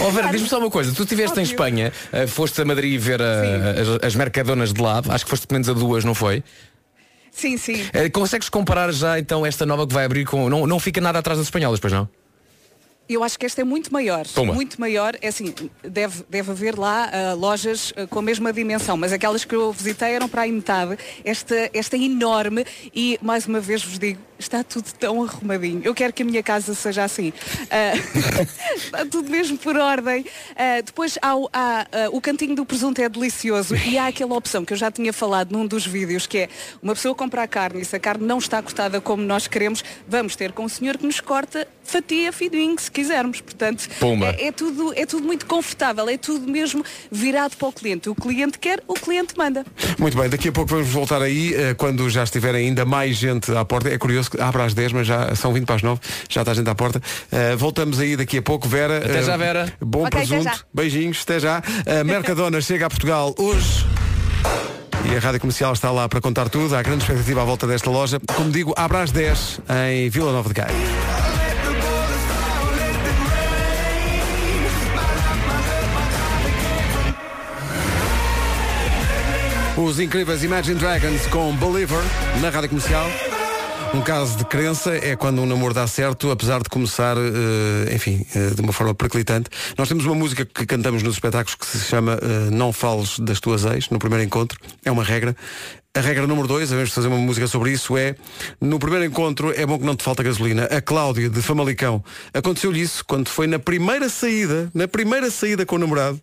Ó 0.00 0.10
Vera, 0.10 0.30
diz-me 0.30 0.48
só 0.48 0.58
uma 0.58 0.70
coisa. 0.70 0.92
Tu 0.94 1.02
estiveste 1.02 1.38
em. 1.40 1.42
Espanha, 1.42 1.92
eh, 2.12 2.26
foste 2.26 2.60
a 2.60 2.64
Madrid 2.64 3.00
ver 3.00 3.20
a- 3.22 3.70
as, 4.00 4.06
as 4.08 4.14
mercadonas 4.14 4.72
de 4.72 4.80
lá, 4.80 5.02
acho 5.08 5.24
que 5.24 5.30
foste 5.30 5.46
pelo 5.46 5.56
menos 5.56 5.68
a 5.68 5.72
duas, 5.72 6.04
não 6.04 6.14
foi? 6.14 6.42
Sim, 7.36 7.58
sim. 7.58 7.86
Eh, 7.92 8.08
Consegues 8.08 8.48
comparar 8.48 8.90
já 8.92 9.18
então 9.18 9.44
esta 9.44 9.66
nova 9.66 9.86
que 9.86 9.92
vai 9.92 10.06
abrir 10.06 10.24
com. 10.24 10.48
Não, 10.48 10.66
não 10.66 10.80
fica 10.80 11.02
nada 11.02 11.18
atrás 11.18 11.38
das 11.38 11.46
espanholas, 11.46 11.78
pois 11.78 11.92
não? 11.92 12.08
Eu 13.08 13.22
acho 13.22 13.38
que 13.38 13.46
esta 13.46 13.60
é 13.60 13.64
muito 13.64 13.92
maior. 13.92 14.26
Toma. 14.26 14.52
Muito 14.52 14.80
maior. 14.80 15.16
É 15.20 15.28
assim, 15.28 15.54
deve, 15.82 16.24
deve 16.28 16.50
haver 16.50 16.76
lá 16.76 17.08
ah, 17.12 17.34
lojas 17.34 17.92
ah, 17.96 18.06
com 18.06 18.18
a 18.18 18.22
mesma 18.22 18.52
dimensão, 18.52 18.96
mas 18.96 19.12
aquelas 19.12 19.44
que 19.44 19.54
eu 19.54 19.70
visitei 19.70 20.12
eram 20.12 20.28
para 20.28 20.42
aí 20.42 20.50
metade. 20.50 20.98
Esta, 21.24 21.70
esta 21.72 21.96
é 21.96 22.00
enorme 22.00 22.64
e, 22.92 23.18
mais 23.22 23.46
uma 23.46 23.60
vez 23.60 23.84
vos 23.84 23.98
digo, 23.98 24.18
está 24.38 24.62
tudo 24.62 24.92
tão 24.98 25.22
arrumadinho. 25.22 25.80
Eu 25.84 25.94
quero 25.94 26.12
que 26.12 26.22
a 26.22 26.26
minha 26.26 26.42
casa 26.42 26.74
seja 26.74 27.04
assim. 27.04 27.32
Ah, 27.70 27.92
está 28.76 29.04
tudo 29.06 29.30
mesmo 29.30 29.56
por 29.58 29.76
ordem. 29.76 30.24
Ah, 30.56 30.80
depois 30.84 31.18
há, 31.22 31.34
o- 31.36 31.48
há, 31.52 31.86
ah, 31.90 32.08
o 32.12 32.20
cantinho 32.20 32.54
do 32.54 32.64
presunto 32.66 33.00
é 33.00 33.08
delicioso 33.08 33.74
e 33.76 33.98
há 33.98 34.06
aquela 34.08 34.34
opção 34.34 34.64
que 34.64 34.72
eu 34.72 34.76
já 34.76 34.90
tinha 34.90 35.12
falado 35.12 35.52
num 35.52 35.66
dos 35.66 35.86
vídeos 35.86 36.26
que 36.26 36.38
é 36.38 36.48
uma 36.82 36.94
pessoa 36.94 37.14
compra 37.14 37.42
a 37.42 37.48
carne 37.48 37.80
e 37.80 37.84
se 37.84 37.96
a 37.96 38.00
carne 38.00 38.26
não 38.26 38.38
está 38.38 38.62
cortada 38.62 39.00
como 39.00 39.22
nós 39.22 39.46
queremos, 39.46 39.82
vamos 40.08 40.36
ter 40.36 40.52
com 40.52 40.64
o 40.64 40.68
senhor 40.68 40.96
que 40.98 41.06
nos 41.06 41.20
corta 41.20 41.66
fatia 41.82 42.32
fininho 42.32 42.76
se 42.78 42.90
quisermos. 42.90 43.40
Portanto, 43.40 43.88
é, 44.38 44.46
é 44.48 44.52
tudo, 44.52 44.92
é 44.96 45.06
tudo 45.06 45.24
muito 45.24 45.46
confortável, 45.46 46.08
é 46.08 46.16
tudo 46.18 46.50
mesmo 46.50 46.84
virado 47.10 47.56
para 47.56 47.68
o 47.68 47.72
cliente. 47.72 48.08
O 48.08 48.14
cliente 48.14 48.58
quer, 48.58 48.82
o 48.88 48.94
cliente 48.94 49.34
manda. 49.36 49.64
Muito 49.98 50.16
bem, 50.16 50.28
daqui 50.28 50.48
a 50.48 50.52
pouco 50.52 50.70
vamos 50.70 50.88
voltar 50.88 51.22
aí 51.22 51.54
eh, 51.54 51.74
quando 51.74 52.08
já 52.10 52.24
estiver 52.24 52.54
ainda 52.54 52.84
mais 52.84 53.16
gente 53.16 53.52
à 53.52 53.64
porta. 53.64 53.88
É 53.88 53.96
curioso 53.98 54.25
que 54.28 54.40
abre 54.40 54.62
às 54.62 54.74
10, 54.74 54.92
mas 54.92 55.06
já 55.06 55.34
são 55.34 55.52
20 55.52 55.64
para 55.66 55.76
as 55.76 55.82
9, 55.82 56.00
já 56.28 56.42
está 56.42 56.54
gente 56.54 56.68
à 56.68 56.74
porta. 56.74 57.00
Eh, 57.32 57.56
voltamos 57.56 57.98
aí 58.00 58.16
daqui 58.16 58.38
a 58.38 58.42
pouco, 58.42 58.68
Vera. 58.68 58.98
Até 58.98 59.18
eh, 59.18 59.22
já, 59.22 59.36
Vera. 59.36 59.72
Bom 59.80 60.00
Ok, 60.04 60.08
até 60.08 60.16
presunto. 60.18 60.44
já. 60.44 60.60
Beijinhos, 60.72 61.20
até 61.22 61.40
já. 61.40 61.62
A 62.00 62.04
Mercadona 62.04 62.60
chega 62.60 62.86
a 62.86 62.88
Portugal 62.90 63.34
hoje. 63.38 63.86
E 65.10 65.16
a 65.16 65.20
Rádio 65.20 65.40
Comercial 65.40 65.72
está 65.72 65.90
lá 65.90 66.08
para 66.08 66.20
contar 66.20 66.48
tudo. 66.48 66.74
Há 66.74 66.82
grande 66.82 67.02
expectativa 67.02 67.42
à 67.42 67.44
volta 67.44 67.66
desta 67.66 67.88
loja. 67.90 68.18
Como 68.34 68.50
digo, 68.50 68.74
abre 68.76 68.98
às 68.98 69.12
10 69.12 69.60
em 69.88 70.08
Vila 70.10 70.32
Nova 70.32 70.48
de 70.48 70.54
Gaia. 70.54 70.74
Os 79.76 80.00
incríveis 80.00 80.42
Imagine 80.42 80.78
Dragons 80.78 81.26
com 81.26 81.54
Believer 81.56 82.02
na 82.40 82.48
Rádio 82.48 82.70
Comercial. 82.70 83.06
Um 83.94 84.02
caso 84.02 84.36
de 84.36 84.44
crença 84.44 84.94
é 84.94 85.16
quando 85.16 85.40
um 85.40 85.46
namoro 85.46 85.72
dá 85.72 85.86
certo, 85.86 86.30
apesar 86.30 86.60
de 86.62 86.68
começar, 86.68 87.16
eh, 87.16 87.94
enfim, 87.94 88.26
eh, 88.34 88.50
de 88.50 88.60
uma 88.60 88.72
forma 88.72 88.94
perclitante. 88.94 89.48
Nós 89.78 89.88
temos 89.88 90.04
uma 90.04 90.14
música 90.14 90.44
que 90.44 90.66
cantamos 90.66 91.02
nos 91.02 91.14
espetáculos 91.14 91.54
que 91.54 91.66
se 91.66 91.78
chama 91.80 92.18
eh, 92.20 92.50
Não 92.50 92.72
Fales 92.72 93.18
das 93.18 93.40
Tuas 93.40 93.64
Ex, 93.64 93.88
no 93.88 93.98
primeiro 93.98 94.24
encontro. 94.24 94.58
É 94.84 94.90
uma 94.90 95.02
regra. 95.02 95.34
A 95.94 96.00
regra 96.00 96.26
número 96.26 96.46
dois, 96.46 96.68
de 96.68 96.86
fazer 96.86 97.08
uma 97.08 97.16
música 97.16 97.46
sobre 97.46 97.72
isso, 97.72 97.96
é 97.96 98.14
no 98.60 98.78
primeiro 98.78 99.04
encontro 99.04 99.50
é 99.56 99.64
bom 99.64 99.78
que 99.78 99.84
não 99.86 99.96
te 99.96 100.02
falta 100.02 100.22
gasolina. 100.22 100.64
A 100.64 100.82
Cláudia, 100.82 101.30
de 101.30 101.40
Famalicão, 101.40 102.04
aconteceu-lhe 102.34 102.82
isso 102.82 103.02
quando 103.02 103.28
foi 103.28 103.46
na 103.46 103.58
primeira 103.58 104.10
saída, 104.10 104.70
na 104.74 104.86
primeira 104.86 105.30
saída 105.30 105.64
com 105.64 105.76
o 105.76 105.78
namorado, 105.78 106.20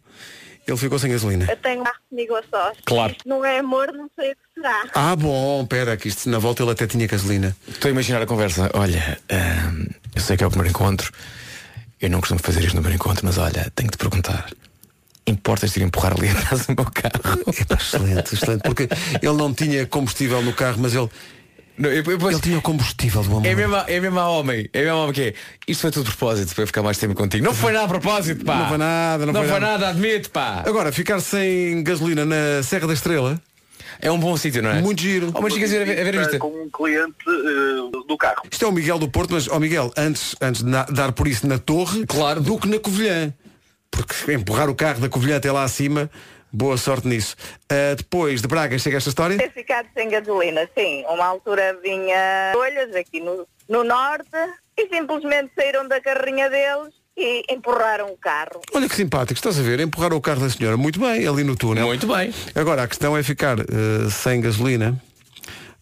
ele 0.67 0.77
ficou 0.77 0.97
sem 0.97 1.11
gasolina. 1.11 1.45
Eu 1.49 1.57
tenho 1.57 1.83
carro 1.83 1.97
comigo 2.09 2.35
a 2.35 2.43
sós. 2.49 2.77
Claro. 2.85 3.11
Isto 3.11 3.27
não 3.27 3.43
é 3.43 3.59
amor, 3.59 3.91
não 3.93 4.09
sei 4.17 4.31
o 4.31 4.35
que 4.35 4.41
será. 4.61 4.83
Ah, 4.93 5.15
bom, 5.15 5.65
pera, 5.65 5.97
que 5.97 6.07
isto 6.07 6.29
na 6.29 6.39
volta 6.39 6.63
ele 6.63 6.71
até 6.71 6.87
tinha 6.87 7.05
gasolina. 7.07 7.55
Estou 7.67 7.89
a 7.89 7.91
imaginar 7.91 8.21
a 8.21 8.25
conversa. 8.25 8.69
Olha, 8.73 9.19
hum, 9.31 9.87
eu 10.15 10.21
sei 10.21 10.37
que 10.37 10.43
é 10.43 10.47
o 10.47 10.49
primeiro 10.49 10.69
encontro. 10.69 11.11
Eu 11.99 12.09
não 12.09 12.19
costumo 12.19 12.39
fazer 12.41 12.59
isto 12.61 12.75
no 12.75 12.81
primeiro 12.81 12.95
encontro, 12.95 13.25
mas 13.25 13.37
olha, 13.37 13.71
tenho 13.75 13.89
que 13.89 13.97
te 13.97 14.01
perguntar. 14.01 14.49
Importas-te 15.25 15.79
ir 15.79 15.83
empurrar 15.83 16.13
ali 16.17 16.29
atrás 16.35 16.65
do 16.65 16.75
meu 16.75 16.85
carro? 16.85 17.43
excelente, 17.79 18.33
excelente. 18.35 18.61
Porque 18.63 18.89
ele 19.21 19.37
não 19.37 19.53
tinha 19.53 19.85
combustível 19.85 20.41
no 20.41 20.53
carro, 20.53 20.77
mas 20.79 20.93
ele. 20.95 21.09
Ele 21.77 22.39
tinha 22.39 22.57
o 22.57 22.61
combustível 22.61 23.23
do 23.23 23.37
amor. 23.37 23.45
É 23.45 23.55
mesmo, 23.55 23.75
é 23.75 23.99
mesmo 23.99 24.19
a 24.19 24.29
homem. 24.29 24.69
É 24.71 24.81
mesmo 24.81 24.93
a 24.95 25.01
homem 25.01 25.13
que 25.13 25.21
é. 25.21 25.33
Isto 25.67 25.81
foi 25.81 25.91
tudo 25.91 26.05
de 26.05 26.15
propósito 26.15 26.53
para 26.53 26.63
eu 26.63 26.67
ficar 26.67 26.83
mais 26.83 26.97
tempo 26.97 27.15
contigo. 27.15 27.43
Não 27.43 27.53
foi 27.53 27.73
nada 27.73 27.85
a 27.85 27.87
propósito, 27.87 28.45
pá. 28.45 28.55
Não 28.57 28.69
foi 28.69 28.77
nada, 28.77 29.25
não, 29.25 29.33
foi 29.43 29.59
nada, 29.59 29.89
admito, 29.89 30.29
pá. 30.29 30.63
Agora, 30.65 30.91
ficar 30.91 31.19
sem 31.19 31.83
gasolina 31.83 32.25
na 32.25 32.61
Serra 32.63 32.87
da 32.87 32.93
Estrela 32.93 33.41
é 33.99 34.11
um 34.11 34.19
bom 34.19 34.35
sítio, 34.37 34.61
não 34.61 34.69
é? 34.69 34.81
Muito 34.81 35.01
giro. 35.01 35.31
Oh, 35.33 35.41
mas 35.41 35.53
a 35.53 35.57
ver, 35.57 35.99
a 35.99 36.03
ver 36.03 36.15
isto. 36.15 36.37
Com 36.39 36.63
um 36.63 36.69
cliente 36.69 37.15
eh, 37.27 38.05
do 38.07 38.17
carro. 38.17 38.43
Isto 38.51 38.65
é 38.65 38.67
o 38.67 38.71
Miguel 38.71 38.99
do 38.99 39.07
Porto, 39.07 39.33
mas, 39.33 39.47
ó 39.47 39.59
Miguel, 39.59 39.91
antes, 39.97 40.35
antes 40.41 40.63
de 40.63 40.69
na- 40.69 40.83
dar 40.83 41.11
por 41.11 41.27
isso 41.27 41.47
na 41.47 41.57
torre, 41.57 42.05
claro. 42.05 42.41
do 42.41 42.57
que 42.57 42.67
na 42.67 42.79
Covilhã. 42.79 43.33
Porque 43.89 44.33
empurrar 44.33 44.69
o 44.69 44.75
carro 44.75 44.99
da 44.99 45.09
Covilhã 45.09 45.37
até 45.37 45.51
lá 45.51 45.63
acima, 45.63 46.09
boa 46.53 46.77
sorte 46.77 47.07
nisso. 47.07 47.35
Ah, 47.69 47.95
depois 47.95 48.41
de 48.41 48.47
Braga 48.47 48.77
chega 48.77 48.97
esta 48.97 49.09
história. 49.09 49.37
Ter 49.37 49.51
ficado 49.51 49.87
sem 49.93 50.07
gasolina, 50.07 50.69
sim. 50.77 51.03
Uma 51.09 51.25
altura 51.25 51.77
vinha 51.83 52.53
olhas 52.55 52.95
aqui 52.95 53.19
no, 53.19 53.47
no 53.67 53.83
norte 53.83 54.29
e 54.77 54.87
simplesmente 54.87 55.51
saíram 55.55 55.87
da 55.87 55.99
carrinha 55.99 56.49
deles 56.49 56.93
e 57.17 57.43
empurraram 57.49 58.07
o 58.07 58.17
carro. 58.17 58.61
Olha 58.73 58.87
que 58.87 58.95
simpático, 58.95 59.33
estás 59.33 59.59
a 59.59 59.61
ver? 59.61 59.79
Empurrar 59.79 60.13
o 60.13 60.21
carro 60.21 60.41
da 60.41 60.49
senhora. 60.49 60.77
Muito 60.77 60.99
bem, 60.99 61.27
ali 61.27 61.43
no 61.43 61.55
túnel. 61.55 61.87
Muito 61.87 62.07
bem. 62.07 62.33
Agora, 62.55 62.83
a 62.83 62.87
questão 62.87 63.17
é 63.17 63.23
ficar 63.23 63.57
ah, 63.59 64.09
sem 64.09 64.41
gasolina 64.41 65.01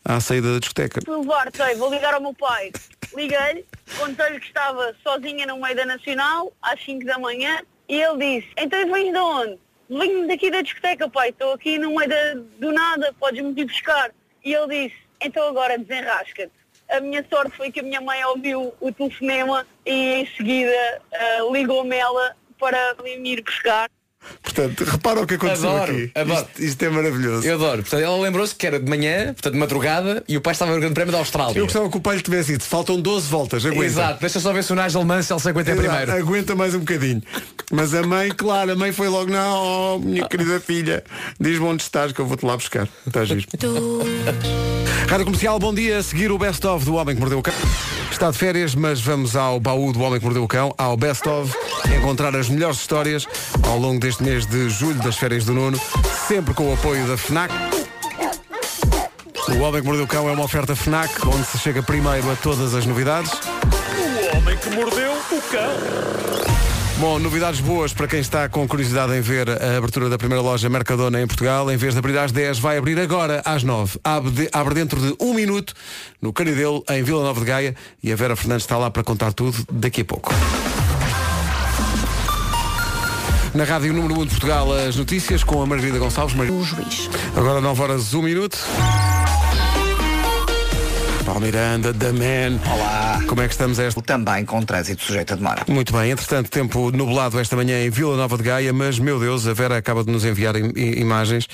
à 0.04 0.20
saída 0.20 0.54
da 0.54 0.60
discoteca. 0.60 1.00
Levar, 1.08 1.50
sei, 1.54 1.76
vou 1.76 1.90
ligar 1.90 2.14
ao 2.14 2.22
meu 2.22 2.34
pai. 2.34 2.72
Liguei-lhe, 3.16 3.66
contei-lhe 4.00 4.40
que 4.40 4.48
estava 4.48 4.96
sozinha 5.04 5.46
no 5.46 5.60
meio 5.60 5.76
da 5.76 5.86
Nacional, 5.86 6.52
às 6.62 6.84
5 6.84 7.06
da 7.06 7.20
manhã, 7.20 7.62
e 7.88 8.02
ele 8.02 8.40
disse, 8.40 8.54
então 8.58 8.92
vens 8.92 9.12
de 9.12 9.20
onde? 9.20 9.60
Venho 9.92 10.26
daqui 10.26 10.50
da 10.50 10.62
discoteca, 10.62 11.10
pai, 11.10 11.32
estou 11.32 11.52
aqui 11.52 11.78
no 11.78 11.94
meio 11.94 12.08
da- 12.08 12.34
do 12.60 12.72
nada, 12.72 13.14
podes-me 13.20 13.52
ir 13.60 13.66
buscar. 13.66 14.10
E 14.42 14.54
ele 14.54 14.88
disse, 14.88 15.02
então 15.20 15.46
agora 15.50 15.78
desenrasca-te. 15.78 16.54
A 16.90 17.02
minha 17.02 17.26
sorte 17.30 17.58
foi 17.58 17.70
que 17.70 17.82
a 17.82 17.84
minha 17.84 18.00
mãe 18.00 18.24
ouviu 18.24 18.74
o 18.80 18.92
telefonema 18.94 19.68
e 19.86 20.22
em 20.22 20.26
seguida 20.28 21.02
ah, 21.14 21.40
ligou-me 21.52 21.96
ela 21.98 22.38
para 22.58 22.96
me 23.04 23.34
ir 23.34 23.42
buscar. 23.44 23.90
Portanto, 24.42 24.84
repara 24.84 25.22
o 25.22 25.28
que 25.28 25.36
aconteceu 25.36 25.70
Adoro, 25.70 25.92
aqui. 25.92 26.12
adoro. 26.16 26.40
Isto, 26.40 26.64
isto 26.64 26.84
é 26.84 26.90
maravilhoso. 26.90 27.48
Eu 27.48 27.56
adoro. 27.56 27.82
Portanto, 27.82 28.02
ela 28.04 28.18
lembrou-se 28.20 28.56
que 28.56 28.66
era 28.66 28.80
de 28.80 28.90
manhã, 28.90 29.34
portanto 29.34 29.54
de 29.54 29.60
madrugada, 29.60 30.24
e 30.28 30.38
o 30.38 30.42
pai 30.42 30.54
estava 30.54 30.72
no 30.72 30.80
Grande 30.80 30.94
Prémio 30.94 31.12
da 31.12 31.20
Austrália. 31.20 31.58
Eu 31.58 31.66
gostava 31.66 31.90
que 31.90 31.98
o 31.98 32.02
pai 32.02 32.18
lhe 32.18 32.22
tivesse 32.22 32.54
dito, 32.54 32.64
faltam 32.64 33.00
12 33.00 33.28
voltas, 33.28 33.66
aguenta. 33.66 33.86
Exato, 33.86 34.20
deixa 34.20 34.40
só 34.40 34.54
ver 34.54 34.64
se 34.64 34.74
o 34.74 34.76
Nigel 34.76 35.04
Mansell 35.04 35.40
se 35.40 35.50
aguenta 35.50 35.72
em 35.72 35.74
Exato, 35.74 35.90
primeiro. 35.90 36.12
Aguenta 36.12 36.56
mais 36.56 36.76
um 36.76 36.80
bocadinho. 36.80 37.22
Mas 37.72 37.94
a 37.94 38.04
mãe, 38.04 38.30
claro, 38.30 38.72
a 38.72 38.76
mãe 38.76 38.92
foi 38.92 39.08
logo, 39.08 39.32
não, 39.32 39.96
oh, 39.96 40.00
minha 40.00 40.28
querida 40.28 40.60
filha, 40.60 41.04
diz-me 41.40 41.66
onde 41.66 41.84
estás 41.84 42.12
que 42.12 42.20
eu 42.20 42.26
vou-te 42.26 42.46
lá 42.46 42.56
buscar. 42.56 42.88
Estás 43.08 43.28
giro. 43.28 43.48
Rádio 45.08 45.26
Comercial, 45.26 45.60
bom 45.60 45.74
dia. 45.74 45.98
A 45.98 46.04
seguir 46.04 46.32
o 46.32 46.38
Best 46.38 46.66
of 46.66 46.86
do 46.86 46.96
Homem 46.96 47.16
que 47.16 47.22
Mordeu 47.22 47.40
o 47.40 47.42
Cão. 47.42 47.54
Está 48.12 48.30
de 48.30 48.38
férias, 48.38 48.76
mas 48.76 49.02
vamos 49.02 49.36
ao 49.36 49.60
baú 49.60 49.92
do 49.92 50.02
Homem 50.02 50.20
que 50.20 50.26
Mordeu 50.26 50.44
o 50.44 50.48
Cão, 50.48 50.74
ao 50.78 50.96
Best 50.96 51.28
of, 51.28 51.54
encontrar 51.98 52.36
as 52.36 52.50
melhores 52.50 52.78
histórias 52.78 53.26
ao 53.64 53.78
longo 53.78 54.00
deste 54.00 54.11
mês 54.20 54.46
de 54.46 54.70
julho 54.70 55.00
das 55.02 55.16
férias 55.18 55.46
do 55.46 55.54
Nuno, 55.54 55.80
sempre 56.28 56.54
com 56.54 56.70
o 56.70 56.74
apoio 56.74 57.06
da 57.08 57.18
FNAC. 57.18 57.54
O 59.50 59.60
Homem 59.64 59.82
que 59.82 59.88
Mordeu 59.88 60.06
o 60.06 60.08
Cão 60.08 60.30
é 60.30 60.32
uma 60.32 60.44
oferta 60.44 60.76
FNAC, 60.76 61.28
onde 61.28 61.46
se 61.46 61.58
chega 61.58 61.84
primeiro 61.84 62.30
a 62.32 62.36
todas 62.36 62.74
as 62.74 62.86
novidades. 62.86 63.32
O 63.34 64.38
homem 64.38 64.58
que 64.58 64.70
mordeu 64.70 65.12
o 65.12 65.42
cão. 65.52 66.52
Bom, 66.98 67.18
novidades 67.20 67.60
boas 67.60 67.92
para 67.94 68.08
quem 68.08 68.20
está 68.20 68.48
com 68.48 68.68
curiosidade 68.68 69.14
em 69.16 69.22
ver 69.22 69.50
a 69.50 69.78
abertura 69.78 70.08
da 70.08 70.18
primeira 70.20 70.42
loja 70.44 70.70
Mercadona 70.70 71.20
em 71.22 71.26
Portugal. 71.28 71.70
Em 71.72 71.76
vez 71.78 71.94
de 71.94 72.00
abrir 72.00 72.18
às 72.18 72.32
10, 72.32 72.60
vai 72.60 72.78
abrir 72.78 73.00
agora 73.00 73.42
às 73.44 73.64
9. 73.64 74.00
Abre, 74.04 74.32
de- 74.32 74.50
abre 74.54 74.76
dentro 74.76 75.00
de 75.02 75.16
um 75.20 75.34
minuto 75.34 75.74
no 76.22 76.32
Canidelo, 76.32 76.84
em 76.90 77.02
Vila 77.02 77.24
Nova 77.24 77.40
de 77.40 77.46
Gaia. 77.46 77.76
E 78.04 78.12
a 78.12 78.16
Vera 78.16 78.36
Fernandes 78.36 78.64
está 78.66 78.78
lá 78.78 78.92
para 78.92 79.04
contar 79.04 79.34
tudo 79.34 79.58
daqui 79.72 80.02
a 80.02 80.06
pouco. 80.06 80.32
Na 83.54 83.66
Rádio 83.66 83.92
Número 83.94 84.14
1 84.22 84.24
de 84.26 84.30
Portugal, 84.32 84.72
as 84.74 84.96
notícias 84.96 85.44
com 85.44 85.62
a 85.62 85.66
Margarida 85.66 86.00
Gonçalves. 86.00 86.36
Mar... 86.36 86.50
O 86.50 86.64
juiz. 86.64 87.10
Agora 87.36 87.60
9 87.60 87.82
horas 87.82 88.14
1 88.14 88.22
minuto. 88.22 88.58
Paulo 91.26 91.42
Miranda, 91.42 91.92
da 91.92 92.14
Man. 92.14 92.60
Olá. 92.74 93.22
Como 93.28 93.42
é 93.42 93.48
que 93.48 93.54
estamos 93.54 93.78
a 93.80 93.84
esta? 93.84 94.02
Também 94.02 94.46
com 94.46 94.62
trânsito 94.64 95.04
sujeito 95.04 95.34
a 95.34 95.36
demora. 95.36 95.64
Muito 95.68 95.92
bem, 95.94 96.12
entretanto, 96.12 96.50
tempo 96.50 96.92
nublado 96.92 97.40
esta 97.40 97.56
manhã 97.56 97.84
em 97.86 97.90
Vila 97.90 98.16
Nova 98.16 98.38
de 98.38 98.44
Gaia, 98.44 98.72
mas, 98.72 98.98
meu 99.00 99.20
Deus, 99.20 99.46
a 99.46 99.54
Vera 99.54 99.78
acaba 99.78 100.04
de 100.04 100.12
nos 100.12 100.24
enviar 100.24 100.56
im- 100.56 100.72
i- 100.76 101.00
imagens. 101.00 101.48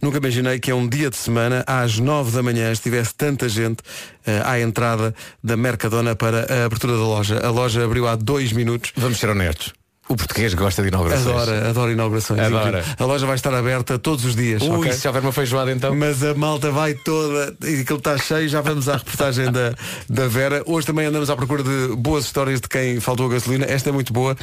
Nunca 0.00 0.18
imaginei 0.18 0.58
que 0.58 0.70
é 0.70 0.74
um 0.74 0.88
dia 0.88 1.10
de 1.10 1.16
semana, 1.16 1.62
às 1.66 1.98
nove 1.98 2.32
da 2.32 2.42
manhã, 2.42 2.72
estivesse 2.72 3.14
tanta 3.14 3.48
gente 3.48 3.78
eh, 4.26 4.42
à 4.44 4.58
entrada 4.60 5.14
da 5.42 5.56
Mercadona 5.56 6.16
para 6.16 6.40
a 6.52 6.64
abertura 6.66 6.94
da 6.94 7.02
loja. 7.04 7.38
A 7.44 7.50
loja 7.50 7.84
abriu 7.84 8.08
há 8.08 8.16
dois 8.16 8.52
minutos. 8.52 8.92
Vamos 8.96 9.18
ser 9.18 9.28
honestos. 9.28 9.72
O 10.12 10.16
português 10.16 10.52
gosta 10.52 10.82
de 10.82 10.88
inaugurações. 10.88 11.34
Adora, 11.34 11.70
adora 11.70 11.92
inaugurações. 11.92 12.38
Adora. 12.38 12.84
A 12.98 13.04
loja 13.06 13.24
vai 13.24 13.34
estar 13.34 13.54
aberta 13.54 13.98
todos 13.98 14.26
os 14.26 14.36
dias. 14.36 14.60
Ui, 14.60 14.68
ok? 14.68 14.92
se 14.92 15.08
houver 15.08 15.22
uma 15.22 15.32
feijoada 15.32 15.72
então. 15.72 15.94
Mas 15.94 16.22
a 16.22 16.34
malta 16.34 16.70
vai 16.70 16.92
toda 16.92 17.56
e 17.66 17.80
aquilo 17.80 17.96
está 17.96 18.18
cheio, 18.18 18.46
já 18.46 18.60
vamos 18.60 18.90
à 18.90 18.98
reportagem 18.98 19.50
da, 19.50 19.74
da 20.10 20.28
Vera. 20.28 20.62
Hoje 20.66 20.86
também 20.86 21.06
andamos 21.06 21.30
à 21.30 21.34
procura 21.34 21.62
de 21.62 21.96
boas 21.96 22.26
histórias 22.26 22.60
de 22.60 22.68
quem 22.68 23.00
faltou 23.00 23.24
a 23.24 23.30
gasolina. 23.30 23.64
Esta 23.64 23.88
é 23.88 23.92
muito 23.92 24.12
boa. 24.12 24.36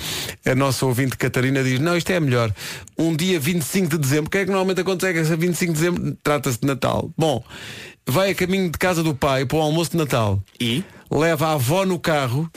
A 0.44 0.56
nossa 0.56 0.84
ouvinte 0.88 1.16
Catarina 1.16 1.64
diz, 1.64 1.80
não, 1.80 1.96
isto 1.96 2.10
é 2.10 2.20
melhor. 2.20 2.52
Um 2.98 3.16
dia 3.16 3.40
25 3.40 3.90
de 3.90 3.98
dezembro, 4.00 4.26
o 4.26 4.30
que 4.32 4.40
é 4.40 4.46
que 4.46 4.50
normalmente 4.50 4.82
acontece? 4.82 5.20
Esse 5.20 5.36
25 5.36 5.74
de 5.74 5.80
dezembro 5.80 6.18
trata-se 6.24 6.60
de 6.60 6.66
Natal. 6.66 7.12
Bom, 7.16 7.44
vai 8.08 8.32
a 8.32 8.36
caminho 8.36 8.72
de 8.72 8.78
casa 8.80 9.04
do 9.04 9.14
pai 9.14 9.46
para 9.46 9.58
o 9.58 9.62
almoço 9.62 9.92
de 9.92 9.98
Natal. 9.98 10.42
E? 10.60 10.84
Leva 11.12 11.50
a 11.50 11.54
avó 11.54 11.86
no 11.86 12.00
carro. 12.00 12.50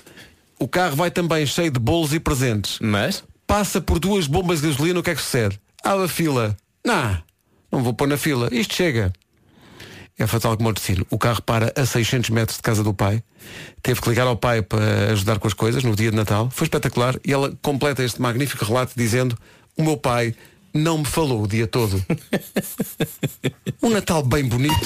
O 0.63 0.69
carro 0.69 0.95
vai 0.95 1.11
também 1.11 1.45
cheio 1.45 1.73
de 1.73 1.81
bolos 1.81 2.15
e 2.15 2.21
presentes. 2.21 2.79
Mas? 2.81 3.25
Passa 3.49 3.81
por 3.81 3.99
duas 3.99 4.29
bombas 4.29 4.61
de 4.61 4.69
gasolina, 4.69 5.01
o 5.01 5.03
que 5.03 5.11
é 5.11 5.15
que 5.17 5.21
sucede? 5.21 5.59
Abre 5.83 6.05
a 6.05 6.09
fila. 6.09 6.57
Não, 6.87 7.19
não 7.73 7.83
vou 7.83 7.93
pôr 7.93 8.07
na 8.07 8.17
fila. 8.17 8.49
Isto 8.53 8.77
chega. 8.77 9.13
é 10.17 10.25
fatal 10.25 10.57
como 10.57 10.69
o 10.69 10.73
destino. 10.73 11.05
O 11.11 11.19
carro 11.19 11.43
para 11.43 11.73
a 11.75 11.85
600 11.85 12.31
metros 12.31 12.59
de 12.59 12.63
casa 12.63 12.85
do 12.85 12.95
pai. 12.95 13.25
Teve 13.83 14.01
que 14.01 14.09
ligar 14.09 14.29
ao 14.29 14.37
pai 14.37 14.63
para 14.63 15.11
ajudar 15.11 15.41
com 15.41 15.49
as 15.49 15.53
coisas 15.53 15.83
no 15.83 15.97
dia 15.97 16.13
de 16.13 16.17
Natal. 16.17 16.49
Foi 16.49 16.67
espetacular. 16.67 17.19
E 17.25 17.33
ela 17.33 17.53
completa 17.61 18.05
este 18.05 18.23
magnífico 18.23 18.65
relato 18.65 18.93
dizendo 18.95 19.37
o 19.77 19.83
meu 19.83 19.97
pai 19.97 20.33
não 20.73 20.99
me 20.99 21.05
falou 21.05 21.43
o 21.43 21.49
dia 21.49 21.67
todo. 21.67 22.01
um 23.83 23.91
Natal 23.91 24.23
bem 24.23 24.45
bonito. 24.45 24.79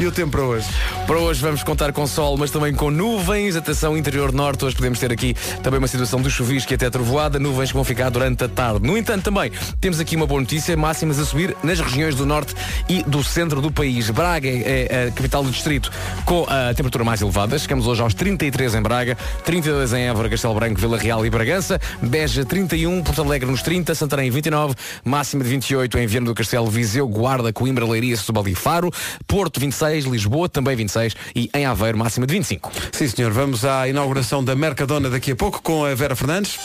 E 0.00 0.06
o 0.06 0.10
tempo 0.10 0.32
para 0.32 0.42
hoje? 0.42 0.66
Para 1.06 1.18
hoje 1.18 1.40
vamos 1.42 1.62
contar 1.62 1.92
com 1.92 2.06
sol, 2.06 2.36
mas 2.36 2.50
também 2.50 2.74
com 2.74 2.90
nuvens. 2.90 3.54
Atenção, 3.54 3.96
interior 3.96 4.32
norte. 4.32 4.64
Hoje 4.64 4.74
podemos 4.74 4.98
ter 4.98 5.12
aqui 5.12 5.34
também 5.62 5.78
uma 5.78 5.86
situação 5.86 6.20
de 6.20 6.30
chuvisco 6.30 6.72
e 6.72 6.74
até 6.74 6.90
trovoada. 6.90 7.38
Nuvens 7.38 7.68
que 7.68 7.74
vão 7.74 7.84
ficar 7.84 8.10
durante 8.10 8.42
a 8.42 8.48
tarde. 8.48 8.84
No 8.84 8.96
entanto, 8.96 9.24
também 9.24 9.52
temos 9.80 10.00
aqui 10.00 10.16
uma 10.16 10.26
boa 10.26 10.40
notícia. 10.40 10.76
Máximas 10.76 11.20
a 11.20 11.24
subir 11.24 11.54
nas 11.62 11.78
regiões 11.78 12.14
do 12.14 12.26
norte 12.26 12.54
e 12.88 13.02
do 13.04 13.22
centro 13.22 13.60
do 13.60 13.70
país. 13.70 14.10
Braga 14.10 14.48
é 14.48 15.08
a 15.08 15.12
capital 15.12 15.44
do 15.44 15.50
distrito 15.50 15.92
com 16.24 16.46
a 16.48 16.74
temperatura 16.74 17.04
mais 17.04 17.20
elevada. 17.20 17.58
Chegamos 17.58 17.86
hoje 17.86 18.02
aos 18.02 18.14
33 18.14 18.74
em 18.74 18.82
Braga, 18.82 19.16
32 19.44 19.92
em 19.92 20.08
Évora, 20.08 20.28
Castelo 20.28 20.54
Branco, 20.54 20.80
Vila 20.80 20.98
Real 20.98 21.24
e 21.24 21.30
Bragança. 21.30 21.80
Beja 22.00 22.44
31, 22.44 23.02
Porto 23.02 23.22
Alegre 23.22 23.48
nos 23.48 23.62
30, 23.62 23.94
Santarém 23.94 24.30
29, 24.30 24.74
máxima 25.04 25.44
de 25.44 25.50
28 25.50 25.98
em 25.98 26.06
Viana 26.06 26.26
do 26.26 26.34
Castelo, 26.34 26.68
Viseu, 26.68 27.06
Guarda, 27.06 27.52
Coimbra, 27.52 27.86
Leiria, 27.86 28.16
Setúbal 28.16 28.48
e 28.48 28.54
Faro. 28.54 28.90
Porto 29.26 29.60
26, 29.60 29.91
Lisboa 30.00 30.48
também 30.48 30.76
26 30.76 31.14
e 31.34 31.50
em 31.54 31.66
Aveiro 31.66 31.98
máxima 31.98 32.26
de 32.26 32.34
25. 32.34 32.70
Sim, 32.92 33.08
senhor. 33.08 33.32
Vamos 33.32 33.64
à 33.64 33.88
inauguração 33.88 34.44
da 34.44 34.54
Mercadona 34.54 35.10
daqui 35.10 35.32
a 35.32 35.36
pouco 35.36 35.62
com 35.62 35.84
a 35.84 35.94
Vera 35.94 36.16
Fernandes. 36.16 36.58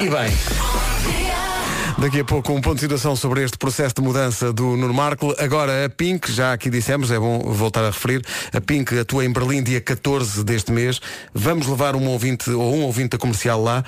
E 0.00 0.08
bem. 0.08 1.34
Daqui 1.96 2.20
a 2.20 2.24
pouco 2.24 2.52
um 2.52 2.60
ponto 2.60 2.74
de 2.74 2.80
situação 2.80 3.14
sobre 3.14 3.44
este 3.44 3.56
processo 3.56 3.94
de 3.94 4.02
mudança 4.02 4.52
do 4.52 4.76
Nuno 4.76 4.92
Marco. 4.92 5.34
Agora 5.38 5.84
a 5.84 5.88
Pink, 5.88 6.30
já 6.30 6.52
aqui 6.52 6.68
dissemos, 6.68 7.10
é 7.10 7.18
bom 7.18 7.38
voltar 7.38 7.84
a 7.84 7.86
referir, 7.86 8.20
a 8.52 8.60
Pink 8.60 8.98
atua 8.98 9.24
em 9.24 9.32
Berlim 9.32 9.62
dia 9.62 9.80
14 9.80 10.42
deste 10.42 10.72
mês. 10.72 11.00
Vamos 11.32 11.68
levar 11.68 11.94
um 11.94 12.08
ouvinte 12.08 12.50
ou 12.50 12.74
um 12.74 12.82
ouvinte 12.82 13.16
comercial 13.16 13.62
lá. 13.62 13.84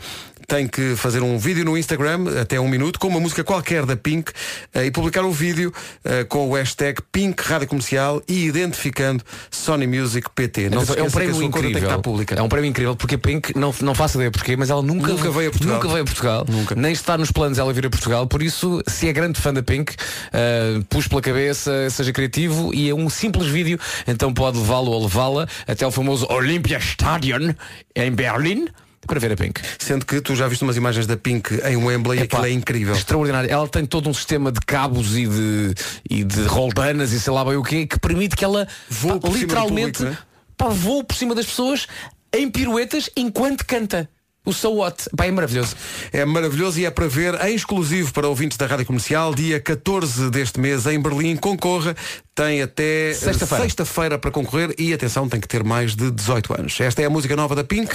Tem 0.47 0.69
que 0.69 0.95
fazer 0.95 1.23
um 1.23 1.39
vídeo 1.39 1.65
no 1.65 1.77
Instagram, 1.77 2.41
até 2.41 2.61
um 2.61 2.69
minuto, 2.69 2.99
com 2.99 3.09
uma 3.09 3.19
música 3.19 3.43
qualquer 3.43 3.85
da 3.85 3.97
Pink 3.97 4.31
eh, 4.73 4.87
e 4.87 4.91
publicar 4.91 5.25
um 5.25 5.33
vídeo 5.33 5.73
eh, 6.05 6.25
com 6.25 6.49
o 6.49 6.55
hashtag 6.55 7.01
Pink 7.11 7.43
Rádio 7.43 7.67
Comercial 7.67 8.23
e 8.29 8.47
identificando 8.47 9.25
Sony 9.51 9.87
Music 9.87 10.29
PT. 10.35 10.71
Não 10.71 10.83
é 10.83 11.03
um 11.03 11.07
a 11.07 11.11
prémio 11.11 11.43
incrível. 11.43 11.91
É 12.37 12.43
um 12.43 12.49
prémio 12.49 12.69
incrível 12.69 12.95
porque 12.95 13.17
a 13.17 13.19
Pink 13.19 13.59
não, 13.59 13.75
não 13.81 13.95
faço 13.95 14.19
ideia 14.19 14.31
porquê, 14.31 14.57
mas 14.57 14.71
ela 14.71 14.83
nunca, 14.83 15.09
Nunca 15.09 15.31
veio 15.31 15.49
a 15.49 15.51
Portugal. 15.51 15.75
Nunca 15.77 15.89
veio 15.89 16.03
a 16.03 16.05
Portugal. 16.05 16.47
Nem 16.77 16.93
está 16.93 17.19
nos 17.19 17.31
planos 17.31 17.59
ela 17.59 17.73
vir 17.73 17.87
a 17.87 17.91
Portugal. 17.91 18.27
Por 18.27 18.43
isso, 18.43 18.83
se 18.87 19.09
é 19.09 19.13
grande 19.13 19.41
fã 19.41 19.53
da 19.53 19.63
Pink, 19.63 19.93
uh, 19.93 20.85
pus 20.85 21.09
pela 21.09 21.21
cabeça, 21.21 21.91
seja 21.91 22.13
criativo 22.13 22.73
e 22.73 22.89
é 22.89 22.95
um 22.95 23.11
simples 23.11 23.49
vídeo, 23.49 23.79
então 24.07 24.33
pode 24.33 24.59
levá-lo 24.59 24.93
ou 24.93 25.03
levá-la 25.03 25.49
até 25.67 25.85
ao 25.85 25.91
famoso 25.91 26.27
Olympia 26.31 26.79
Stadion 26.79 27.53
em 27.95 28.11
Berlim 28.13 28.69
para 29.07 29.21
ver 29.21 29.33
a 29.33 29.37
Pink. 29.37 29.61
Sendo 29.79 30.05
que 30.05 30.21
tu 30.21 30.35
já 30.35 30.49
viste 30.49 30.63
umas 30.63 30.77
imagens 30.77 31.07
da 31.07 31.17
Pink 31.17 31.55
em 31.65 31.77
Wembley 31.77 32.19
e 32.19 32.23
Epá, 32.23 32.39
aquilo 32.39 32.53
é 32.53 32.55
incrível. 32.55 32.95
Extraordinário. 32.95 33.51
Ela 33.51 33.69
tem 33.69 33.85
todo 33.87 34.09
um 34.09 34.15
sistema 34.15 34.53
de 34.53 34.61
cabos 34.61 35.17
e 35.17 35.27
de, 35.27 35.75
e 36.11 36.25
de 36.25 36.43
roldanas 36.45 37.13
e 37.13 37.21
sei 37.21 37.33
lá 37.33 37.45
bem 37.45 37.57
o 37.57 37.63
quê, 37.63 37.87
que 37.87 37.99
permite 37.99 38.37
que 38.37 38.45
ela 38.45 38.67
Voe 38.89 39.21
pá, 39.21 39.29
literalmente 39.29 39.99
público, 39.99 40.21
né? 40.21 40.27
pá, 40.57 40.69
voe 40.69 41.05
por 41.05 41.15
cima 41.15 41.35
das 41.35 41.47
pessoas 41.47 41.87
em 42.33 42.51
piruetas 42.51 43.09
enquanto 43.17 43.65
canta. 43.65 44.09
O 44.47 44.53
So 44.53 44.71
What. 44.71 45.11
Pá, 45.17 45.27
é 45.27 45.31
maravilhoso. 45.33 45.75
É 46.13 46.25
maravilhoso 46.25 46.79
e 46.79 46.87
é 46.87 46.91
para 46.91 47.09
ver 47.09 47.35
em 47.47 47.55
exclusivo 47.57 48.13
para 48.13 48.29
ouvintes 48.29 48.57
da 48.57 48.65
Rádio 48.65 48.87
Comercial, 48.87 49.35
dia 49.35 49.59
14 49.61 50.31
deste 50.31 50.61
mês 50.61 50.87
em 50.87 51.01
Berlim. 51.03 51.35
Concorra, 51.35 51.97
tem 52.33 52.63
até 52.63 53.13
Sexta-feira. 53.13 53.65
sexta-feira 53.65 54.19
para 54.19 54.31
concorrer 54.31 54.73
e 54.79 54.95
atenção, 54.95 55.29
tem 55.29 55.41
que 55.41 55.49
ter 55.49 55.65
mais 55.65 55.97
de 55.97 56.13
18 56.13 56.55
anos. 56.61 56.81
Esta 56.81 57.03
é 57.03 57.07
a 57.07 57.11
música 57.11 57.35
nova 57.35 57.57
da 57.57 57.65
Pink. 57.65 57.93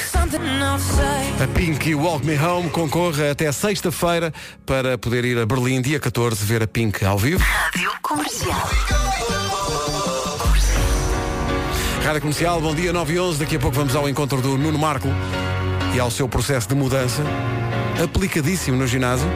A 1.42 1.48
Pink 1.56 1.90
e 1.90 1.96
Walk 1.96 2.26
Me 2.26 2.38
Home 2.38 2.70
concorre 2.70 3.30
até 3.30 3.50
sexta-feira 3.50 4.34
para 4.66 4.98
poder 4.98 5.24
ir 5.24 5.38
a 5.38 5.46
Berlim, 5.46 5.82
dia 5.82 6.02
14, 6.02 6.44
ver 6.44 6.62
a 6.64 6.68
Pink 6.68 7.06
ao 7.06 7.18
vivo. 7.18 7.42
Rádio 7.42 7.92
Comercial. 8.02 8.70
Rádio 12.04 12.22
Comercial, 12.22 12.60
bom 12.60 12.76
dia, 12.76 12.92
9 12.92 13.14
e 13.14 13.20
11. 13.20 13.40
Daqui 13.40 13.56
a 13.56 13.60
pouco 13.60 13.78
vamos 13.78 13.96
ao 13.96 14.10
encontro 14.10 14.42
do 14.42 14.58
Nuno 14.58 14.78
Marco 14.78 15.08
e 15.94 16.00
ao 16.00 16.10
seu 16.10 16.28
processo 16.28 16.68
de 16.70 16.76
mudança, 16.76 17.24
aplicadíssimo 18.04 18.78
no 18.78 18.88
ginásio. 18.88 19.28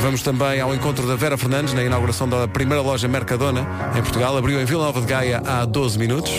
Vamos 0.00 0.22
também 0.22 0.60
ao 0.60 0.74
encontro 0.74 1.06
da 1.06 1.14
Vera 1.14 1.36
Fernandes 1.36 1.74
na 1.74 1.82
inauguração 1.82 2.28
da 2.28 2.48
primeira 2.48 2.82
loja 2.82 3.06
Mercadona 3.06 3.66
em 3.96 4.00
Portugal. 4.02 4.36
Abriu 4.36 4.60
em 4.60 4.64
Vila 4.64 4.86
Nova 4.86 5.00
de 5.00 5.06
Gaia 5.06 5.42
há 5.44 5.64
12 5.64 5.98
minutos. 5.98 6.32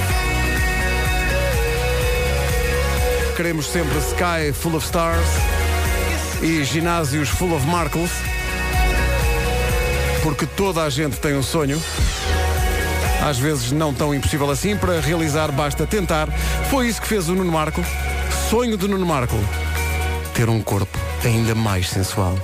Queremos 3.36 3.68
sempre 3.68 3.97
Sky 3.99 4.51
Full 4.53 4.76
of 4.76 4.86
Stars 4.86 5.28
e 6.41 6.64
ginásios 6.64 7.30
Full 7.30 7.55
of 7.55 7.66
Markles. 7.68 8.12
Porque 10.24 10.45
toda 10.45 10.84
a 10.84 10.89
gente 10.89 11.18
tem 11.18 11.36
um 11.36 11.43
sonho. 11.43 11.82
Às 13.24 13.38
vezes 13.38 13.72
não 13.72 13.93
tão 13.93 14.14
impossível 14.16 14.49
assim, 14.49 14.76
para 14.76 14.99
realizar 14.99 15.51
basta 15.51 15.86
tentar. 15.86 16.28
Foi 16.70 16.88
isso 16.88 16.99
que 16.99 17.07
fez 17.07 17.30
o 17.30 17.36
Nuno 17.36 17.51
Marco. 17.51 17.84
Sonho 18.52 18.76
de 18.76 18.86
Nuno 18.86 19.06
Marco. 19.06 19.38
Ter 20.34 20.49
um 20.49 20.62
corpo 20.62 20.99
ainda 21.24 21.56
mais 21.56 21.89
sensual. 21.89 22.36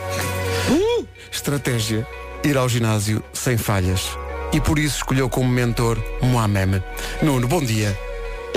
Uh! 0.71 1.05
Estratégia. 1.29 2.07
Ir 2.45 2.55
ao 2.55 2.69
ginásio 2.69 3.21
sem 3.33 3.57
falhas. 3.57 4.17
E 4.53 4.61
por 4.61 4.79
isso 4.79 4.99
escolheu 4.99 5.29
como 5.29 5.49
mentor 5.49 6.01
Mohamed. 6.21 6.81
Nuno, 7.21 7.45
bom 7.45 7.61
dia. 7.61 7.93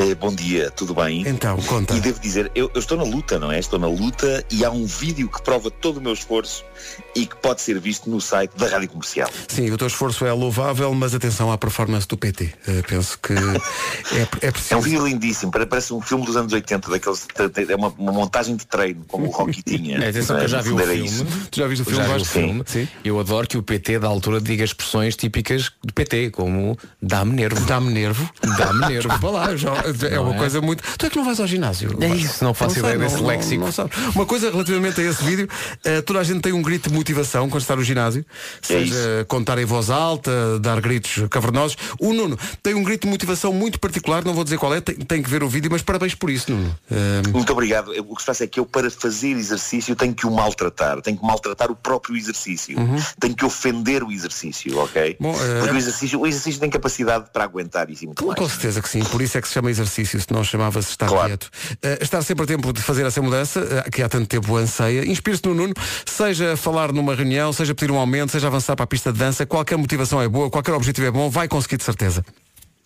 Eh, 0.01 0.15
bom 0.15 0.35
dia, 0.35 0.71
tudo 0.71 0.95
bem? 0.95 1.29
Então, 1.29 1.59
conta. 1.63 1.95
E 1.95 2.01
devo 2.01 2.19
dizer, 2.21 2.51
eu, 2.55 2.71
eu 2.73 2.79
estou 2.81 2.97
na 2.97 3.03
luta, 3.03 3.39
não 3.39 3.53
é? 3.53 3.59
Estou 3.59 3.79
na 3.79 3.87
luta 3.87 4.43
e 4.51 4.65
há 4.65 4.71
um 4.71 4.87
vídeo 4.87 5.29
que 5.29 5.43
prova 5.43 5.71
todo 5.71 5.99
o 5.99 6.01
meu 6.01 6.15
esforço 6.15 6.65
e 7.15 7.27
que 7.27 7.37
pode 7.37 7.61
ser 7.61 7.79
visto 7.79 8.09
no 8.09 8.19
site 8.19 8.53
da 8.57 8.67
Rádio 8.67 8.89
Comercial. 8.89 9.29
Sim, 9.49 9.71
o 9.71 9.77
teu 9.77 9.87
esforço 9.89 10.25
é 10.25 10.33
louvável, 10.33 10.95
mas 10.95 11.15
atenção 11.15 11.53
à 11.53 11.59
performance 11.59 12.09
do 12.09 12.17
PT. 12.17 12.51
Eh, 12.67 12.83
penso 12.89 13.19
que 13.19 13.35
é, 14.17 14.47
é 14.47 14.51
preciso. 14.51 14.75
É 14.75 14.77
um 14.79 14.81
vídeo 14.81 15.07
lindíssimo, 15.07 15.53
pare- 15.53 15.67
parece 15.67 15.93
um 15.93 16.01
filme 16.01 16.25
dos 16.25 16.35
anos 16.37 16.51
80, 16.53 16.91
daqueles, 16.91 17.27
é 17.69 17.77
uma, 17.77 17.89
uma 17.99 18.13
montagem 18.13 18.57
de 18.57 18.67
treino, 18.67 19.05
como 19.07 19.27
o 19.27 19.31
Rocky 19.31 19.61
tinha. 19.63 19.99
É, 19.99 20.09
atenção 20.09 20.39
que 20.39 20.45
eu 20.45 20.49
já 20.49 20.63
vi 20.63 20.73
o 20.73 20.79
filme. 20.79 21.05
isso. 21.05 21.27
Tu 21.51 21.59
já 21.59 21.67
viste 21.67 21.83
o 21.83 21.91
Eu 21.91 21.95
filme? 21.97 22.07
já 22.09 22.15
vi 22.17 22.23
o 22.23 22.25
filme. 22.25 22.63
Sim. 22.67 22.89
Eu 23.05 23.21
adoro 23.21 23.47
que 23.47 23.59
o 23.59 23.63
PT 23.63 23.99
da 23.99 24.09
altura 24.09 24.41
diga 24.41 24.65
expressões 24.65 25.15
típicas 25.15 25.71
do 25.85 25.93
PT, 25.93 26.31
como 26.31 26.79
dá-me 27.03 27.33
nervo. 27.35 27.61
Dá-me 27.67 27.93
nervo. 27.93 28.31
Dá-me 28.57 28.81
nervo. 28.89 29.09
Desculpa 29.11 29.31
lá, 29.31 29.55
já- 29.57 29.90
é 30.07 30.11
Não 30.17 30.25
uma 30.25 30.35
é? 30.35 30.39
coisa 30.39 30.61
muito. 30.61 30.83
Tu 30.99 31.07
é 31.07 31.11
que 31.11 31.17
não 31.17 31.25
vais 31.25 31.41
ao 31.41 31.47
ginásio. 31.47 31.97
É 32.01 32.09
isso, 32.09 32.43
não 32.45 32.55
faço 32.55 32.79
ideia 32.79 32.99
sei, 32.99 33.09
desse 33.09 33.23
léxico. 33.23 33.65
não. 33.77 34.11
Uma 34.15 34.27
coisa 34.27 34.51
relativamente 34.51 35.01
a 35.01 35.05
esse 35.05 35.23
vídeo, 35.25 35.49
eh, 35.85 36.01
toda 36.03 36.19
a 36.21 36.25
gente 36.25 36.41
tem 36.41 36.53
um 36.53 36.63
grito 36.63 36.89
de 36.89 36.95
motivação 36.95 37.49
quando 37.49 37.63
está 37.63 37.77
no 37.77 37.83
ginásio, 37.83 38.25
seja 38.63 39.25
contar 39.29 39.59
em 39.59 39.65
voz 39.65 39.91
alta, 39.91 40.59
dar 40.61 40.81
gritos 40.81 41.25
cavernosos. 41.31 41.77
O 41.99 42.13
Nuno 42.13 42.39
tem 42.63 42.75
um 42.75 42.83
grito 42.83 43.03
de 43.07 43.09
motivação 43.09 43.53
muito 43.53 43.79
particular, 43.81 44.25
não 44.25 44.35
vou 44.35 44.45
dizer 44.45 44.59
qual 44.59 44.75
é, 44.75 44.81
tem, 44.81 44.95
tem 44.97 45.23
que 45.23 45.31
ver 45.31 45.43
o 45.43 45.49
vídeo, 45.49 45.71
mas 45.71 45.83
parabéns 45.83 46.15
por 46.15 46.31
isso, 46.31 46.51
Nuno. 46.53 46.77
Eh, 46.91 47.23
Muito 47.33 47.53
obrigado. 47.53 47.91
O 48.09 48.15
que 48.17 48.23
se 48.23 48.27
passa 48.27 48.45
é 48.45 48.47
que 48.47 48.61
eu, 48.61 48.67
para 48.67 48.91
fazer 48.91 49.31
exercício, 49.31 49.95
tenho 49.97 50.15
que 50.15 50.27
o 50.27 50.31
maltratar. 50.31 51.01
Tenho 51.01 51.17
que 51.19 51.25
maltratar 51.25 51.71
o 51.71 51.77
próprio 51.77 52.17
exercício. 52.17 52.77
Tenho 53.19 53.35
que 53.35 53.45
ofender 53.45 54.03
o 54.03 54.11
exercício, 54.13 54.77
ok? 54.79 55.17
Uhum. 55.21 55.33
Bom, 55.33 55.39
eh, 55.41 55.59
Porque 55.61 55.75
o 55.75 55.79
exercício, 55.79 56.21
o 56.21 56.27
exercício 56.27 56.61
tem 56.61 56.71
capacidade 56.71 57.27
para 57.33 57.45
aguentar 57.45 57.91
isso 57.91 58.05
e 58.05 58.07
muito 58.07 58.25
mais. 58.27 58.39
Com 58.39 58.49
certeza 58.49 58.81
que 58.83 58.89
sim, 58.89 59.01
por 59.05 59.21
isso 59.23 59.37
é 59.39 59.41
que 59.41 59.49
se 59.49 59.55
chama 59.55 59.71
exercício, 59.71 59.80
se 59.87 60.05
não 60.31 60.43
chamava-se 60.45 60.91
estar 60.91 61.07
Claro. 61.07 61.29
quieto. 61.29 61.51
Eh, 61.83 61.99
estar 62.03 62.23
sempre 62.23 62.45
a 62.45 62.47
tempo 62.47 62.73
de 62.73 62.81
fazer 62.81 63.07
essa 63.07 63.21
mudança, 63.23 63.61
eh, 63.61 63.91
que 63.91 64.03
há 64.03 64.09
tanto 64.09 64.27
tempo 64.27 64.57
anseia, 64.57 65.05
inspire-se 65.07 65.45
no 65.47 65.55
Nuno, 65.55 65.75
seja 66.07 66.57
falar 66.57 66.93
numa 66.93 67.15
reunião, 67.15 67.53
seja 67.53 67.75
pedir 67.75 67.91
um 67.93 67.99
aumento, 67.99 68.33
seja 68.33 68.47
avançar 68.47 68.77
para 68.77 68.85
a 68.85 68.87
pista 68.87 69.13
de 69.13 69.19
dança, 69.19 69.47
qualquer 69.47 69.77
motivação 69.77 70.21
é 70.21 70.29
boa, 70.29 70.51
qualquer 70.51 70.73
objetivo 70.73 71.07
é 71.07 71.11
bom, 71.11 71.29
vai 71.31 71.49
conseguir 71.49 71.77
de 71.77 71.85
certeza. 71.85 72.25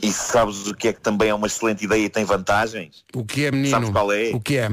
E 0.02 0.12
sabes 0.12 0.66
o 0.66 0.74
que 0.74 0.88
é 0.88 0.92
que 0.92 1.00
também 1.00 1.28
é 1.28 1.34
uma 1.34 1.46
excelente 1.46 1.84
ideia 1.84 2.04
e 2.04 2.08
tem 2.08 2.24
vantagens? 2.24 3.04
O 3.14 3.24
que 3.24 3.44
é 3.46 3.50
menino? 3.50 3.70
Sabes 3.70 3.90
qual 3.90 4.12
é? 4.12 4.30
O 4.34 4.40
que 4.40 4.56
é? 4.58 4.70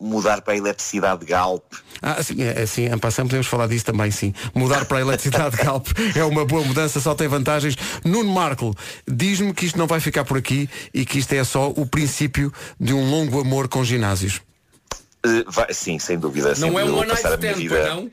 Mudar 0.00 0.42
para 0.42 0.54
a 0.54 0.56
eletricidade 0.56 1.24
Galp. 1.24 1.64
Ah, 2.00 2.22
sim, 2.22 2.42
é, 2.42 2.62
assim, 2.62 2.86
em 2.86 2.98
passando 2.98 3.26
podemos 3.26 3.46
falar 3.46 3.66
disso 3.66 3.84
também, 3.84 4.10
sim. 4.10 4.32
Mudar 4.54 4.84
para 4.84 4.98
a 4.98 5.00
eletricidade 5.00 5.56
de 5.56 5.62
Galp 5.64 5.88
é 6.14 6.24
uma 6.24 6.44
boa 6.44 6.64
mudança, 6.64 7.00
só 7.00 7.14
tem 7.14 7.26
vantagens. 7.26 7.76
Nuno 8.04 8.32
Marco, 8.32 8.74
diz-me 9.06 9.52
que 9.52 9.66
isto 9.66 9.78
não 9.78 9.86
vai 9.86 10.00
ficar 10.00 10.24
por 10.24 10.38
aqui 10.38 10.68
e 10.94 11.04
que 11.04 11.18
isto 11.18 11.32
é 11.32 11.42
só 11.42 11.68
o 11.70 11.84
princípio 11.84 12.52
de 12.78 12.92
um 12.92 13.10
longo 13.10 13.40
amor 13.40 13.68
com 13.68 13.82
ginásios. 13.82 14.40
Eh, 15.26 15.44
vai- 15.48 15.72
sim, 15.74 15.98
sem 15.98 16.16
dúvida. 16.16 16.54
sem 16.54 16.70
Não 16.70 16.78
é 16.78 16.82
dúvida, 16.82 16.96
um 16.96 17.00
one 17.00 17.08
night 17.08 17.22
stand, 17.26 17.54
vida- 17.54 17.74
pois 17.76 17.88
não? 17.88 18.10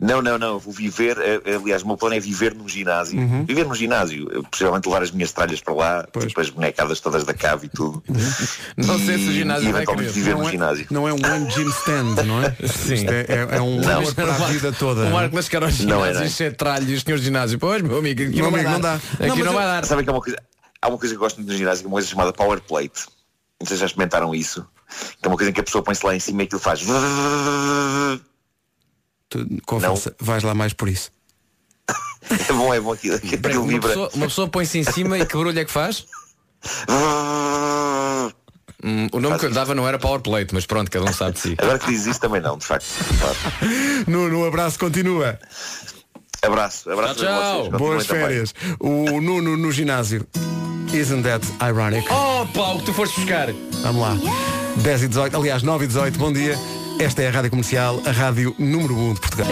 Não, 0.00 0.22
não, 0.22 0.38
não. 0.38 0.58
Vou 0.58 0.72
viver. 0.74 1.16
eh, 1.18 1.40
Aliás, 1.56 1.82
o 1.82 1.86
meu 1.86 1.96
plano 1.96 2.14
é 2.16 2.20
viver 2.20 2.54
num 2.54 2.68
ginásio. 2.68 3.18
Uhum. 3.18 3.44
Viver 3.46 3.64
num 3.66 3.74
ginásio. 3.74 4.28
Eu, 4.30 4.42
possivelmente 4.44 4.86
levar 4.86 5.02
as 5.02 5.10
minhas 5.10 5.32
tralhas 5.32 5.60
para 5.60 5.72
lá, 5.74 6.08
tipo 6.20 6.38
as 6.40 6.50
bonecadas 6.50 7.00
todas 7.00 7.24
da 7.24 7.32
cave 7.32 7.66
e 7.66 7.68
tudo. 7.70 8.02
Não 8.76 8.98
sei 8.98 9.18
se 9.18 9.24
o 9.28 9.30
E- 9.30 9.34
ginásio 9.38 9.68
e 9.70 9.72
vai 9.72 9.86
querer. 9.86 10.10
viver 10.10 10.32
Não 10.32 10.42
no 10.42 10.48
é- 10.48 10.50
ginásio. 10.50 10.86
Não 10.90 11.08
é 11.08 11.12
um 11.12 11.16
one 11.16 11.50
gym 11.50 11.68
stand, 11.70 12.22
não 12.26 12.42
é? 12.44 12.54
Sim. 12.68 13.06
É, 13.08 13.26
é- 13.52 13.56
é 13.56 13.60
um 13.62 13.80
Não. 13.80 14.12
para 14.14 14.30
a 14.34 14.48
vida 14.48 14.70
toda. 14.72 15.04
O 15.06 15.10
Marco 15.10 15.34
Lascar 15.34 15.62
ao 15.62 15.68
Não 15.70 15.74
é, 15.74 15.78
ginásio, 16.12 16.14
não 16.40 16.46
é. 16.46 16.48
é 16.48 16.50
tralho 16.52 16.90
e 16.90 16.94
os 16.94 17.02
senhores 17.02 17.24
ginásio. 17.24 17.58
Pois, 17.58 17.80
meu 17.82 17.98
amigo, 17.98 18.22
aqui 18.22 18.32
Meu 18.34 18.44
não, 18.44 18.50
vai 18.50 18.60
amigo, 18.60 18.74
não 18.74 18.80
dar. 18.80 18.98
dá. 18.98 19.26
Aqui 19.26 19.38
Não, 19.38 19.46
não, 19.46 19.52
vai 19.54 19.64
eu- 19.64 19.68
dar. 19.68 19.84
Sabem 19.86 20.04
que 20.04 20.10
há 20.10 20.12
uma 20.12 20.20
coisa, 20.22 20.38
há 20.82 20.88
uma 20.88 20.98
coisa 20.98 21.14
que 21.14 21.16
eu 21.16 21.20
gosto 21.20 21.36
muito 21.38 21.50
no 21.50 21.56
ginásio, 21.56 21.80
que 21.80 21.86
é 21.86 21.88
uma 21.88 21.94
coisa 21.94 22.08
chamada 22.08 22.32
power 22.34 22.60
plate. 22.60 23.06
Se 23.64 23.74
já 23.76 23.86
experimentaram 23.86 24.32
isso. 24.34 24.64
Que 25.20 25.26
é 25.26 25.28
uma 25.28 25.36
coisa 25.36 25.50
em 25.50 25.54
que 25.54 25.60
a 25.60 25.64
pessoa 25.64 25.82
põe-se 25.84 26.04
lá 26.04 26.14
em 26.16 26.20
cima 26.20 26.42
e 26.42 26.44
aquilo 26.46 26.60
faz. 26.60 26.80
Tu, 29.28 29.46
confessa, 29.66 30.14
vais 30.20 30.42
lá 30.42 30.54
mais 30.54 30.72
por 30.72 30.88
isso. 30.88 31.10
É 32.30 32.52
bom, 32.52 32.74
é 32.74 32.80
bom 32.80 32.92
aquilo. 32.92 33.14
Aquilo 33.16 33.40
Peraí, 33.40 33.56
uma, 33.56 33.66
vibra. 33.68 33.88
pessoa, 33.88 34.10
uma 34.12 34.26
pessoa 34.26 34.48
põe-se 34.48 34.78
em 34.78 34.84
cima 34.84 35.18
e 35.18 35.24
que 35.24 35.34
barulho 35.34 35.58
é 35.58 35.64
que 35.64 35.70
faz? 35.70 36.04
Hum, 38.82 39.08
o 39.10 39.18
nome 39.20 39.38
que 39.40 39.46
eu 39.46 39.50
dava 39.50 39.74
não 39.74 39.88
era 39.88 39.98
Power 39.98 40.20
Plate, 40.20 40.54
mas 40.54 40.64
pronto, 40.64 40.88
cada 40.88 41.04
um 41.04 41.12
sabe 41.12 41.32
de 41.32 41.40
si. 41.40 41.56
Agora 41.58 41.80
que 41.80 41.86
diz 41.86 42.06
isso 42.06 42.20
também 42.20 42.40
não, 42.40 42.56
de 42.56 42.64
facto. 42.64 42.86
Nuno, 44.06 44.42
um 44.42 44.46
abraço, 44.46 44.78
continua. 44.78 45.36
Abraço, 46.42 46.88
abraço 46.88 47.16
Tchau, 47.16 47.70
tchau. 47.70 47.78
Boas 47.78 48.06
também. 48.06 48.22
férias. 48.22 48.54
O 48.78 49.20
Nuno 49.20 49.56
no 49.56 49.72
ginásio. 49.72 50.24
Isn't 50.92 51.24
that 51.24 51.44
ironic? 51.60 52.06
Oh, 52.10 52.42
o 52.42 52.78
que 52.78 52.84
tu 52.84 52.94
foste 52.94 53.16
buscar. 53.20 53.52
Vamos 53.82 54.00
lá. 54.00 54.57
10 54.82 55.02
e 55.02 55.08
18, 55.08 55.36
aliás, 55.36 55.62
9 55.62 55.84
e 55.84 55.88
18, 55.88 56.18
bom 56.18 56.32
dia. 56.32 56.56
Esta 56.98 57.22
é 57.22 57.28
a 57.28 57.30
Rádio 57.30 57.50
Comercial, 57.50 58.02
a 58.04 58.10
rádio 58.10 58.56
número 58.58 58.96
1 58.96 59.14
de 59.14 59.20
Portugal. 59.20 59.46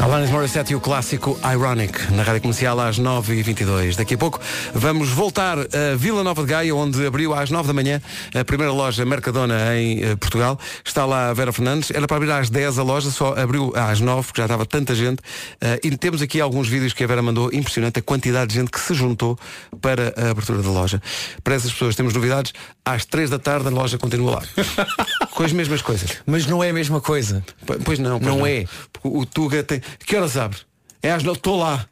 Alanis 0.00 0.30
Morissette 0.30 0.72
e 0.72 0.76
o 0.76 0.80
clássico 0.80 1.38
Ironic, 1.50 2.12
na 2.12 2.22
Rádio 2.22 2.42
Comercial 2.42 2.78
às 2.80 2.98
9h22. 2.98 3.96
Daqui 3.96 4.14
a 4.14 4.18
pouco 4.18 4.40
vamos 4.74 5.08
voltar 5.08 5.58
a 5.58 5.96
Vila 5.96 6.22
Nova 6.24 6.42
de 6.42 6.48
Gaia, 6.48 6.74
onde 6.74 7.06
abriu 7.06 7.34
às 7.34 7.50
9 7.50 7.66
da 7.66 7.72
manhã 7.72 8.02
a 8.34 8.44
primeira 8.44 8.72
loja 8.72 9.04
Mercadona 9.04 9.76
em 9.76 10.02
eh, 10.02 10.16
Portugal. 10.16 10.58
Está 10.84 11.06
lá 11.06 11.30
a 11.30 11.32
Vera 11.32 11.52
Fernandes. 11.52 11.90
Era 11.90 12.06
para 12.06 12.16
abrir 12.16 12.30
às 12.32 12.50
10 12.50 12.78
a 12.78 12.82
loja, 12.82 13.10
só 13.10 13.34
abriu 13.34 13.72
às 13.74 14.00
9, 14.00 14.26
porque 14.26 14.40
já 14.40 14.46
estava 14.46 14.66
tanta 14.66 14.94
gente. 14.94 15.22
Eh, 15.60 15.80
e 15.84 15.96
temos 15.96 16.20
aqui 16.20 16.40
alguns 16.40 16.68
vídeos 16.68 16.92
que 16.92 17.04
a 17.04 17.06
Vera 17.06 17.22
mandou. 17.22 17.50
Impressionante 17.52 17.98
a 17.98 18.02
quantidade 18.02 18.48
de 18.48 18.60
gente 18.60 18.70
que 18.70 18.80
se 18.80 18.94
juntou 18.94 19.38
para 19.80 20.12
a 20.16 20.30
abertura 20.30 20.60
da 20.62 20.70
loja. 20.70 21.00
Para 21.42 21.54
essas 21.54 21.72
pessoas 21.72 21.94
temos 21.94 22.12
novidades. 22.12 22.52
Às 22.84 23.04
3 23.06 23.30
da 23.30 23.38
tarde 23.38 23.68
a 23.68 23.70
loja 23.70 23.96
continua 23.96 24.32
lá. 24.32 24.42
Com 25.32 25.42
as 25.44 25.52
mesmas 25.52 25.80
coisas. 25.80 26.18
Mas 26.26 26.46
não 26.46 26.53
é 26.62 26.70
a 26.70 26.72
mesma 26.72 27.00
coisa. 27.00 27.44
Pois 27.84 27.98
não, 27.98 28.20
pois 28.20 28.36
Não 28.36 28.46
é. 28.46 28.66
Porque 28.92 29.08
O 29.08 29.24
Tuga 29.24 29.62
tem. 29.62 29.80
Que 30.04 30.16
horas 30.16 30.36
abre? 30.36 30.58
É 31.02 31.10
às 31.10 31.22
nove. 31.22 31.38
Estou 31.38 31.58
lá. 31.58 31.86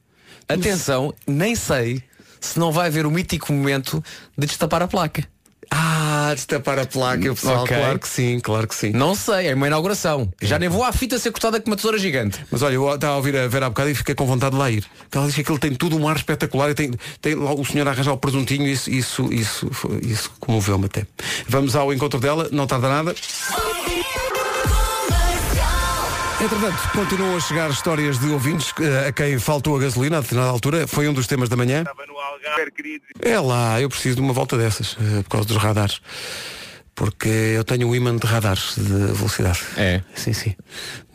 Atenção, 0.49 1.15
nem 1.27 1.55
sei 1.55 2.03
se 2.41 2.59
não 2.59 2.73
vai 2.73 2.89
haver 2.89 3.07
o 3.07 3.11
mítico 3.11 3.53
momento 3.53 4.03
de 4.37 4.47
destapar 4.47 4.83
a 4.83 4.89
placa. 4.89 5.27
Ah, 5.75 6.33
destapar 6.35 6.79
a 6.79 6.85
placa, 6.85 7.33
o 7.33 7.35
pessoal. 7.35 7.63
Ok. 7.63 7.75
Claro 7.75 7.99
que 7.99 8.09
sim, 8.09 8.41
claro 8.41 8.69
que 8.69 8.75
sim. 8.75 8.91
Não 8.91 9.15
sei, 9.15 9.47
é 9.49 9.55
uma 9.55 9.67
inauguração. 9.67 10.31
Já 10.43 10.59
nem 10.59 10.69
vou 10.69 10.85
à 10.85 10.93
fita 10.93 11.19
ser 11.19 11.31
cortada 11.31 11.59
com 11.59 11.71
uma 11.71 11.77
tesoura 11.77 11.99
gigante. 11.99 12.39
Mas 12.51 12.61
olha, 12.61 12.75
eu 12.75 12.95
estava 12.95 13.15
a 13.15 13.17
ouvir 13.17 13.35
a 13.37 13.49
Vera 13.49 13.67
há 13.67 13.71
bocado 13.71 13.89
e 13.89 13.95
fiquei 13.95 14.15
com 14.15 14.27
vontade 14.27 14.53
de 14.53 14.59
lá 14.59 14.71
ir. 14.71 14.85
Ela 15.11 15.25
diz 15.25 15.35
que 15.35 15.41
aquilo 15.41 15.59
tem 15.59 15.75
tudo 15.75 15.97
um 15.97 16.07
ar 16.07 16.17
espetacular 16.17 16.71
e 16.71 16.75
tem, 16.75 16.91
tem 17.23 17.35
lá 17.35 17.55
o 17.55 17.65
senhor 17.65 17.89
a 17.89 17.93
arranjar 17.93 18.13
o 18.13 18.19
presuntinho, 18.19 18.67
isso, 18.69 18.91
isso, 18.91 19.33
isso, 19.33 19.71
isso 20.03 20.31
comoveu-me 20.39 20.87
até. 20.87 21.07
Vamos 21.49 21.75
ao 21.75 21.91
encontro 21.91 22.21
dela, 22.21 22.49
não 22.53 22.67
tarda 22.67 22.91
nada. 22.91 23.15
Entretanto, 26.43 26.77
continuam 26.93 27.37
a 27.37 27.41
chegar 27.41 27.71
histórias 27.71 28.19
de 28.19 28.27
ouvintes 28.31 28.73
eh, 28.81 29.09
a 29.09 29.13
quem 29.13 29.39
faltou 29.39 29.77
a 29.77 29.81
gasolina 29.81 30.19
a 30.19 30.21
determinada 30.21 30.51
altura. 30.53 30.87
Foi 30.89 31.07
um 31.09 31.13
dos 31.13 31.27
temas 31.27 31.49
da 31.49 31.57
manhã. 31.57 31.85
É 33.21 33.39
lá, 33.39 33.81
eu 33.81 33.89
preciso 33.89 34.17
de 34.17 34.23
uma 34.23 34.33
volta 34.33 34.57
dessas, 34.59 34.97
eh, 35.01 35.23
por 35.23 35.29
causa 35.31 35.47
dos 35.47 35.57
radares. 35.57 36.01
Porque 36.95 37.29
eu 37.29 37.63
tenho 37.65 37.89
um 37.89 37.95
imã 37.95 38.17
de 38.17 38.27
radares 38.27 38.75
de 38.77 38.83
velocidade. 39.13 39.61
É. 39.77 40.03
Sim, 40.15 40.33
sim. 40.33 40.55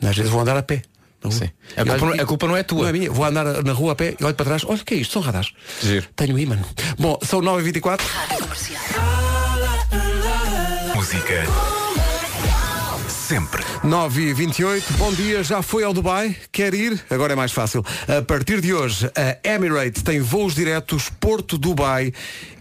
Às 0.02 0.16
vezes 0.16 0.32
vou 0.32 0.40
andar 0.42 0.56
a 0.58 0.64
pé. 0.64 0.82
Sim. 1.30 1.50
A 1.76 1.84
culpa, 1.84 2.06
olho- 2.06 2.16
não, 2.16 2.24
a 2.24 2.26
culpa 2.28 2.48
não 2.48 2.56
é 2.58 2.64
tua. 2.64 2.82
Não 2.84 2.88
é 2.88 2.92
minha. 2.94 3.12
Vou 3.12 3.26
andar 3.26 3.44
na 3.64 3.74
rua 3.74 3.92
a 3.92 3.96
pé 3.96 4.16
e 4.18 4.24
olho 4.24 4.34
para 4.34 4.46
trás. 4.46 4.64
Olha 4.64 4.82
o 4.82 4.86
que 4.86 4.94
é 4.94 4.98
isto, 4.98 5.12
são 5.12 5.22
radares. 5.22 5.52
Giro. 5.84 6.08
Tenho 6.16 6.40
imã. 6.40 6.58
Bom, 6.98 7.20
são 7.22 7.42
9h24. 7.42 8.02
Música. 10.96 11.44
Sempre. 13.10 13.62
9 13.88 14.22
e 14.22 14.34
28 14.34 14.94
bom 14.98 15.14
dia, 15.14 15.42
já 15.42 15.62
foi 15.62 15.86
ao 15.86 15.94
Dubai? 15.94 16.36
Quer 16.52 16.74
ir? 16.74 17.02
Agora 17.10 17.32
é 17.32 17.36
mais 17.38 17.54
fácil. 17.54 17.86
A 18.06 18.22
partir 18.22 18.60
de 18.60 18.74
hoje, 18.74 19.10
a 19.16 19.50
Emirates 19.50 20.04
tem 20.04 20.20
voos 20.20 20.54
diretos 20.54 21.10
Porto-Dubai 21.10 22.12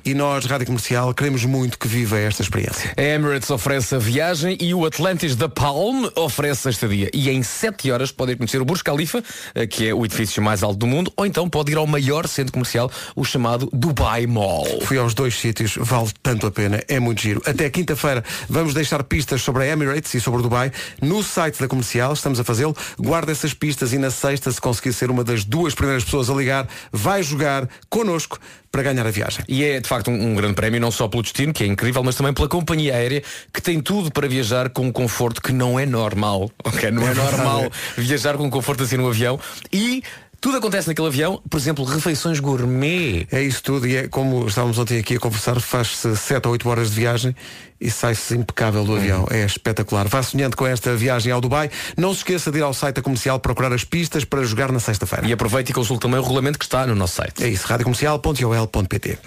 e 0.05 0.15
nós, 0.15 0.45
Rádio 0.45 0.67
Comercial, 0.67 1.13
queremos 1.13 1.45
muito 1.45 1.77
que 1.77 1.89
viva 1.89 2.17
esta 2.17 2.41
experiência. 2.41 2.95
A 2.97 3.03
Emirates 3.03 3.51
oferece 3.51 3.93
a 3.97 3.99
viagem 3.99 4.57
e 4.61 4.73
o 4.73 4.87
Atlantis 4.87 5.35
da 5.35 5.49
Palm 5.49 6.09
oferece 6.15 6.69
a 6.69 6.71
estadia. 6.71 7.11
E 7.13 7.29
em 7.29 7.43
7 7.43 7.91
horas 7.91 8.13
pode 8.13 8.31
ir 8.31 8.37
conhecer 8.37 8.63
o 8.63 8.65
Burj 8.65 8.85
Khalifa, 8.85 9.21
eh, 9.53 9.67
que 9.67 9.89
é 9.89 9.93
o 9.93 10.05
edifício 10.05 10.41
mais 10.41 10.63
alto 10.63 10.79
do 10.79 10.87
mundo, 10.87 11.13
ou 11.17 11.27
então 11.27 11.51
pode 11.51 11.73
ir 11.73 11.77
ao 11.77 11.89
maior 11.89 12.29
centro 12.29 12.53
comercial, 12.53 12.89
o 13.17 13.25
chamado 13.25 13.69
Dubai 13.73 14.29
Mall. 14.29 14.81
Fui 14.83 14.97
aos 14.97 15.13
dois 15.13 15.41
sítios, 15.41 15.75
vale 15.77 16.11
tanto 16.23 16.47
a 16.47 16.53
pena, 16.53 16.81
é 16.87 17.01
muito 17.01 17.21
giro. 17.21 17.43
Até 17.45 17.69
quinta-feira 17.69 18.25
vamos 18.49 18.75
deixar 18.75 19.03
pistas 19.03 19.43
sobre 19.43 19.65
a 19.65 19.67
Emirates 19.67 20.15
e 20.15 20.21
sobre 20.21 20.39
o 20.39 20.43
Dubai 20.45 20.71
no 21.03 21.16
site 21.23 21.61
da 21.61 21.69
comercial, 21.69 22.13
estamos 22.13 22.41
a 22.41 22.45
fazê-lo. 22.45 22.77
Guarda 22.99 23.33
essas 23.33 23.55
pistas 23.55 23.93
e 23.93 23.99
na 23.99 24.11
sexta, 24.11 24.51
se 24.51 24.61
conseguir 24.61 24.93
ser 24.93 25.11
uma 25.11 25.25
das 25.25 25.45
duas 25.45 25.75
primeiras 25.75 26.05
pessoas 26.05 26.31
a 26.31 26.35
ligar, 26.35 26.69
vai 26.93 27.23
jogar 27.23 27.69
connosco 27.89 28.39
para 28.71 28.83
ganhar 28.83 29.07
a 29.07 29.11
viagem. 29.11 29.45
E 29.49 29.65
é 29.65 29.81
de 29.81 29.89
facto 29.89 30.11
um, 30.11 30.33
um 30.33 30.35
grande 30.35 30.55
prémio, 30.55 30.81
não 30.81 30.91
só 30.91 31.09
pelo 31.09 31.23
destino, 31.23 31.53
que 31.53 31.65
é 31.65 31.67
incrível, 31.67 32.03
mas 32.03 32.15
também 32.15 32.35
pela 32.35 32.49
companhia 32.49 32.95
aérea, 32.95 33.23
que 33.53 33.63
tem 33.63 33.81
tudo 33.81 34.11
para 34.11 34.29
viajar 34.29 34.69
com 34.69 34.87
um 34.87 34.93
conforto 34.93 35.41
que 35.41 35.53
não 35.53 35.79
é 35.79 35.87
normal. 35.87 36.51
Ok? 36.63 36.91
Não 36.91 37.07
é 37.09 37.15
normal 37.15 37.71
viajar 37.97 38.37
com 38.37 38.45
um 38.45 38.51
conforto 38.51 38.83
assim 38.83 38.97
no 38.97 39.09
avião. 39.09 39.41
E 39.73 40.03
tudo 40.47 40.59
acontece 40.59 40.87
naquele 40.87 41.09
avião, 41.09 41.43
por 41.51 41.59
exemplo, 41.59 41.85
refeições 41.85 42.39
gourmet. 42.39 43.27
É 43.33 43.43
isso 43.43 43.61
tudo 43.61 43.85
e 43.85 43.97
é 43.97 44.07
como 44.07 44.47
estávamos 44.47 44.79
ontem 44.79 45.01
aqui 45.01 45.17
a 45.17 45.19
conversar, 45.19 45.59
faz-se 45.61 46.17
7 46.17 46.47
ou 46.47 46.53
8 46.53 46.69
horas 46.69 46.91
de 46.91 46.95
viagem 46.95 47.35
e 47.81 47.91
sai-se 47.91 48.37
impecável 48.37 48.85
do 48.85 48.95
avião. 48.95 49.27
É 49.29 49.45
espetacular. 49.45 50.07
Vá 50.07 50.23
sonhando 50.23 50.57
com 50.57 50.65
esta 50.65 50.95
viagem 50.95 51.33
ao 51.33 51.41
Dubai. 51.41 51.69
Não 51.97 52.13
se 52.13 52.19
esqueça 52.19 52.53
de 52.53 52.59
ir 52.59 52.63
ao 52.63 52.73
site 52.73 52.95
da 52.95 53.03
comercial 53.03 53.41
procurar 53.41 53.73
as 53.73 53.83
pistas 53.83 54.25
para 54.25 54.45
jogar 54.45 54.71
na 54.71 54.79
sexta-feira. 54.79 55.27
E 55.27 55.33
aproveite 55.33 55.73
e 55.73 55.75
consulte 55.75 56.03
também 56.03 56.21
o 56.21 56.23
regulamento 56.23 56.61
que 56.61 56.65
está 56.65 56.87
no 56.87 56.95
nosso 56.95 57.17
site. 57.17 57.43
É 57.43 57.49
isso, 57.49 57.67
radiocomercial.ol.pt 57.67 59.19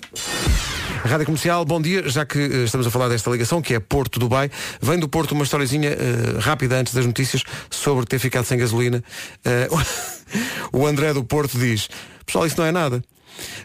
Rádio 1.03 1.25
Comercial, 1.25 1.63
bom 1.63 1.81
dia, 1.81 2.07
já 2.09 2.25
que 2.25 2.39
eh, 2.39 2.63
estamos 2.65 2.85
a 2.85 2.91
falar 2.91 3.07
desta 3.07 3.29
ligação, 3.29 3.61
que 3.61 3.73
é 3.73 3.79
Porto 3.79 4.19
Dubai, 4.19 4.51
vem 4.81 4.99
do 4.99 5.07
Porto 5.07 5.31
uma 5.31 5.43
historiezinha 5.43 5.91
eh, 5.91 6.39
rápida 6.39 6.77
antes 6.77 6.93
das 6.93 7.05
notícias 7.05 7.41
sobre 7.69 8.05
ter 8.05 8.19
ficado 8.19 8.45
sem 8.45 8.57
gasolina. 8.57 9.01
Eh, 9.45 9.69
o 10.71 10.85
André 10.85 11.13
do 11.13 11.23
Porto 11.23 11.57
diz, 11.57 11.89
pessoal, 12.25 12.45
isso 12.45 12.57
não 12.57 12.65
é 12.65 12.71
nada. 12.71 13.03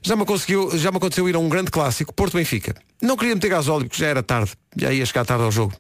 Já 0.03 0.15
me, 0.15 0.25
conseguiu, 0.25 0.77
já 0.79 0.91
me 0.91 0.99
aconteceu 0.99 1.29
ir 1.29 1.35
a 1.35 1.39
um 1.39 1.49
grande 1.49 1.71
clássico, 1.71 2.13
Porto 2.15 2.37
Benfica. 2.37 2.75
Não 3.03 3.17
queria 3.17 3.35
meter 3.35 3.49
gasóleo, 3.49 3.87
porque 3.87 4.01
já 4.01 4.09
era 4.09 4.23
tarde. 4.23 4.53
Já 4.77 4.93
ia 4.93 5.05
chegar 5.05 5.25
tarde 5.25 5.45
ao 5.45 5.51
jogo. 5.51 5.73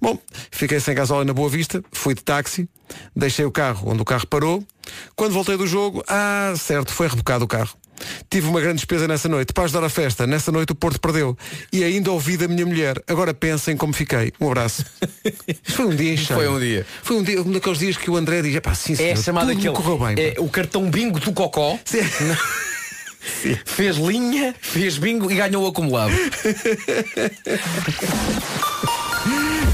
Bom, 0.00 0.18
fiquei 0.50 0.78
sem 0.80 0.94
gasóleo 0.94 1.24
na 1.24 1.32
Boa 1.32 1.48
Vista, 1.48 1.82
fui 1.92 2.14
de 2.14 2.22
táxi, 2.22 2.68
deixei 3.14 3.44
o 3.44 3.50
carro 3.50 3.90
onde 3.90 4.02
o 4.02 4.04
carro 4.04 4.26
parou. 4.26 4.64
Quando 5.16 5.32
voltei 5.32 5.56
do 5.56 5.66
jogo, 5.66 6.02
ah, 6.08 6.52
certo, 6.56 6.92
foi 6.92 7.08
rebocado 7.08 7.44
o 7.44 7.48
carro. 7.48 7.79
Tive 8.28 8.48
uma 8.48 8.60
grande 8.60 8.76
despesa 8.76 9.06
nessa 9.08 9.28
noite. 9.28 9.52
Para 9.52 9.64
ajudar 9.64 9.84
a 9.84 9.88
festa, 9.88 10.26
nessa 10.26 10.50
noite 10.52 10.72
o 10.72 10.74
Porto 10.74 11.00
perdeu. 11.00 11.36
E 11.72 11.82
ainda 11.84 12.10
ouvi 12.12 12.36
da 12.36 12.46
minha 12.48 12.64
mulher. 12.66 13.02
Agora 13.06 13.32
pensem 13.34 13.76
como 13.76 13.92
fiquei. 13.92 14.32
Um 14.40 14.46
abraço. 14.48 14.84
Foi 15.64 15.86
um 15.86 15.94
dia 15.96 16.16
cheio. 16.16 16.38
Foi 16.38 16.48
um 16.48 16.58
dia. 16.58 16.86
Foi 17.02 17.16
um 17.16 17.22
dia, 17.22 17.42
um 17.42 17.52
daqueles 17.52 17.78
dias 17.78 17.96
que 17.96 18.10
o 18.10 18.16
André 18.16 18.42
diz, 18.42 18.54
"Epá, 18.56 18.74
sim, 18.74 18.92
É 18.94 18.96
senhor, 18.96 19.16
chamado 19.18 19.46
tudo 19.48 19.54
me 19.56 19.68
aquele. 19.68 19.74
correu 19.74 19.98
bem. 19.98 20.24
é 20.24 20.34
o 20.38 20.48
cartão 20.48 20.90
bingo 20.90 21.18
do 21.20 21.32
Cocó. 21.32 21.78
Fez 23.66 23.96
linha, 23.96 24.54
fez 24.58 24.96
bingo 24.96 25.30
e 25.30 25.34
ganhou 25.34 25.64
o 25.64 25.66
acumulado. 25.68 26.12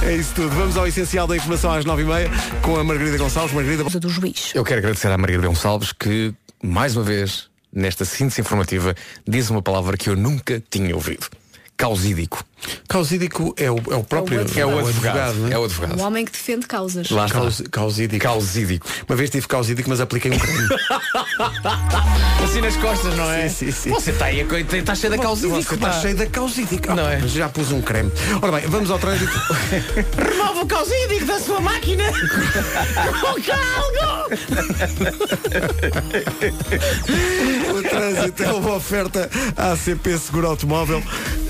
É 0.02 0.14
isso 0.16 0.32
tudo. 0.34 0.50
Vamos 0.50 0.76
ao 0.76 0.86
essencial 0.86 1.26
da 1.26 1.36
informação 1.36 1.72
às 1.72 1.84
9h30 1.84 2.28
com 2.62 2.76
a 2.78 2.84
Margarida 2.84 3.16
Gonçalves. 3.18 3.54
Margarida. 3.54 3.84
do 3.84 4.08
juiz. 4.08 4.52
Eu 4.54 4.64
quero 4.64 4.78
agradecer 4.78 5.08
à 5.08 5.16
Margarida 5.16 5.46
Gonçalves 5.46 5.92
que, 5.92 6.34
mais 6.62 6.96
uma 6.96 7.04
vez, 7.04 7.48
nesta 7.72 8.04
síntese 8.04 8.40
informativa, 8.40 8.94
diz 9.26 9.50
uma 9.50 9.62
palavra 9.62 9.96
que 9.96 10.08
eu 10.08 10.16
nunca 10.16 10.62
tinha 10.70 10.94
ouvido. 10.94 11.28
Causídico. 11.76 12.44
Causídico 12.88 13.54
é 13.58 13.70
o, 13.70 13.76
é 13.90 13.96
o 13.96 14.02
próprio. 14.04 14.40
É 14.56 14.66
o 14.66 14.78
advogado. 14.78 15.34
não 15.36 15.52
É 15.52 15.58
o 15.58 15.64
advogado. 15.64 15.98
O 16.00 16.02
homem 16.02 16.24
que 16.24 16.32
defende 16.32 16.66
causas. 16.66 17.10
Lá 17.10 17.26
está. 17.26 17.38
Caus, 17.40 17.62
causídico. 17.70 18.22
Causídico. 18.22 18.86
Uma 19.08 19.16
vez 19.16 19.30
tive 19.30 19.46
causídico, 19.46 19.88
mas 19.88 20.00
apliquei 20.00 20.30
um 20.32 20.38
creme. 20.38 20.68
Assim 22.42 22.60
nas 22.60 22.76
costas, 22.76 23.14
não 23.16 23.30
é? 23.30 23.48
Sim, 23.48 23.66
sim, 23.66 23.72
sim. 23.72 23.90
Você 23.90 24.10
está 24.10 24.26
aí, 24.26 24.40
a- 24.40 24.76
está 24.76 24.94
cheio 24.94 25.10
da 25.10 25.18
causídico. 25.18 25.62
Você 25.62 25.74
está 25.74 25.88
pá. 25.90 26.00
cheio 26.00 26.16
da 26.16 26.26
causídico. 26.26 26.94
Não 26.94 27.08
é? 27.08 27.18
Mas 27.18 27.32
já 27.32 27.48
pus 27.48 27.70
um 27.72 27.80
creme. 27.82 28.10
Ora 28.40 28.52
bem, 28.52 28.68
vamos 28.68 28.90
ao 28.90 28.98
trânsito. 28.98 29.32
Remova 30.16 30.62
o 30.62 30.66
causídico 30.66 31.26
da 31.26 31.38
sua 31.40 31.60
máquina 31.60 32.04
com 33.20 33.42
calgo. 33.42 34.34
o 37.78 37.82
trânsito 37.82 38.42
é 38.42 38.52
uma 38.52 38.74
oferta 38.76 39.28
ACP 39.56 40.18
Seguro 40.18 40.46
Automóvel. 40.48 41.02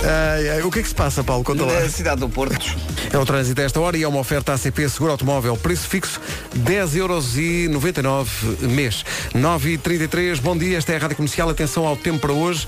Ai, 0.02 0.48
ai, 0.50 0.62
o 0.62 0.70
que 0.70 0.80
é 0.80 0.82
que 0.82 0.88
se 0.88 0.94
passa, 0.97 1.22
Paulo? 1.22 1.44
Conta 1.44 1.64
lá. 1.64 1.80
Na 1.80 1.88
cidade 1.88 2.20
do 2.20 2.28
Porto. 2.28 2.76
É 3.12 3.18
o 3.18 3.24
trânsito 3.24 3.61
a 3.61 3.64
esta 3.64 3.78
hora 3.78 3.97
e 3.97 4.03
é 4.03 4.09
uma 4.09 4.18
oferta 4.18 4.55
ACP 4.55 4.88
Seguro 4.88 5.12
Automóvel. 5.12 5.57
Preço 5.57 5.86
fixo 5.86 6.20
10,99€ 6.59 8.26
mês. 8.62 9.05
9h33, 9.34 10.40
bom 10.40 10.57
dia, 10.57 10.78
esta 10.78 10.92
é 10.92 10.97
a 10.97 10.99
Rádio 10.99 11.16
Comercial. 11.16 11.51
Atenção 11.51 11.86
ao 11.86 11.97
tempo 11.97 12.20
para 12.20 12.32
hoje. 12.32 12.66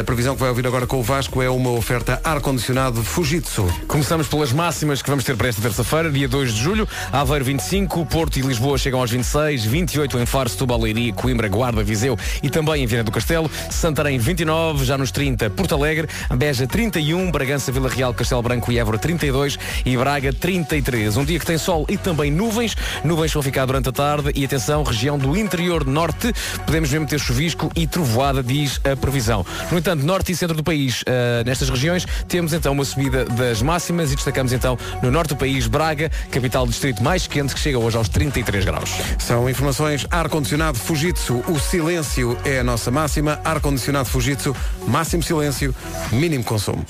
A 0.00 0.04
previsão 0.04 0.34
que 0.34 0.40
vai 0.40 0.48
ouvir 0.48 0.66
agora 0.66 0.86
com 0.86 0.98
o 0.98 1.02
Vasco 1.02 1.42
é 1.42 1.50
uma 1.50 1.70
oferta 1.70 2.20
ar-condicionado 2.22 3.02
Fujitsu. 3.02 3.66
Começamos 3.88 4.28
pelas 4.28 4.52
máximas 4.52 5.02
que 5.02 5.10
vamos 5.10 5.24
ter 5.24 5.36
para 5.36 5.48
esta 5.48 5.60
terça-feira, 5.60 6.10
dia 6.10 6.28
2 6.28 6.54
de 6.54 6.62
julho. 6.62 6.88
Aveiro 7.12 7.44
25, 7.44 8.06
Porto 8.06 8.38
e 8.38 8.42
Lisboa 8.42 8.78
chegam 8.78 9.00
aos 9.00 9.10
26, 9.10 9.64
28 9.64 10.18
em 10.18 10.26
Faro, 10.26 10.48
Setúbal, 10.48 10.80
Leiria, 10.80 11.12
Coimbra, 11.12 11.48
Guarda, 11.48 11.82
Viseu 11.82 12.16
e 12.42 12.48
também 12.48 12.84
em 12.84 12.86
Viana 12.86 13.04
do 13.04 13.10
Castelo. 13.10 13.50
Santarém 13.70 14.18
29, 14.18 14.84
já 14.84 14.96
nos 14.96 15.10
30, 15.10 15.50
Porto 15.50 15.74
Alegre, 15.74 16.08
Beja 16.36 16.66
31, 16.66 17.30
Bragança, 17.30 17.63
Vila 17.72 17.88
Real, 17.88 18.12
Castelo 18.14 18.42
Branco 18.42 18.70
e 18.72 18.78
Évora 18.78 18.98
32 18.98 19.58
e 19.84 19.96
Braga 19.96 20.32
33. 20.32 21.16
Um 21.16 21.24
dia 21.24 21.38
que 21.38 21.46
tem 21.46 21.58
sol 21.58 21.86
e 21.88 21.96
também 21.96 22.30
nuvens. 22.30 22.76
Nuvens 23.04 23.32
vão 23.32 23.42
ficar 23.42 23.66
durante 23.66 23.88
a 23.88 23.92
tarde 23.92 24.30
e 24.34 24.44
atenção, 24.44 24.82
região 24.82 25.18
do 25.18 25.36
interior 25.36 25.84
norte, 25.84 26.32
podemos 26.64 26.90
mesmo 26.90 27.06
ter 27.06 27.18
chuvisco 27.18 27.70
e 27.74 27.86
trovoada, 27.86 28.42
diz 28.42 28.80
a 28.84 28.96
previsão. 28.96 29.44
No 29.70 29.78
entanto, 29.78 30.04
norte 30.04 30.32
e 30.32 30.36
centro 30.36 30.56
do 30.56 30.62
país, 30.62 31.04
ah, 31.06 31.42
nestas 31.44 31.68
regiões, 31.68 32.06
temos 32.28 32.52
então 32.52 32.72
uma 32.72 32.84
subida 32.84 33.24
das 33.24 33.62
máximas 33.62 34.12
e 34.12 34.16
destacamos 34.16 34.52
então 34.52 34.78
no 35.02 35.10
norte 35.10 35.30
do 35.30 35.36
país, 35.36 35.66
Braga, 35.66 36.10
capital 36.30 36.66
do 36.66 36.70
distrito 36.70 37.02
mais 37.02 37.26
quente, 37.26 37.54
que 37.54 37.60
chega 37.60 37.78
hoje 37.78 37.96
aos 37.96 38.08
33 38.08 38.64
graus. 38.64 38.90
São 39.18 39.48
informações 39.48 40.06
ar-condicionado 40.10 40.78
Fujitsu. 40.78 41.44
O 41.48 41.58
silêncio 41.58 42.36
é 42.44 42.60
a 42.60 42.64
nossa 42.64 42.90
máxima. 42.90 43.40
Ar-condicionado 43.44 44.08
Fujitsu, 44.08 44.54
máximo 44.86 45.22
silêncio, 45.22 45.74
mínimo 46.12 46.44
consumo. 46.44 46.84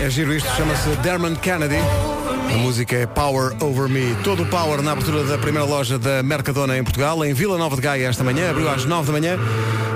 É 0.00 0.08
giro 0.08 0.32
isto, 0.34 0.48
chama-se 0.56 0.88
Dermot 1.02 1.38
Kennedy. 1.40 1.76
A 1.76 2.56
música 2.56 2.96
é 2.96 3.06
Power 3.06 3.54
Over 3.62 3.86
Me. 3.86 4.16
Todo 4.24 4.44
o 4.44 4.46
power 4.46 4.80
na 4.80 4.92
abertura 4.92 5.22
da 5.24 5.36
primeira 5.36 5.66
loja 5.66 5.98
da 5.98 6.22
Mercadona 6.22 6.78
em 6.78 6.82
Portugal, 6.82 7.22
em 7.22 7.34
Vila 7.34 7.58
Nova 7.58 7.76
de 7.76 7.82
Gaia 7.82 8.08
esta 8.08 8.24
manhã, 8.24 8.50
abriu 8.50 8.70
às 8.70 8.86
9 8.86 9.06
da 9.06 9.12
manhã. 9.12 9.38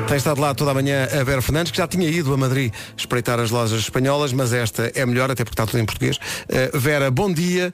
Tem 0.07 0.19
estado 0.19 0.39
lá 0.43 0.55
toda 0.55 0.73
a 0.73 0.75
manhã 0.75 1.09
a 1.11 1.25
Vera 1.25 1.41
Fernandes, 1.41 1.73
que 1.73 1.79
já 1.79 1.87
tinha 1.89 2.07
ido 2.07 2.35
a 2.35 2.37
Madrid 2.37 2.71
espreitar 2.95 3.41
as 3.41 3.51
lojas 3.51 3.81
espanholas, 3.81 4.31
mas 4.35 4.53
esta 4.53 4.93
é 4.95 5.07
melhor, 5.07 5.31
até 5.31 5.43
porque 5.43 5.55
está 5.55 5.65
tudo 5.65 5.81
em 5.81 5.87
português. 5.87 6.19
Uh, 6.19 6.79
Vera, 6.79 7.11
bom 7.11 7.33
dia. 7.33 7.73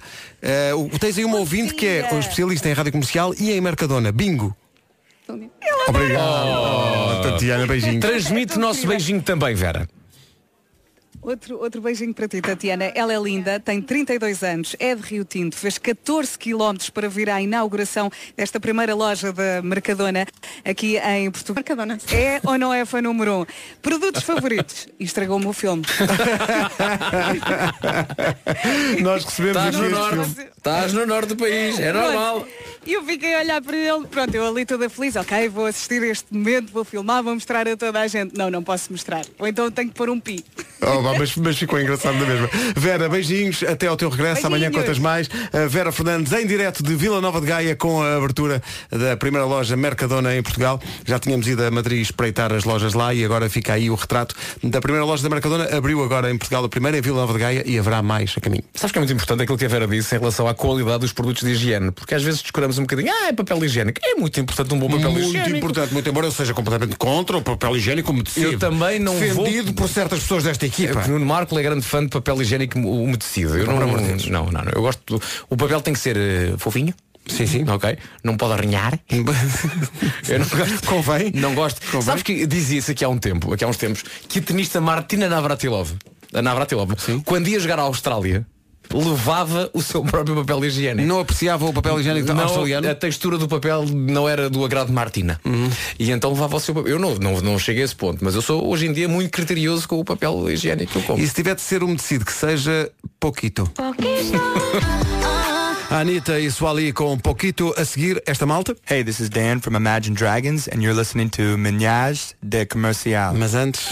Uh, 0.76 0.98
tens 1.00 1.18
aí 1.18 1.24
um 1.24 1.34
ouvinte 1.34 1.74
que 1.74 1.84
é 1.84 2.08
um 2.12 2.20
especialista 2.20 2.68
em 2.68 2.72
rádio 2.72 2.92
comercial 2.92 3.34
e 3.40 3.50
em 3.50 3.60
Mercadona. 3.60 4.12
Bingo. 4.12 4.56
Obrigado. 5.88 6.46
Oh, 6.46 7.22
Tatiana, 7.22 7.66
beijinho. 7.66 8.00
Transmite 8.00 8.56
o 8.56 8.60
nosso 8.60 8.86
beijinho 8.86 9.20
também, 9.20 9.52
Vera. 9.56 9.88
Outro, 11.22 11.58
outro 11.60 11.82
beijinho 11.82 12.14
para 12.14 12.26
ti, 12.26 12.40
Tatiana. 12.40 12.84
Ela 12.94 13.12
é 13.12 13.18
linda, 13.20 13.60
tem 13.60 13.82
32 13.82 14.42
anos, 14.42 14.74
é 14.78 14.94
de 14.94 15.02
Rio 15.02 15.22
Tinto, 15.22 15.54
fez 15.54 15.76
14 15.76 16.38
quilómetros 16.38 16.88
para 16.88 17.10
vir 17.10 17.28
à 17.28 17.42
inauguração 17.42 18.10
desta 18.34 18.58
primeira 18.58 18.94
loja 18.94 19.30
da 19.30 19.60
Mercadona 19.60 20.26
aqui 20.64 20.96
em 20.98 21.30
Portugal. 21.30 21.56
Mercadona. 21.56 21.98
É 22.10 22.40
ou 22.42 22.56
não 22.56 22.72
é 22.72 22.86
fã 22.86 23.02
número 23.02 23.40
um? 23.42 23.46
Produtos 23.82 24.22
favoritos. 24.22 24.88
E 24.98 25.04
estragou-me 25.04 25.44
o 25.46 25.52
filme. 25.52 25.82
Nós 29.02 29.22
recebemos 29.24 29.56
Estás 29.58 29.76
aqui 29.76 29.78
no 29.78 29.86
este 29.86 29.98
norte. 30.16 30.30
filme. 30.34 30.50
Estás 30.56 30.92
no 30.94 31.06
norte 31.06 31.28
do 31.28 31.36
país, 31.36 31.78
é 31.78 31.92
normal. 31.92 32.46
E 32.86 32.94
eu 32.94 33.04
fiquei 33.04 33.34
a 33.34 33.40
olhar 33.40 33.60
para 33.62 33.76
ele, 33.76 34.06
pronto, 34.06 34.34
eu 34.34 34.46
ali 34.48 34.64
toda 34.64 34.88
feliz, 34.88 35.14
ok, 35.16 35.48
vou 35.50 35.66
assistir 35.66 36.02
a 36.02 36.06
este 36.06 36.32
momento, 36.32 36.72
vou 36.72 36.82
filmar, 36.84 37.22
vou 37.22 37.34
mostrar 37.34 37.68
a 37.68 37.76
toda 37.76 38.00
a 38.00 38.06
gente. 38.06 38.34
Não, 38.36 38.50
não 38.50 38.62
posso 38.62 38.90
mostrar. 38.90 39.22
Ou 39.38 39.46
então 39.46 39.70
tenho 39.70 39.88
que 39.90 39.94
pôr 39.94 40.08
um 40.08 40.18
pi. 40.18 40.42
Oh, 40.82 41.02
mas, 41.18 41.34
mas 41.36 41.56
ficou 41.58 41.80
engraçado 41.80 42.18
da 42.18 42.26
mesma. 42.26 42.48
Vera, 42.76 43.08
beijinhos, 43.08 43.62
até 43.62 43.86
ao 43.86 43.96
teu 43.96 44.08
regresso. 44.08 44.46
Amanhã 44.46 44.70
Beijinhos. 44.70 44.84
contas 44.86 44.98
mais. 44.98 45.28
A 45.52 45.66
Vera 45.66 45.92
Fernandes 45.92 46.32
em 46.32 46.46
direto 46.46 46.82
de 46.82 46.94
Vila 46.94 47.20
Nova 47.20 47.40
de 47.40 47.46
Gaia 47.46 47.74
com 47.76 48.02
a 48.02 48.16
abertura 48.16 48.62
da 48.90 49.16
primeira 49.16 49.46
loja 49.46 49.76
Mercadona 49.76 50.34
em 50.36 50.42
Portugal. 50.42 50.80
Já 51.04 51.18
tínhamos 51.18 51.46
ido 51.46 51.62
a 51.64 51.70
Madrid 51.70 52.00
espreitar 52.02 52.52
as 52.52 52.64
lojas 52.64 52.94
lá 52.94 53.12
e 53.14 53.24
agora 53.24 53.48
fica 53.48 53.74
aí 53.74 53.90
o 53.90 53.94
retrato 53.94 54.34
da 54.62 54.80
primeira 54.80 55.04
loja 55.04 55.22
da 55.22 55.28
Mercadona. 55.28 55.64
Abriu 55.76 56.02
agora 56.02 56.30
em 56.30 56.36
Portugal 56.38 56.64
a 56.64 56.68
primeira 56.68 56.98
em 56.98 57.00
Vila 57.00 57.20
Nova 57.20 57.32
de 57.32 57.38
Gaia 57.38 57.62
e 57.66 57.78
haverá 57.78 58.02
mais 58.02 58.34
a 58.36 58.40
caminho. 58.40 58.62
Sabes 58.74 58.92
que 58.92 58.98
é 58.98 59.00
muito 59.00 59.12
importante 59.12 59.42
aquilo 59.42 59.58
que 59.58 59.64
a 59.64 59.68
Vera 59.68 59.86
disse 59.86 60.14
em 60.14 60.18
relação 60.18 60.46
à 60.48 60.54
qualidade 60.54 61.00
dos 61.00 61.12
produtos 61.12 61.42
de 61.42 61.50
higiene, 61.50 61.90
porque 61.90 62.14
às 62.14 62.22
vezes 62.22 62.42
descuramos 62.42 62.78
um 62.78 62.82
bocadinho, 62.82 63.12
ah, 63.12 63.28
é 63.28 63.32
papel 63.32 63.64
higiênico. 63.64 64.00
É 64.04 64.14
muito 64.14 64.38
importante 64.40 64.72
um 64.74 64.78
bom 64.78 64.88
papel 64.88 65.10
muito 65.12 65.28
higiênico. 65.28 65.56
importante, 65.56 65.92
muito 65.92 66.08
embora 66.08 66.26
eu 66.26 66.32
seja 66.32 66.52
completamente 66.54 66.96
contra 66.96 67.36
o 67.36 67.42
papel 67.42 67.76
higiênico 67.76 68.10
umedecido. 68.10 68.52
Eu 68.52 68.58
também 68.58 68.98
não 68.98 69.12
vou- 69.14 69.44
Defendido 69.44 69.72
por 69.74 69.88
certas 69.88 70.20
pessoas 70.20 70.44
desta 70.44 70.66
equipa. 70.66 70.99
É, 71.06 71.08
Nuno 71.08 71.26
Marco 71.26 71.58
é 71.58 71.62
grande 71.62 71.82
fã 71.82 72.02
de 72.02 72.10
papel 72.10 72.40
higiênico 72.42 72.78
umedecido. 72.78 73.56
Eu 73.58 73.66
não, 73.66 73.96
Deus. 73.96 74.26
não, 74.28 74.46
não, 74.50 74.62
não. 74.64 74.72
Eu 74.72 74.82
gosto. 74.82 75.00
do- 75.18 75.22
o 75.48 75.56
papel 75.56 75.80
tem 75.80 75.92
que 75.94 76.00
ser 76.00 76.16
eh, 76.16 76.54
fofinho. 76.58 76.94
Sim, 77.26 77.46
sim. 77.46 77.64
Ok. 77.68 77.96
Não 78.24 78.36
pode 78.36 78.54
arranhar. 78.54 78.98
Eu 79.10 80.38
não 80.38 80.46
gosto. 80.48 80.86
Convém. 80.86 81.30
Não 81.34 81.54
gosto. 81.54 81.80
Sabes 82.02 82.22
que 82.22 82.46
dizia-se 82.46 82.90
aqui 82.92 83.04
há 83.04 83.08
um 83.08 83.18
tempo, 83.18 83.52
aqui 83.52 83.62
há 83.64 83.68
uns 83.68 83.76
tempos, 83.76 84.02
que 84.28 84.38
a 84.38 84.42
tenista 84.42 84.80
Martina 84.80 85.28
Navratilova, 85.28 85.94
a 86.32 86.42
Navratilova, 86.42 86.96
quando 87.24 87.48
ia 87.48 87.60
jogar 87.60 87.78
à 87.78 87.82
Austrália, 87.82 88.46
levava 88.92 89.70
o 89.72 89.80
seu 89.82 90.02
próprio 90.04 90.36
papel 90.36 90.64
higiênico. 90.64 91.06
Não 91.06 91.20
apreciava 91.20 91.66
o 91.66 91.72
papel 91.72 92.00
higiênico 92.00 92.32
Não, 92.32 92.42
australiano? 92.44 92.88
A 92.88 92.94
textura 92.94 93.38
do 93.38 93.46
papel 93.48 93.84
não 93.86 94.28
era 94.28 94.48
do 94.50 94.64
agrado 94.64 94.88
de 94.88 94.92
Martina. 94.92 95.40
E 95.98 96.10
então 96.10 96.30
levava 96.32 96.56
o 96.56 96.60
seu 96.60 96.74
papel. 96.74 96.92
Eu 96.92 96.98
não, 96.98 97.14
não, 97.16 97.40
não 97.40 97.58
cheguei 97.58 97.82
a 97.82 97.84
esse 97.84 97.94
ponto, 97.96 98.24
mas 98.24 98.34
eu 98.34 98.42
sou 98.42 98.66
hoje 98.68 98.86
em 98.86 98.92
dia 98.92 99.08
muito 99.08 99.30
criterioso 99.30 99.86
com 99.88 100.00
o 100.00 100.04
papel 100.04 100.50
higiênico 100.50 100.92
que 100.92 100.98
eu 100.98 101.02
compro. 101.02 101.22
E 101.22 101.26
se 101.28 101.34
tiver 101.34 101.54
de 101.54 101.60
ser 101.60 101.82
umedecido, 101.82 102.24
que 102.24 102.32
seja 102.32 102.90
pouquito. 103.18 103.70
A 105.90 105.98
Anitta 106.00 106.38
e 106.38 106.50
Suali 106.50 106.92
com 106.92 107.18
Poquito 107.18 107.74
a 107.76 107.84
seguir 107.84 108.22
esta 108.24 108.46
malta. 108.46 108.76
Hey, 108.88 109.02
this 109.02 109.18
is 109.20 109.28
Dan 109.28 109.58
from 109.60 109.74
Imagine 109.76 110.14
Dragons 110.14 110.68
and 110.68 110.80
you're 110.82 110.94
listening 110.96 111.28
to 111.30 111.58
Menage 111.58 112.34
de 112.42 112.64
Comercial. 112.66 113.34
Mas 113.34 113.54
antes, 113.54 113.88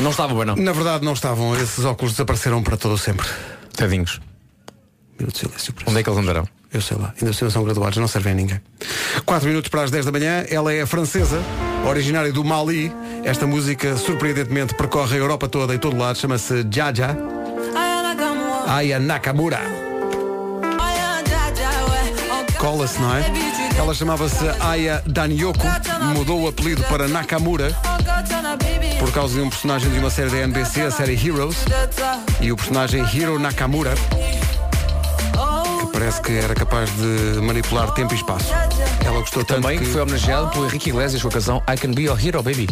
Não 0.00 0.10
estava 0.10 0.34
bem, 0.34 0.44
não. 0.44 0.56
na 0.56 0.72
verdade 0.72 1.04
não 1.04 1.12
estavam, 1.12 1.54
esses 1.56 1.84
óculos 1.84 2.12
desapareceram 2.14 2.60
para 2.62 2.76
todo 2.76 2.94
o 2.94 2.98
sempre. 2.98 3.26
Tadinhos. 3.76 4.20
Minuto 5.18 5.34
de 5.34 5.40
silêncio 5.40 5.72
por 5.72 5.88
Onde 5.88 6.00
é 6.00 6.02
que 6.02 6.08
eles 6.08 6.20
andarão? 6.20 6.48
Eu 6.72 6.80
sei 6.80 6.96
lá, 6.96 7.14
ainda 7.16 7.30
assim 7.30 7.48
são 7.50 7.62
graduados, 7.62 7.98
não 7.98 8.08
servem 8.08 8.32
a 8.32 8.34
ninguém. 8.34 8.60
4 9.24 9.46
minutos 9.46 9.68
para 9.68 9.84
as 9.84 9.92
10 9.92 10.06
da 10.06 10.12
manhã, 10.12 10.44
ela 10.50 10.72
é 10.72 10.84
francesa, 10.84 11.40
originária 11.88 12.32
do 12.32 12.42
Mali. 12.42 12.92
Esta 13.22 13.46
música, 13.46 13.96
surpreendentemente, 13.96 14.74
percorre 14.74 15.14
a 15.14 15.20
Europa 15.20 15.48
toda 15.48 15.72
e 15.72 15.78
todo 15.78 15.96
lado, 15.96 16.18
chama-se 16.18 16.66
Jaja. 16.68 17.16
Aya 18.66 18.98
Nakamura. 18.98 19.60
Cola-se, 22.58 23.00
não 23.00 23.14
é? 23.14 23.53
Ela 23.76 23.94
chamava-se 23.94 24.44
Aya 24.60 25.02
Danyoko, 25.06 25.66
mudou 26.14 26.42
o 26.42 26.48
apelido 26.48 26.82
para 26.84 27.08
Nakamura 27.08 27.74
por 28.98 29.12
causa 29.12 29.34
de 29.34 29.40
um 29.40 29.50
personagem 29.50 29.90
de 29.90 29.98
uma 29.98 30.10
série 30.10 30.30
da 30.30 30.38
NBC, 30.38 30.82
a 30.82 30.90
série 30.90 31.14
Heroes, 31.14 31.56
e 32.40 32.50
o 32.50 32.56
personagem 32.56 33.04
Hiro 33.12 33.38
Nakamura, 33.38 33.94
que 35.80 35.86
parece 35.92 36.20
que 36.22 36.32
era 36.32 36.54
capaz 36.54 36.90
de 36.90 37.40
manipular 37.40 37.90
tempo 37.92 38.14
e 38.14 38.16
espaço. 38.16 38.52
Ela 39.04 39.20
gostou 39.20 39.44
tanto 39.44 39.62
Também 39.62 39.78
que... 39.78 39.84
foi 39.84 40.00
homenageado 40.00 40.50
pelo 40.50 40.66
Henrique 40.66 40.90
Iglesias 40.90 41.20
com 41.20 41.28
a 41.28 41.32
canção 41.32 41.62
I 41.70 41.76
Can 41.76 41.92
Be 41.92 42.02
Your 42.02 42.18
Hero 42.18 42.42
Baby. 42.42 42.68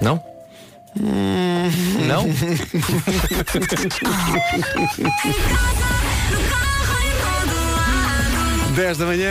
Não? 0.00 0.22
Não? 2.06 2.24
10 8.74 8.98
da 8.98 9.06
manhã. 9.06 9.30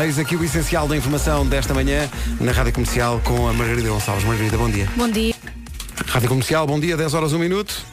Eis 0.00 0.16
aqui 0.16 0.36
o 0.36 0.44
essencial 0.44 0.86
da 0.86 0.96
informação 0.96 1.44
desta 1.44 1.74
manhã 1.74 2.08
na 2.40 2.52
Rádio 2.52 2.72
Comercial 2.72 3.20
com 3.24 3.48
a 3.48 3.52
Margarida 3.52 3.88
Gonçalves. 3.88 4.22
Margarida, 4.24 4.56
bom 4.56 4.70
dia. 4.70 4.88
Bom 4.94 5.10
dia. 5.10 5.34
Rádio 6.06 6.28
Comercial, 6.28 6.68
bom 6.68 6.78
dia, 6.78 6.96
10 6.96 7.14
horas 7.14 7.32
1 7.32 7.38
minuto. 7.38 7.84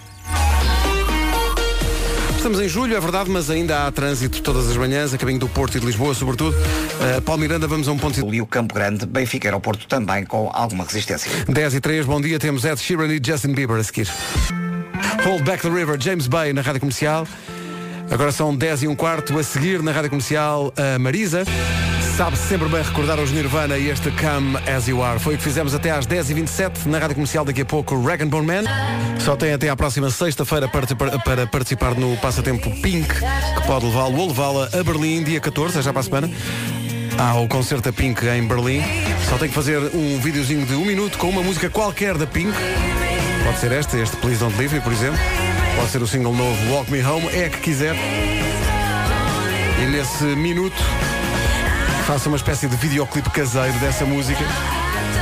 Estamos 2.36 2.60
em 2.60 2.68
julho, 2.68 2.96
é 2.96 3.00
verdade, 3.00 3.28
mas 3.28 3.50
ainda 3.50 3.88
há 3.88 3.91
trânsito 3.91 4.44
todas 4.44 4.70
as 4.70 4.78
manhãs, 4.78 5.16
a 5.16 5.18
caminho 5.18 5.39
do 5.39 5.50
Porto 5.50 5.78
e 5.78 5.80
de 5.80 5.88
Lisboa, 5.88 6.14
sobretudo. 6.14 6.56
Uh, 6.56 7.22
Paulo 7.24 7.41
Miranda, 7.41 7.68
vamos 7.68 7.88
a 7.88 7.91
um 7.91 7.98
ponto... 7.98 8.20
E 8.32 8.39
o 8.39 8.46
Campo 8.46 8.76
Grande, 8.76 9.08
Benfica 9.08 9.48
Aeroporto 9.48 9.88
também 9.88 10.26
com 10.26 10.52
alguma 10.54 10.84
resistência. 10.84 11.32
10 11.48 11.74
e 11.74 11.82
3, 11.82 12.06
bom 12.06 12.22
dia, 12.22 12.38
temos 12.38 12.64
Ed 12.66 12.80
Sheeran 12.80 13.08
e 13.08 13.20
Justin 13.26 13.54
Bieber 13.54 13.78
a 13.78 13.84
seguir. 13.84 14.08
Hold 15.24 15.43
Back 15.43 15.61
the 15.61 15.69
River, 15.69 15.97
James 15.97 16.28
Bay 16.28 16.51
na 16.51 16.61
Rádio 16.61 16.82
Comercial. 16.82 17.26
Agora 18.11 18.32
são 18.32 18.55
10 18.55 18.84
e 18.84 18.88
um 18.88 18.95
quarto, 18.95 19.38
a 19.39 19.43
seguir 19.43 19.82
na 19.82 19.91
Rádio 19.91 20.09
Comercial, 20.09 20.74
a 20.76 20.99
Marisa. 20.99 21.45
Sabe-se 22.17 22.47
sempre 22.49 22.67
bem 22.67 22.84
recordar 22.84 23.19
os 23.19 23.32
Nirvana 23.32 23.78
e 23.78 23.89
este 23.89 24.11
Come 24.11 24.57
As 24.69 24.88
You 24.88 25.01
Are. 25.01 25.19
Foi 25.19 25.36
o 25.36 25.38
que 25.38 25.43
fizemos 25.43 25.74
até 25.74 25.91
às 25.91 26.05
10h27 26.05 26.86
na 26.88 26.99
Rádio 26.99 27.15
Comercial. 27.15 27.45
Daqui 27.45 27.61
a 27.61 27.65
pouco, 27.65 27.99
Rag 28.03 28.24
Bone 28.26 28.45
Man. 28.45 28.63
Só 29.19 29.36
tem 29.38 29.53
até 29.53 29.69
à 29.69 29.76
próxima 29.76 30.09
sexta-feira 30.09 30.67
para, 30.67 30.86
para 31.19 31.47
participar 31.47 31.95
no 31.95 32.17
passatempo 32.17 32.69
Pink, 32.82 33.07
que 33.07 33.65
pode 33.65 33.86
levá-lo 33.86 34.17
ou 34.17 34.28
levá-la 34.28 34.69
a 34.78 34.84
Berlim, 34.84 35.24
dia 35.24 35.39
14, 35.39 35.80
é 35.80 35.82
já 35.82 35.93
para 35.93 36.01
a 36.01 36.03
semana. 36.03 36.30
Há 37.17 37.39
o 37.39 37.47
concerto 37.47 37.86
da 37.89 37.93
Pink 37.93 38.26
em 38.28 38.45
Berlim. 38.45 38.84
Só 39.30 39.38
tem 39.38 39.47
que 39.47 39.55
fazer 39.55 39.80
um 39.95 40.19
videozinho 40.19 40.65
de 40.65 40.76
um 40.76 40.84
minuto 40.84 41.17
com 41.17 41.30
uma 41.30 41.41
música 41.41 41.69
qualquer 41.69 42.17
da 42.17 42.28
Pink. 42.28 42.53
Pode 43.44 43.60
ser 43.60 43.72
esta, 43.72 43.98
este 43.98 44.16
Please 44.18 44.39
Don't 44.39 44.58
Leave 44.58 44.76
Me, 44.76 44.82
por 44.82 44.94
exemplo. 44.94 45.20
Pode 45.76 45.89
ser 45.91 46.02
o 46.02 46.08
single 46.08 46.34
novo 46.34 46.72
Walk 46.72 46.91
Me 46.91 47.04
Home, 47.04 47.28
é 47.28 47.50
que 47.50 47.60
quiser. 47.60 47.96
E 49.82 49.86
nesse 49.86 50.24
minuto 50.24 50.82
faça 52.06 52.30
uma 52.30 52.38
espécie 52.38 52.68
de 52.68 52.76
videoclipe 52.76 53.30
caseiro 53.30 53.78
dessa 53.80 54.06
música. 54.06 54.44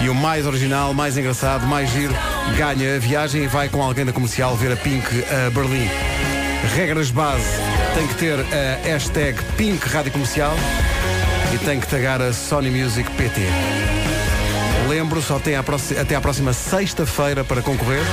E 0.04 0.10
o 0.10 0.16
mais 0.16 0.46
original, 0.46 0.94
mais 0.94 1.18
engraçado, 1.18 1.66
mais 1.68 1.92
giro, 1.92 2.14
ganha 2.58 2.96
a 2.96 3.00
viagem 3.00 3.44
e 3.44 3.48
vai 3.48 3.70
com 3.70 3.82
alguém 3.82 4.06
da 4.06 4.12
comercial 4.12 4.56
ver 4.56 4.72
a 4.72 4.76
Pink 4.76 5.06
a 5.26 5.50
Berlim. 5.52 5.90
Regras 6.76 7.12
base, 7.12 7.46
tem 7.96 8.08
que 8.08 8.16
ter 8.16 8.40
a 8.40 8.88
hashtag 8.88 9.40
Pink 9.58 9.88
Rádio 9.88 10.12
Comercial 10.12 10.56
e 11.54 11.58
tem 11.60 11.80
que 11.80 11.88
tagar 11.88 12.22
a 12.22 12.32
Sony 12.32 12.70
Music 12.70 13.10
PT. 13.12 13.42
Lembro, 14.88 15.22
só 15.22 15.40
tem 15.40 15.56
até 15.56 16.16
à 16.16 16.22
próxima 16.22 16.54
sexta-feira 16.54 17.44
para 17.44 17.62
concorrer. 17.62 18.04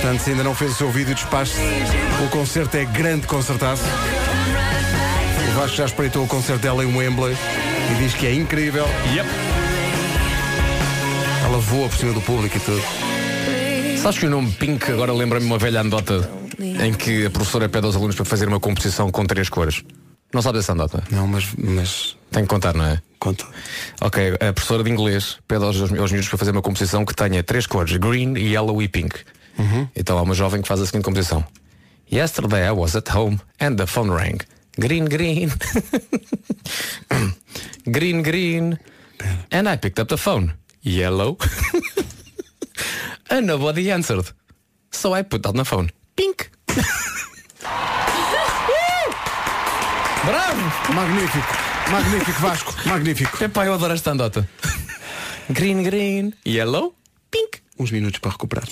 Portanto, 0.00 0.20
se 0.20 0.30
ainda 0.30 0.44
não 0.44 0.54
fez 0.54 0.72
o 0.72 0.74
seu 0.74 0.90
vídeo, 0.90 1.14
despache 1.14 1.54
O 2.24 2.28
concerto 2.28 2.76
é 2.76 2.84
grande 2.84 3.26
concertaço. 3.26 3.84
O 5.48 5.58
Vasco 5.58 5.76
já 5.76 5.84
espreitou 5.86 6.24
o 6.24 6.26
concerto 6.26 6.62
dela 6.62 6.84
em 6.84 6.96
Wembley 6.96 7.36
e 7.90 7.94
diz 8.02 8.12
que 8.14 8.26
é 8.26 8.34
incrível. 8.34 8.86
Yep. 9.14 9.28
Ela 11.44 11.58
voa 11.58 11.88
por 11.88 11.96
cima 11.96 12.12
do 12.12 12.20
público 12.20 12.56
e 12.56 12.60
tudo. 12.60 12.82
Sabes 14.02 14.18
que 14.18 14.26
o 14.26 14.30
nome 14.30 14.52
Pink 14.52 14.90
agora 14.90 15.12
lembra-me 15.12 15.46
uma 15.46 15.58
velha 15.58 15.80
anedota 15.80 16.28
em 16.58 16.92
que 16.92 17.26
a 17.26 17.30
professora 17.30 17.68
pede 17.68 17.86
aos 17.86 17.96
alunos 17.96 18.14
para 18.14 18.24
fazer 18.24 18.46
uma 18.46 18.60
composição 18.60 19.10
com 19.10 19.24
três 19.24 19.48
cores. 19.48 19.82
Não 20.32 20.42
sabes 20.42 20.60
essa 20.60 20.72
andota? 20.72 21.02
Não, 21.10 21.26
mas, 21.26 21.46
mas... 21.56 22.16
Tem 22.30 22.42
que 22.42 22.48
contar, 22.48 22.74
não 22.74 22.84
é? 22.84 23.00
Ok, 24.00 24.36
a 24.40 24.52
professora 24.52 24.82
de 24.84 24.90
inglês 24.90 25.38
pede 25.46 25.64
aos, 25.64 25.80
aos 25.80 25.90
miúdos 26.12 26.28
para 26.28 26.38
fazer 26.38 26.50
uma 26.50 26.62
composição 26.62 27.04
que 27.04 27.14
tenha 27.14 27.42
três 27.42 27.66
cores, 27.66 27.96
green, 27.96 28.36
yellow 28.36 28.82
e 28.82 28.88
pink. 28.88 29.16
Uhum. 29.58 29.88
Então 29.94 30.18
há 30.18 30.22
uma 30.22 30.34
jovem 30.34 30.60
que 30.60 30.68
faz 30.68 30.80
a 30.80 30.86
seguinte 30.86 31.04
composição. 31.04 31.44
Yesterday 32.10 32.66
I 32.66 32.72
was 32.72 32.94
at 32.94 33.08
home 33.10 33.40
and 33.60 33.76
the 33.76 33.86
phone 33.86 34.10
rang. 34.10 34.38
Green, 34.78 35.04
green. 35.04 35.52
green, 37.90 38.22
green. 38.22 38.78
And 39.50 39.68
I 39.68 39.76
picked 39.76 40.00
up 40.00 40.08
the 40.08 40.16
phone. 40.16 40.54
Yellow. 40.82 41.38
and 43.30 43.46
nobody 43.46 43.90
answered. 43.90 44.32
So 44.90 45.14
I 45.14 45.22
put 45.22 45.42
down 45.42 45.56
the 45.56 45.64
phone. 45.64 45.90
Pink. 46.16 46.50
Bravo! 50.24 50.62
Magnífico. 50.94 51.63
Magnífico, 51.90 52.40
Vasco. 52.40 52.74
Magnífico. 52.86 53.44
Epá, 53.44 53.66
eu 53.66 53.74
adoro 53.74 53.92
esta 53.94 54.10
andota. 54.10 54.48
Green, 55.50 55.82
green. 55.82 56.32
Yellow. 56.46 56.94
Pink. 57.30 57.58
Uns 57.78 57.90
minutos 57.90 58.18
para 58.20 58.30
recuperar. 58.32 58.64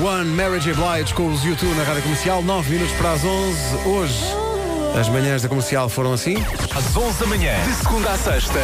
One 0.00 0.30
Marriage 0.30 0.70
Oblige 0.70 1.12
com 1.14 1.32
os 1.32 1.42
YouTube 1.42 1.74
na 1.74 1.82
Rádio 1.82 2.02
Comercial, 2.02 2.42
9 2.42 2.70
minutos 2.70 2.94
para 2.96 3.12
as 3.12 3.24
11. 3.24 3.58
Hoje, 3.88 4.24
as 4.98 5.08
manhãs 5.08 5.42
da 5.42 5.48
comercial 5.48 5.88
foram 5.88 6.12
assim. 6.12 6.36
Às 6.76 6.96
11 6.96 7.18
da 7.18 7.26
manhã, 7.26 7.52
de 7.64 7.74
segunda 7.74 8.10
à 8.10 8.18
sexta, 8.18 8.60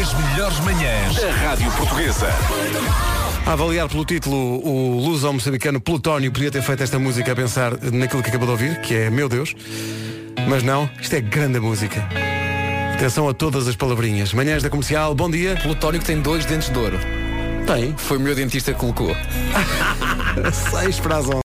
as 0.00 0.14
melhores 0.14 0.60
manhãs 0.60 1.16
da 1.16 1.30
Rádio 1.32 1.70
Portuguesa. 1.72 2.28
A 3.48 3.52
avaliar 3.52 3.88
pelo 3.88 4.04
título, 4.04 4.36
o 4.62 5.00
luso 5.00 5.32
moçambicano 5.32 5.80
Plutónio 5.80 6.30
podia 6.30 6.50
ter 6.50 6.60
feito 6.60 6.82
esta 6.82 6.98
música 6.98 7.32
a 7.32 7.34
pensar 7.34 7.72
naquilo 7.80 8.22
que 8.22 8.28
acabou 8.28 8.46
de 8.46 8.52
ouvir, 8.52 8.80
que 8.82 8.94
é 8.94 9.08
Meu 9.08 9.26
Deus. 9.26 9.54
Mas 10.46 10.62
não, 10.62 10.88
isto 11.00 11.16
é 11.16 11.22
grande 11.22 11.58
música. 11.58 12.06
Atenção 12.92 13.26
a 13.26 13.32
todas 13.32 13.66
as 13.66 13.74
palavrinhas. 13.74 14.34
Manhãs 14.34 14.62
da 14.62 14.68
comercial, 14.68 15.14
bom 15.14 15.30
dia. 15.30 15.56
Plutónio 15.62 15.98
que 15.98 16.04
tem 16.04 16.20
dois 16.20 16.44
dentes 16.44 16.68
de 16.68 16.78
ouro. 16.78 16.98
Tem. 17.66 17.94
Foi 17.96 18.18
o 18.18 18.20
meu 18.20 18.34
dentista 18.34 18.74
que 18.74 18.80
colocou. 18.80 19.16
6 20.70 21.00
para 21.00 21.16
as 21.16 21.26
11. 21.26 21.34